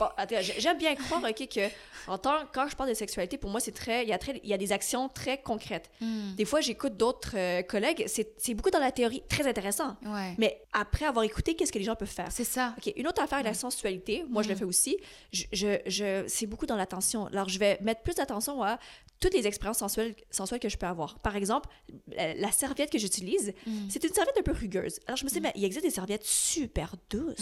[0.43, 1.69] je j'aime bien croire ok, que
[2.09, 4.41] en tant, quand je parle de sexualité, pour moi, c'est très, il y, a très,
[4.43, 5.91] il y a des actions très concrètes.
[6.01, 6.35] Mm.
[6.35, 9.97] Des fois, j'écoute d'autres euh, collègues, c'est c'est beaucoup dans la théorie, très intéressant.
[10.05, 10.35] Ouais.
[10.39, 12.31] Mais après avoir écouté, qu'est-ce que les gens peuvent faire?
[12.33, 12.75] C'est ça.
[12.79, 14.59] OK, une autre affaire avec la sensualité, moi, je le Mm.
[14.59, 14.97] fais aussi,
[15.33, 15.45] je,
[15.87, 17.27] je, c'est beaucoup dans l'attention.
[17.27, 18.79] Alors, je vais mettre plus d'attention à
[19.21, 21.19] toutes les expériences sensuelles, sensuelles que je peux avoir.
[21.21, 21.69] Par exemple,
[22.15, 23.89] la, la serviette que j'utilise, Mm.
[23.91, 25.01] c'est une serviette un peu rugueuse.
[25.07, 27.37] Alors, je me suis dit, mais il existe des serviettes super douces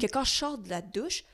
[0.00, 1.24] que quand je sors de la douche,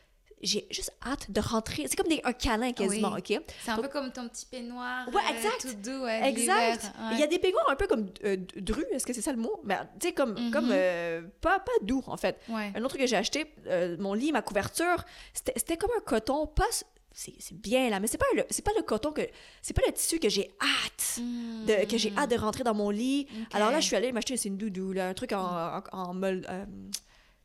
[0.41, 1.87] j'ai juste hâte de rentrer.
[1.89, 3.37] C'est comme des, un câlin quasiment, Oui.
[3.37, 3.43] OK?
[3.65, 5.09] C'est un peu comme ton petit peignoir.
[5.09, 5.61] Ouais, euh, exact.
[5.63, 6.93] tout doux, de Exact.
[7.13, 9.39] Il y a des peignoirs un peu comme euh, dru, est-ce que c'est ça le
[9.39, 9.61] mot?
[9.65, 10.51] Mais tu sais, comme, Mhm.
[10.53, 12.39] comme euh, pas, pas doux, en fait.
[12.49, 12.71] Ouais.
[12.75, 15.05] Un autre truc que j'ai acheté, euh, mon lit, ma couverture,
[15.35, 16.65] c'était comme un coton, pas.
[17.11, 19.23] C'est bien là, mais c'est pas le c'est pas le coton que
[19.61, 21.19] c'est pas le tissu que j'ai hâte
[21.67, 23.27] de que j'ai hâte de rentrer dans mon lit.
[23.53, 26.23] Alors là, je suis allée m'acheter c'est une doudou là, un truc en, en, en
[26.23, 26.65] euh,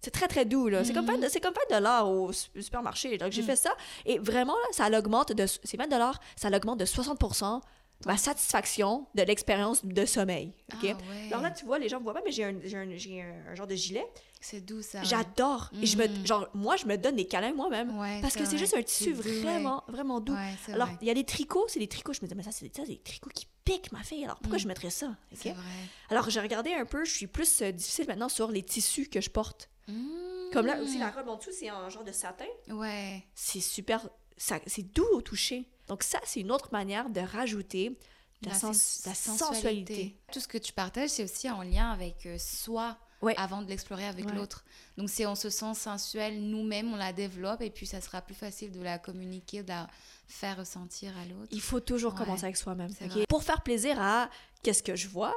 [0.04, 0.84] c'est très très doux là.
[0.84, 1.22] C'est comme Mhm.
[1.22, 3.18] 20 c'est comme 20 dollars au su- supermarché.
[3.18, 3.46] Donc j'ai Mm.
[3.46, 3.76] fait ça
[4.06, 7.62] et vraiment là, ça l'augmente de c'est 20 dollars, ça l'augmente de 60%
[8.06, 10.52] ma satisfaction de l'expérience de sommeil.
[10.74, 10.80] OK?
[10.84, 11.28] Ah ouais.
[11.30, 13.68] Alors là, tu vois, les gens me voient pas, mais j'ai un, un, un- genre
[13.68, 14.06] de gilet.
[14.42, 15.02] C'est doux ça.
[15.04, 15.70] J'adore.
[15.82, 16.26] Et je me, Mhm.
[16.28, 17.98] genre, moi, je me donne des câlins moi-même.
[17.98, 20.34] Ouais, parce que c'est juste un tissu vraiment, vraiment doux.
[20.34, 22.12] Ouais, Alors, il y a des tricots, c'est des tricots.
[22.12, 24.26] Je me dis, mais ça, c'est ça, des tricots qui piquent ma fille.
[24.26, 24.62] Alors, pourquoi Mm.
[24.64, 25.06] je mettrais ça?
[25.32, 25.38] OK?
[25.42, 25.64] C'est vrai.
[26.10, 29.22] Alors, j'ai regardé un peu, je suis plus euh, difficile maintenant sur les tissus que
[29.22, 29.70] je porte.
[29.88, 30.52] Mm.
[30.54, 32.46] Comme là aussi, la robe en dessous, c'est un genre de satin.
[32.70, 33.24] Ouais.
[33.36, 34.08] C'est super,
[34.38, 35.68] c'est doux au toucher.
[35.88, 37.98] Donc, ça, c'est une autre manière de rajouter
[38.44, 40.18] la, La sens- la sensualité.
[40.32, 42.98] Tout ce que tu partages, c'est aussi en lien avec euh, soi
[43.38, 44.34] avant de l'explorer avec Ouais.
[44.34, 44.66] l'autre.
[44.98, 48.36] Donc, si on se sent sensuel nous-mêmes, on la développe et puis ça sera plus
[48.36, 49.88] facile de la communiquer, de la
[50.28, 51.48] faire ressentir à l'autre.
[51.52, 52.20] Il faut toujours Ouais.
[52.20, 52.92] commencer avec soi-même.
[52.98, 53.12] C'est ok?
[53.12, 53.26] vrai.
[53.30, 54.30] Pour faire plaisir à
[54.62, 55.34] qu'est-ce que je vois,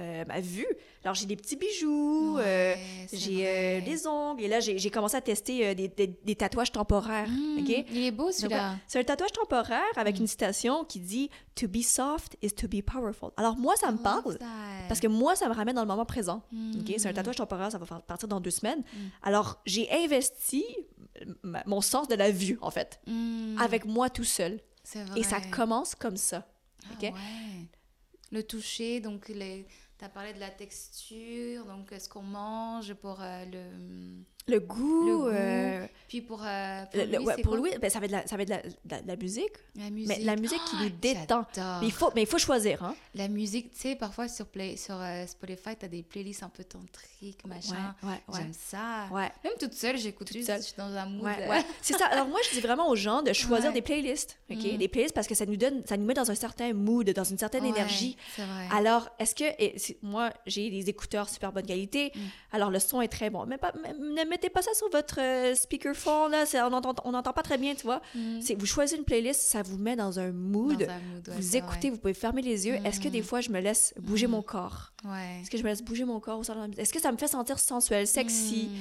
[0.00, 0.66] euh, ma vue.
[1.04, 2.74] Alors, j'ai des petits bijoux, euh,
[3.12, 4.42] j'ai euh, des ongles.
[4.42, 7.28] Et là, j'ai commencé à tester euh, des, des- des tatouages temporaires.
[7.28, 7.58] Mmh,
[7.92, 8.76] Il est beau celui-là.
[8.86, 12.82] C'est un tatouage temporaire avec une citation qui dit To be soft is to be
[12.82, 13.30] powerful.
[13.36, 14.38] Alors, moi, ça me parle
[14.88, 16.42] parce que moi, ça me ramène dans le moment présent.
[16.52, 16.94] ok?
[16.98, 17.14] C'est un Mm.
[17.14, 18.82] tatouage temporaire, ça va partir dans deux semaines.
[19.22, 20.64] Alors, j'ai investi
[21.66, 23.00] mon sens de la vue, en fait,
[23.58, 24.60] avec moi tout seul.
[24.82, 25.50] C'est Et ça vrai.
[25.50, 26.46] commence comme ça.
[26.84, 27.02] Ah ok?
[27.02, 27.12] ouais.
[28.32, 29.66] Le toucher, donc les...
[30.00, 34.24] tu as parlé de la texture, donc euh, ce qu'on mange pour euh, le...
[34.50, 35.06] Le goût.
[35.06, 35.26] le goût.
[35.28, 37.56] euh, Puis pour, euh, pour le- lui, ouais, pour?
[37.56, 38.48] Louis, ben, ça va être de la, ça va être
[39.06, 39.52] la, musique.
[39.76, 41.46] La Mais la musique qui Ah, nous détend.
[41.80, 42.82] Mais il faut, mais il faut choisir.
[42.82, 42.94] Hein?
[43.14, 46.48] La musique, tu sais, parfois sur, Play, sur euh, Spotify, tu as des playlists un
[46.48, 47.94] peu tantriques, machin.
[48.02, 48.20] Ouais.
[48.34, 49.06] J'aime ça.
[49.12, 49.30] Ouais.
[49.44, 51.22] Même toute seule, j'écoute juste, je suis dans un mood.
[51.24, 51.64] Ouais, ouais.
[51.82, 52.06] C'est ça.
[52.06, 54.76] Alors moi, je dis vraiment aux gens de choisir des playlists, ok, Mm.
[54.78, 57.24] des playlists parce que ça nous donne, ça nous met dans un certain mood, dans
[57.24, 58.16] une certaine énergie.
[58.36, 58.46] vrai.
[58.72, 62.18] Alors, est-ce que et moi j'ai des écouteurs super bonne qualité, Mm.
[62.52, 63.94] alors le son est très bon, mais pas, mais-
[64.40, 67.74] mettez mettez pas ça sur votre euh, speakerphone, là, c'est- on n'entend pas très bien,
[67.74, 68.00] tu vois.
[68.40, 70.78] C'est Vous choisissez une playlist, ça vous met dans un mood.
[70.78, 72.76] Dans un mood, ouais, vous écoutez, vous pouvez fermer les yeux.
[72.84, 73.24] Est-ce que des Mhm.
[73.24, 74.92] fois, je me laisse bouger mon corps?
[75.04, 75.40] Ouais.
[75.42, 76.80] Est-ce que je me laisse bouger mon corps au sein de la musique?
[76.80, 78.70] Est-ce que ça me fait sentir sensuelle, sexy?
[78.72, 78.76] Mm.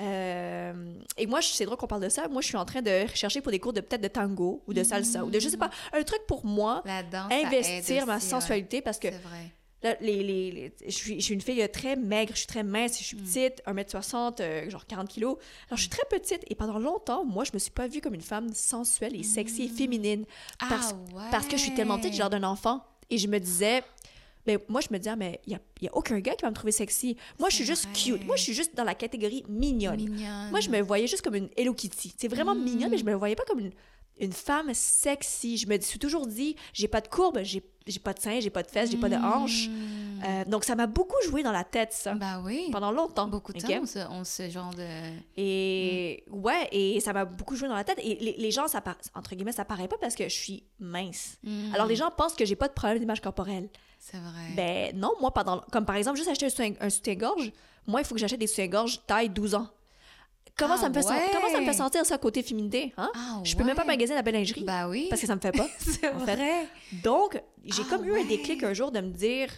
[0.00, 2.26] Euh, et moi, c'est drôle qu'on parle de ça.
[2.28, 4.72] Moi, je suis en train de chercher pour des cours de peut-être de tango ou
[4.72, 8.06] de salsa ou de je sais pas, un truc pour moi, La danse, ça investir
[8.06, 8.20] ma ouais.
[8.20, 9.52] sensualité parce que C'est vrai.
[9.82, 12.62] Là, les, les, les- je, suis, je suis une fille très maigre, je suis très
[12.62, 12.98] mince, Mm.
[12.98, 15.36] je suis petite, 1m60, euh, genre 40 kilos.
[15.68, 18.14] Alors, je suis très petite et pendant longtemps, moi, je me suis pas vue comme
[18.14, 20.24] une femme sensuelle et sexy et féminine
[20.58, 20.96] parce, Mm.
[21.18, 22.18] Ah parce que je suis tellement petite, ouais.
[22.18, 22.84] genre d'un enfant.
[23.10, 23.82] Et je me disais,
[24.46, 26.42] mais moi, je me disais, ah, mais il n'y a, y a aucun gars qui
[26.42, 27.16] va me trouver sexy.
[27.38, 28.24] Moi, je suis juste cute.
[28.26, 29.96] Moi, je suis juste dans la catégorie mignonne.
[29.96, 30.50] Mignonne.
[30.50, 32.14] Moi, je me voyais juste comme une Hello Kitty.
[32.16, 32.64] C'est vraiment Mm.
[32.64, 33.70] mignonne, mais je me voyais pas comme une,
[34.22, 35.56] une femme sexy.
[35.58, 38.48] Je me suis toujours dit, j'ai pas de courbe, j'ai j'ai pas de seins, j'ai
[38.50, 39.68] pas de fesses, j'ai pas de hanches.
[40.24, 42.14] Euh, donc, ça m'a beaucoup joué dans la tête, ça.
[42.14, 42.68] Bah oui.
[42.70, 43.26] Pendant longtemps.
[43.26, 43.66] Beaucoup de ok?
[43.68, 44.86] temps, on se, on se genre de...
[45.36, 47.98] Et ouais, et ça m'a beaucoup joué dans la tête.
[48.00, 50.62] Et les, les gens, ça par- entre guillemets, ça paraît pas parce que je suis
[50.78, 51.38] mince.
[51.42, 51.74] Mm.
[51.74, 53.68] Alors les gens pensent que j'ai pas de problème d'image corporelle.
[53.98, 54.52] C'est vrai.
[54.56, 57.50] Ben non, moi, pendant, comme par exemple, juste acheter un soutien- un soutien-gorge,
[57.88, 59.68] moi, il faut que j'achète des soutiens-gorge taille 12 ans.
[60.56, 61.30] Comment, Ah ça me fait sen- ouais.
[61.32, 62.92] comment ça me fait sentir ça côté féminité?
[62.98, 63.10] Hein?
[63.14, 64.64] Ah je peux même pas magasiner la belle lingerie.
[64.64, 65.06] Bah oui.
[65.08, 65.66] Parce que ça me fait pas.
[65.78, 66.10] C'est fait.
[66.12, 66.66] vrai.
[67.02, 69.48] Donc, j'ai Ah comme eu un déclic un jour de me dire.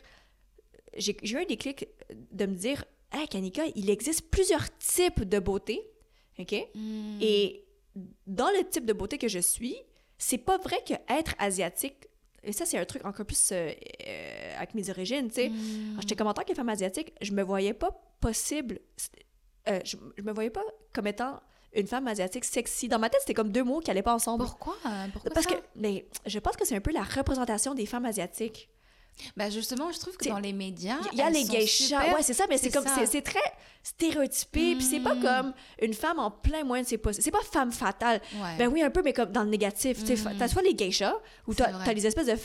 [0.97, 1.89] J'ai eu un déclic
[2.33, 5.81] de me dire Hey, Kanika, il existe plusieurs types de beauté.
[6.39, 6.55] OK?
[6.75, 7.19] Mm.
[7.21, 7.65] Et
[8.27, 9.77] dans le type de beauté que je suis,
[10.19, 12.07] c'est pas vrai que être asiatique.
[12.43, 13.71] Et ça, c'est un truc encore plus euh,
[14.07, 15.49] euh, avec mes origines, tu sais.
[15.49, 15.91] Mm.
[15.93, 18.81] Alors, J'étais comme en tant que femme asiatique, je me voyais pas possible.
[19.69, 20.63] Euh, je, je me voyais pas
[20.93, 21.41] comme étant
[21.75, 22.89] une femme asiatique sexy.
[22.89, 24.45] Dans ma tête, c'était comme deux mots qui allaient pas ensemble.
[24.45, 24.77] Pourquoi?
[25.13, 25.55] Pourquoi Parce ça?
[25.55, 28.69] que, mais je pense que c'est un peu la représentation des femmes asiatiques.
[29.37, 32.35] Bah justement, je trouve que dans les médias, Il y a les geishas, ouais, c'est
[32.35, 33.39] ça, mais c'est comme, c'est très
[33.85, 35.23] stéréotypé, puis c'est pas Mm.
[35.23, 37.23] comme une femme en plein moyen de ses possibles.
[37.23, 38.21] C'est pas femme fatale.
[38.35, 38.57] Ouais.
[38.59, 40.05] Ben oui, un peu, mais comme dans le négatif.
[40.05, 40.37] Tu sais, Mm.
[40.39, 41.15] T'as soit les geishas,
[41.47, 41.85] ou t'as vrai.
[41.85, 42.37] t'as les espèces de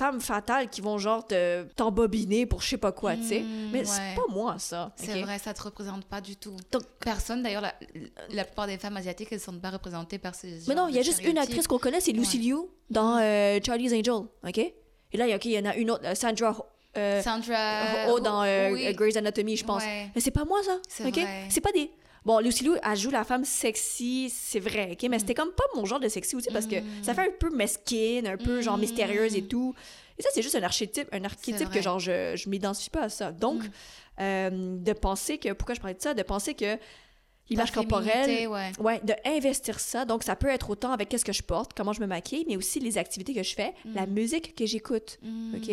[0.00, 3.40] femmes fatales qui vont genre te- t'embobiner pour je sais pas quoi, tu sais.
[3.40, 3.84] Mm, Mais ouais.
[3.84, 4.92] c'est pas moi, ça.
[4.96, 6.56] C'est vrai, ça te représente pas du tout.
[7.00, 7.74] Personne, d'ailleurs, la,
[8.30, 10.62] la plupart des femmes asiatiques, elles ne sont pas représentées par ces.
[10.68, 12.56] Mais non, il y a juste une actrice qu'on connaît, c'est Lucy Liu
[12.88, 14.58] dans euh, Charlie's Angel, OK?
[14.58, 16.56] Et là, il y en a une autre, Sandra
[16.96, 18.92] euh, Sandra Oh dans euh, oui.
[18.94, 19.82] Grey's Anatomy, je pense.
[19.82, 20.08] Ouais.
[20.14, 20.78] Mais c'est pas moi, ça.
[20.88, 21.12] C'est.
[21.50, 21.90] C'est pas des...
[22.24, 25.02] Bon, Lucy Liu, elle joue la femme sexy, c'est vrai, OK?
[25.08, 25.20] Mais Mm.
[25.20, 28.26] c'était comme pas mon genre de sexy aussi, parce que ça fait un peu mesquine,
[28.26, 29.74] un peu genre mystérieuse et tout.
[30.18, 33.08] Et ça, c'est juste un archétype, un archétype que genre, je, je m'identifie pas à
[33.08, 33.32] ça.
[33.32, 33.70] Donc, Mm.
[34.20, 35.52] euh, de penser que...
[35.54, 36.12] Pourquoi je parlais de ça?
[36.12, 36.76] De penser que
[37.50, 38.48] l'image Ta corporelle...
[38.48, 38.72] ouais.
[38.78, 40.04] Ouais, de investir ça.
[40.04, 42.56] Donc, ça peut être autant avec qu'est-ce que je porte, comment je me maquille, mais
[42.56, 45.18] aussi les activités que je fais, la musique que j'écoute.
[45.54, 45.70] OK?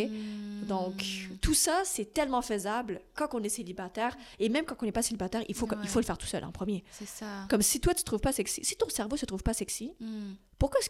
[0.68, 1.04] Donc,
[1.42, 4.18] tout ça, c'est tellement faisable quand on est célibataire.
[4.40, 6.44] Et même quand on n'est pas célibataire, il faut, il faut le faire tout seul
[6.44, 6.84] en premier.
[6.92, 7.46] C'est ça.
[7.50, 8.64] Comme si toi, tu trouves pas sexy.
[8.66, 10.34] Si ton cerveau se trouve pas sexy, Mm.
[10.60, 10.90] pourquoi est-ce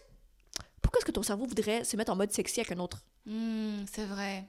[0.81, 3.03] pourquoi est-ce que ton cerveau voudrait se mettre en mode sexy avec un autre?
[3.25, 4.45] Mm, c'est vrai.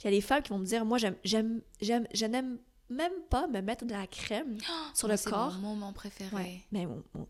[0.00, 2.58] Il y a des femmes qui vont me dire, moi, j'aime, j'aime, j'aime, je n'aime
[2.88, 4.56] même pas me mettre de la crème
[4.94, 5.52] sur le c'est corps.
[5.54, 6.34] mon moment préféré.
[6.34, 6.86] Ouais, mais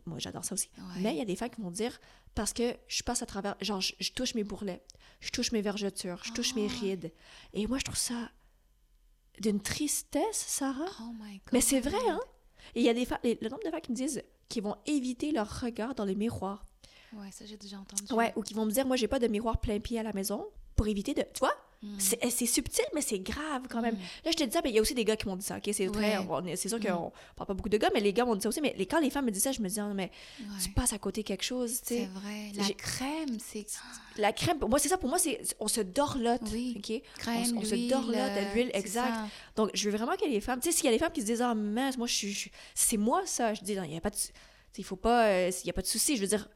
[0.07, 0.69] moi, j'adore ça aussi.
[0.79, 1.01] Ouais.
[1.03, 1.99] Mais il y a des femmes qui vont dire,
[2.35, 4.83] parce que je passe à travers, genre, je, je touche mes bourrelets,
[5.21, 6.81] je touche mes vergetures, je touche mes Ah.
[6.81, 7.13] rides.
[7.55, 8.31] Et moi, je trouve ça
[9.41, 10.85] d'une tristesse, Sarah.
[11.01, 11.49] Oh my God.
[11.53, 12.21] Mais c'est vrai, hein?
[12.75, 14.77] Et il y a des femmes, le nombre de femmes qui me disent qu'ils vont
[14.87, 16.65] éviter leur regard dans les miroirs.
[17.15, 18.05] Ouais, ça j'ai déjà entendu.
[18.13, 20.13] Ouais, ou qui vont me dire, moi, j'ai pas de miroir plein pied à la
[20.13, 20.47] maison
[20.77, 21.23] pour éviter de.
[21.23, 21.55] Tu vois?
[21.83, 21.95] Mm.
[21.99, 23.97] C'est c'est subtil, mais c'est grave quand même.
[24.25, 25.45] Là, je te dis ça, mais il y a aussi des gars qui m'ont dit
[25.47, 25.71] ça, OK?
[25.73, 26.19] C'est Ouais.
[26.57, 26.83] c'est sûr Mm.
[26.85, 28.61] qu'on parle pas beaucoup de gars, mais les gars m'ont dit ça aussi.
[28.61, 30.11] Mais les- quand les femmes me disent ça, je me dis, ah, mais
[30.63, 31.81] tu passes à côté quelque chose.
[31.83, 32.53] C'est vrai.
[32.55, 33.65] La crème, c'est.
[34.19, 34.99] La crème, pour moi, c'est ça.
[34.99, 36.43] Pour moi, c'est on se dorlote.
[36.53, 36.75] Oui.
[36.77, 37.03] OK?
[37.19, 39.15] Crème, on, on se dorlote euh, de l'huile, exact.
[39.15, 39.27] ça.
[39.57, 40.61] Donc, je veux vraiment que les femmes.
[40.61, 42.51] Tu sais, s'il y a des femmes qui se disent, ah, mince, moi, je suis.
[42.75, 43.55] C'est moi, ça.
[43.55, 44.17] Je dis, non, il n'y a pas de.
[44.77, 45.27] Il faut pas.
[45.29, 46.17] euh, Il n'y a pas de souci.
[46.17, 46.47] Je veux dire,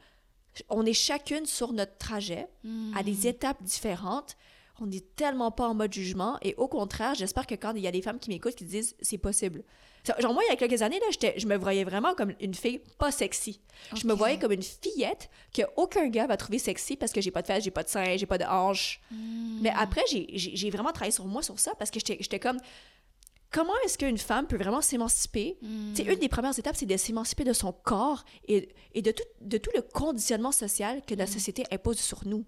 [0.68, 2.46] on est chacune sur notre trajet,
[2.94, 3.02] à Mm.
[3.04, 4.36] des étapes différentes.
[4.80, 6.36] On n'est tellement pas en mode jugement.
[6.42, 8.96] Et au contraire, j'espère que quand il y a des femmes qui m'écoutent qui disent,
[9.00, 9.62] c'est possible.
[10.18, 12.52] Genre, moi, il y a quelques années, là, j'étais- je me voyais vraiment comme une
[12.54, 13.60] fille pas sexy.
[13.96, 17.30] Je me voyais comme une fillette que aucun gars va trouver sexy parce que j'ai
[17.30, 19.00] pas de fesses, j'ai pas de seins, j'ai pas de hanches.
[19.10, 19.60] Mm.
[19.62, 22.58] Mais après, j'ai- vraiment travaillé sur moi sur ça parce que j'étais comme
[23.54, 25.56] comment est-ce qu'une femme peut vraiment s'émanciper?
[25.62, 25.94] Mm.
[25.94, 29.22] Sais, une des premières étapes, c'est de s'émanciper de son corps et, et de, tout,
[29.40, 32.44] de tout le conditionnement social que la société impose sur nous.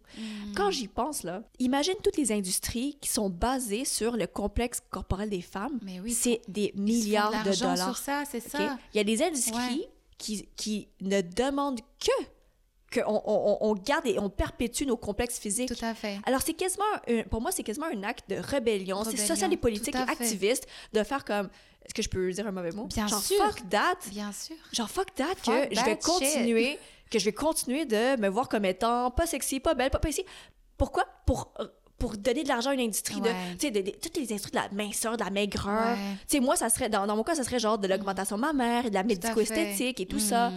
[0.56, 5.30] Quand j'y pense, là, imagine toutes les industries qui sont basées sur le complexe corporel
[5.30, 5.78] des femmes.
[6.08, 7.94] c'est des milliards de dollars.
[7.94, 8.50] sur ça, c'est OK?
[8.50, 8.78] ça.
[8.92, 9.86] Il y a des industries
[10.18, 12.24] qui, qui ne demandent que
[13.02, 15.68] qu'on on, on garde et on perpétue nos complexes physiques.
[15.74, 16.18] Tout à fait.
[16.26, 19.02] Alors, c'est quasiment, un- pour moi, c'est quasiment un acte de rébellion.
[19.04, 21.48] C'est social et politique et activiste de faire comme.
[21.84, 22.86] Est-ce que je peux dire un mauvais mot?
[22.86, 23.36] Bien Genre, sûr.
[23.44, 23.94] fuck that.
[24.10, 24.56] Bien sûr.
[24.72, 26.02] Genre, fuck that, Fuck que je vais shit.
[26.02, 26.78] continuer,
[27.10, 30.08] que je vais continuer de me voir comme étant pas sexy, pas belle, pas pas
[30.08, 30.24] ici.
[30.76, 31.04] Pourquoi?
[31.26, 31.52] Pour.
[31.98, 33.30] Pour donner de l'argent à une industrie Ouais.
[33.32, 35.96] de, tu sais, de- de- toutes les industries de la minceur, de la maigreur.
[35.96, 36.16] Ouais.
[36.28, 38.84] Tu sais, moi, ça serait, dans, dans mon cas, ça serait genre de l'augmentation mammaire
[38.84, 40.52] et de la médico-esthétique et tout ça.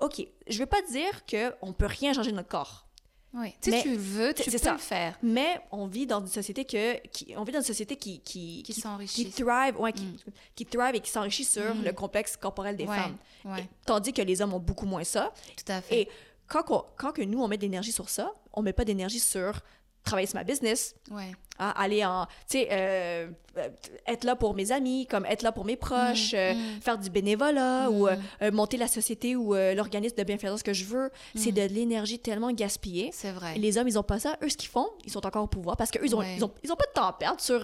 [0.00, 0.04] Mm.
[0.04, 2.86] OK, je veux pas dire qu'on peut rien changer de notre corps.
[3.32, 3.54] Oui.
[3.60, 4.72] Si tu veux, tu peux ça.
[4.72, 5.16] le faire.
[5.22, 8.64] Mais on vit dans une société que, qui, on vit dans une société qui qui
[8.72, 9.26] s'enrichit.
[9.26, 10.16] qui thrive, ouais, qui,
[10.56, 11.84] qui thrive et qui s'enrichit sur Mm.
[11.84, 13.16] le complexe corporel des Ouais, femmes.
[13.44, 13.60] ouais.
[13.60, 15.32] Et- tandis que les hommes ont beaucoup moins ça.
[15.56, 16.00] Tout à fait.
[16.00, 16.08] Et
[16.48, 16.64] quand,
[16.96, 19.60] quand que nous on met de l'énergie sur ça, on met pas d'énergie sur
[20.04, 21.30] travailler sur ma business, Ouais.
[21.58, 23.28] hein, aller en, tu sais, euh,
[23.58, 23.68] euh,
[24.06, 26.80] être là pour mes amis, comme être là pour mes proches, Mm, euh, mm.
[26.80, 28.18] faire du bénévolat ou Mm.
[28.42, 31.10] euh, monter la société ou l'organisme de bienfaisance que je veux.
[31.34, 33.10] C'est de l'énergie tellement gaspillée.
[33.12, 33.56] C'est vrai.
[33.56, 34.36] Et les hommes, ils ont pas ça.
[34.42, 36.34] Eux, ce qu'ils font, ils sont encore au pouvoir parce qu'eux, ils ont, Ouais.
[36.36, 37.60] ils, ont, ils ont pas de temps à perdre sur,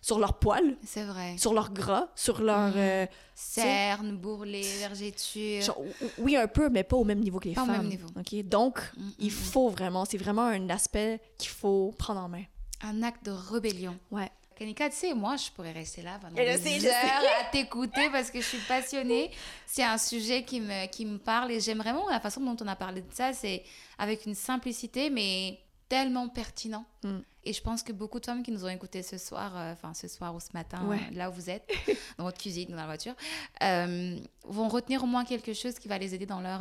[0.00, 1.36] sur leur poil, C'est vrai.
[1.38, 2.68] sur leur gras, sur leur...
[2.70, 2.76] Mm.
[2.76, 5.76] euh, Cernes, bourrelets, vergetures.
[6.18, 7.78] oui, un peu, mais pas au même niveau que les Pas au femmes.
[7.78, 8.08] même niveau.
[8.16, 8.34] OK?
[8.44, 10.04] Donc, Mm, il faut vraiment...
[10.04, 12.42] C'est vraiment un aspect qu'il faut prendre en main.
[12.82, 13.96] Un acte de rébellion.
[14.10, 14.28] Ouais.
[14.56, 18.28] Kanika, tu sais, moi, je pourrais rester là pendant des sais, heures à t'écouter parce
[18.30, 19.30] que je suis passionnée.
[19.66, 22.66] C'est un sujet qui me, qui me parle et j'aime vraiment la façon dont on
[22.66, 23.32] a parlé de ça.
[23.32, 23.62] C'est
[23.98, 26.84] avec une simplicité, mais tellement pertinent.
[27.02, 27.18] Mm.
[27.44, 29.94] Et je pense que beaucoup de femmes qui nous ont écoutés ce soir, euh, enfin
[29.94, 30.98] ce soir ou ce matin, Ouais.
[30.98, 31.66] euh, là où vous êtes,
[32.18, 33.14] dans votre cuisine dans la voiture,
[33.62, 36.60] euh, vont retenir au moins quelque chose qui va les aider dans leur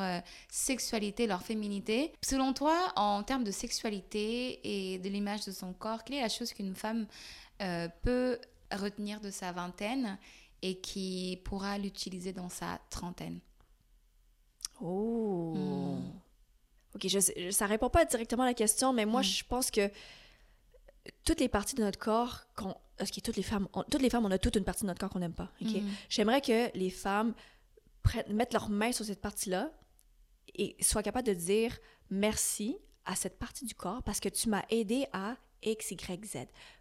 [0.49, 2.13] sexualité, leur féminité.
[2.23, 6.29] Selon toi, en termes de sexualité et de l'image de son corps, quelle est la
[6.29, 7.05] chose qu'une femme
[8.03, 8.39] peut
[8.71, 10.17] retenir de sa vingtaine
[10.61, 13.39] et qui pourra l'utiliser dans sa trentaine?
[14.81, 15.53] Oh!
[15.55, 16.11] Hmm.
[16.97, 19.89] OK, je, ça répond pas directement à la question, mais moi, je pense que
[21.23, 24.09] toutes les parties de notre corps, qu'on, parce que toutes les femmes, on- toutes les
[24.09, 25.51] femmes, on a toute une partie de notre corps qu'on n'aime pas.
[25.61, 25.71] OK?
[25.71, 25.89] Mhm.
[26.09, 27.33] J'aimerais que les femmes
[28.03, 29.71] prennent- mettent leurs mains sur cette partie-là
[30.55, 31.77] et soient capables de dire
[32.09, 36.37] merci à cette partie du corps parce que tu m'as aidé à X, Y, Z.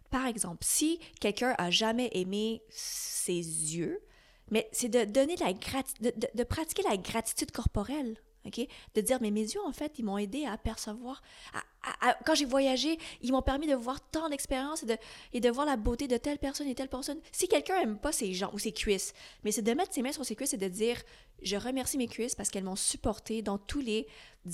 [0.09, 4.01] Par exemple, si quelqu'un a jamais aimé ses yeux,
[4.49, 8.17] mais c'est de donner la de, de- de pratiquer la gratitude corporelle.
[8.45, 8.65] OK?
[8.95, 11.21] De dire, mais mes yeux, en fait, ils m'ont aidé à percevoir.
[11.53, 11.59] à-
[11.89, 14.97] à- à- quand j'ai voyagé, ils m'ont permis de voir tant d'expériences et de,
[15.33, 17.19] et de voir la beauté de telle personne et telle personne.
[17.31, 19.13] Si quelqu'un aime pas ses jambes ou ses cuisses,
[19.43, 21.01] mais c'est de mettre ses mains sur ses cuisses et de dire,
[21.41, 24.07] je remercie mes cuisses parce qu'elles m'ont supporté dans tous les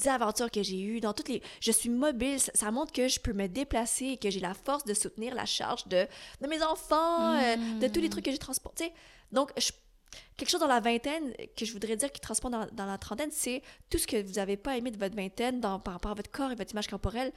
[0.06, 1.42] aventures que j'ai eues, dans toutes les...
[1.62, 4.54] Je suis mobile, ça, ça montre que je peux me déplacer et que j'ai la
[4.54, 6.06] force de soutenir la charge de,
[6.42, 8.92] de mes enfants, euh, de tous les trucs que j'ai transportés.
[9.32, 9.72] Donc, je
[10.38, 13.30] quelque chose dans la vingtaine que je voudrais dire qui transpond dans, dans la trentaine,
[13.32, 16.16] c'est tout ce que vous n'avez pas aimé de votre vingtaine dans, par rapport à
[16.16, 17.32] votre corps et votre image corporelle.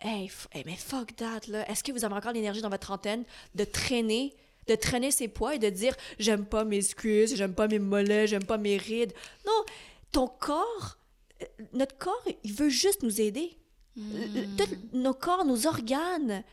[0.00, 1.68] Hey, hey, mais fuck that, là.
[1.70, 3.24] Est-ce que vous avez encore l'énergie dans votre trentaine
[3.54, 4.34] de traîner,
[4.68, 8.26] de traîner ses poids et de dire j'aime pas mes cuisses, j'aime pas mes mollets,
[8.28, 9.12] j'aime pas mes rides?
[9.44, 9.64] Non,
[10.12, 10.98] ton corps,
[11.42, 13.56] euh, notre corps, il veut juste nous aider.
[13.96, 16.44] Le- tous nos corps, nos organes,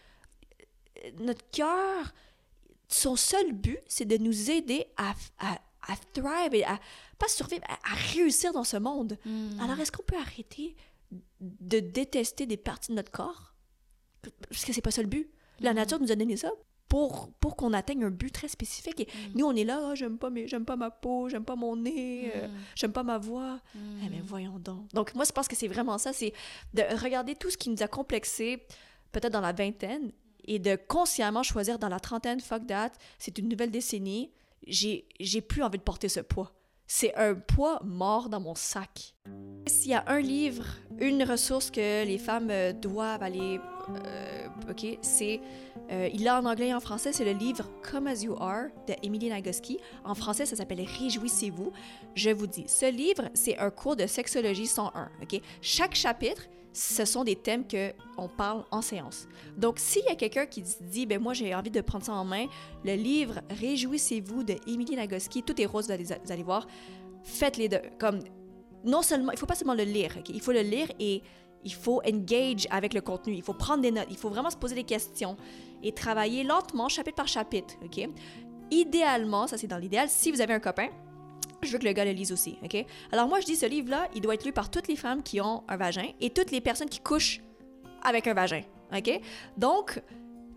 [1.03, 2.11] euh, notre cœur,
[2.87, 6.79] son seul but, c'est de nous aider à, à, à thrive et à,
[7.19, 9.17] pas survivre, à, à réussir dans ce monde.
[9.61, 10.75] Alors, est-ce qu'on peut arrêter
[11.41, 13.53] de détester des parties de notre corps?
[14.49, 15.29] Parce que c'est pas ça le but.
[15.59, 16.51] La nature nous a donné ça
[16.89, 19.01] pour, pour qu'on atteigne un but très spécifique.
[19.01, 21.75] Et nous, on est là, Ah, j'aime pas, mes- pas ma peau, j'aime pas mon
[21.75, 23.59] nez, euh, j'aime pas ma voix.
[23.75, 24.91] Eh, mais voyons donc.
[24.93, 26.33] Donc, moi, je pense que c'est vraiment ça, c'est
[26.73, 28.65] de regarder tout ce qui nous a complexé,
[29.11, 30.11] peut-être dans la vingtaine,
[30.47, 34.31] et de consciemment choisir dans la trentaine, fuck that, c'est une nouvelle décennie,
[34.67, 36.51] j'ai plus envie de porter ce poids.
[36.87, 39.15] C'est un poids mort dans mon sac.
[39.65, 40.65] S'il y a un livre,
[40.99, 43.59] une ressource que les femmes euh, doivent aller,
[44.05, 45.41] euh, ok, c'est,
[45.91, 48.67] euh, il l'a en anglais et en français, c'est le livre Come as You Are
[48.87, 49.79] de Emily Nagoski.
[50.03, 51.71] En français, ça s'appelle Réjouissez-vous.
[52.13, 55.41] Je vous dis, ce livre, c'est un cours de sexologie 101, ok?
[55.61, 56.43] Chaque chapitre,
[56.75, 59.27] ce sont des thèmes que on parle en séance.
[59.57, 62.13] Donc, s'il y a quelqu'un qui se dit, ben moi j'ai envie de prendre ça
[62.13, 62.47] en main,
[62.83, 66.67] le livre Réjouissez-vous de Emily Nagoski, tout est rose, vous allez, voir,
[67.23, 67.81] faites les deux.
[67.97, 68.19] Comme
[68.83, 71.23] non seulement, il faut pas seulement le lire, il faut le lire et
[71.63, 74.57] il faut engage avec le contenu, il faut prendre des notes, il faut vraiment se
[74.57, 75.37] poser des questions
[75.81, 78.09] et travailler lentement, chapitre par chapitre, ok?
[78.69, 80.89] Idéalement, ça c'est dans l'idéal, si vous avez un copain,
[81.61, 82.85] je veux que le gars le lise aussi, ok?
[83.11, 85.41] Alors moi je dis ce livre-là, il doit être lu par toutes les femmes qui
[85.41, 87.41] ont un vagin et toutes les personnes qui couchent
[88.03, 88.61] avec un vagin,
[88.95, 89.19] ok?
[89.57, 90.01] Donc,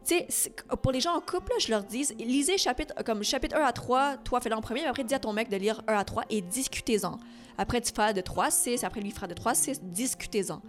[0.06, 3.62] tu sais, pour les gens en couple, je leur dis, lisez chapitre, comme chapitre 1
[3.62, 5.94] à 3, toi fais-le en premier, mais après dis à ton mec de lire 1
[5.94, 7.18] à 3 et discutez-en.
[7.58, 10.62] Après, tu feras de 3 à 6, après lui fera de 3 à 6, discutez-en.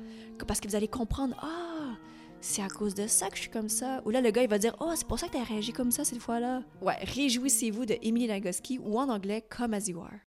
[0.48, 1.96] Parce que vous allez comprendre, ah,
[2.42, 4.02] c'est à cause de ça que je suis comme ça.
[4.06, 5.72] Ou là, le gars, il va dire, oh, c'est pour ça que tu as réagi
[5.72, 6.64] comme ça cette fois-là.
[6.82, 10.29] Ouais, réjouissez-vous de Emily Nagoski ou en anglais, Come As You Are.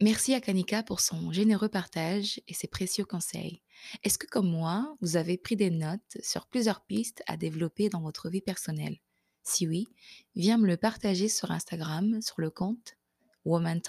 [0.00, 3.62] Merci à Kanika pour son généreux partage et ses précieux conseils.
[4.04, 8.00] Est-ce que comme moi, vous avez pris des notes sur plusieurs pistes à développer dans
[8.00, 8.98] votre vie personnelle?
[9.42, 9.88] Si oui,
[10.36, 12.96] viens me le partager sur Instagram sur le compte
[13.44, 13.80] Woman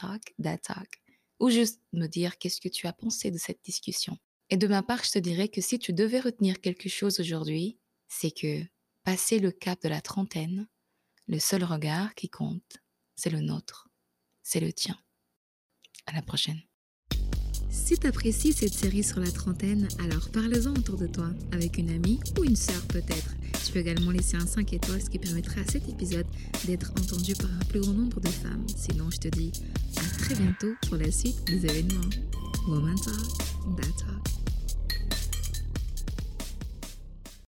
[1.40, 4.18] ou juste me dire qu'est-ce que tu as pensé de cette discussion.
[4.50, 7.78] Et de ma part, je te dirais que si tu devais retenir quelque chose aujourd'hui,
[8.08, 8.64] c'est que
[9.04, 10.68] passer le cap de la trentaine,
[11.28, 12.78] le seul regard qui compte,
[13.16, 13.90] c'est le nôtre,
[14.42, 15.00] c'est le tien.
[16.06, 16.60] À la prochaine.
[17.70, 21.90] Si tu apprécies cette série sur la trentaine, alors parle-en autour de toi, avec une
[21.90, 23.36] amie ou une sœur peut-être.
[23.66, 26.28] Tu peux également laisser un 5 étoiles, ce qui permettra à cet épisode
[26.66, 28.66] d'être entendu par un plus grand nombre de femmes.
[28.76, 29.52] Sinon, je te dis
[29.98, 32.10] à très bientôt pour la suite des événements.
[32.68, 34.49] Woman Talk, That Talk.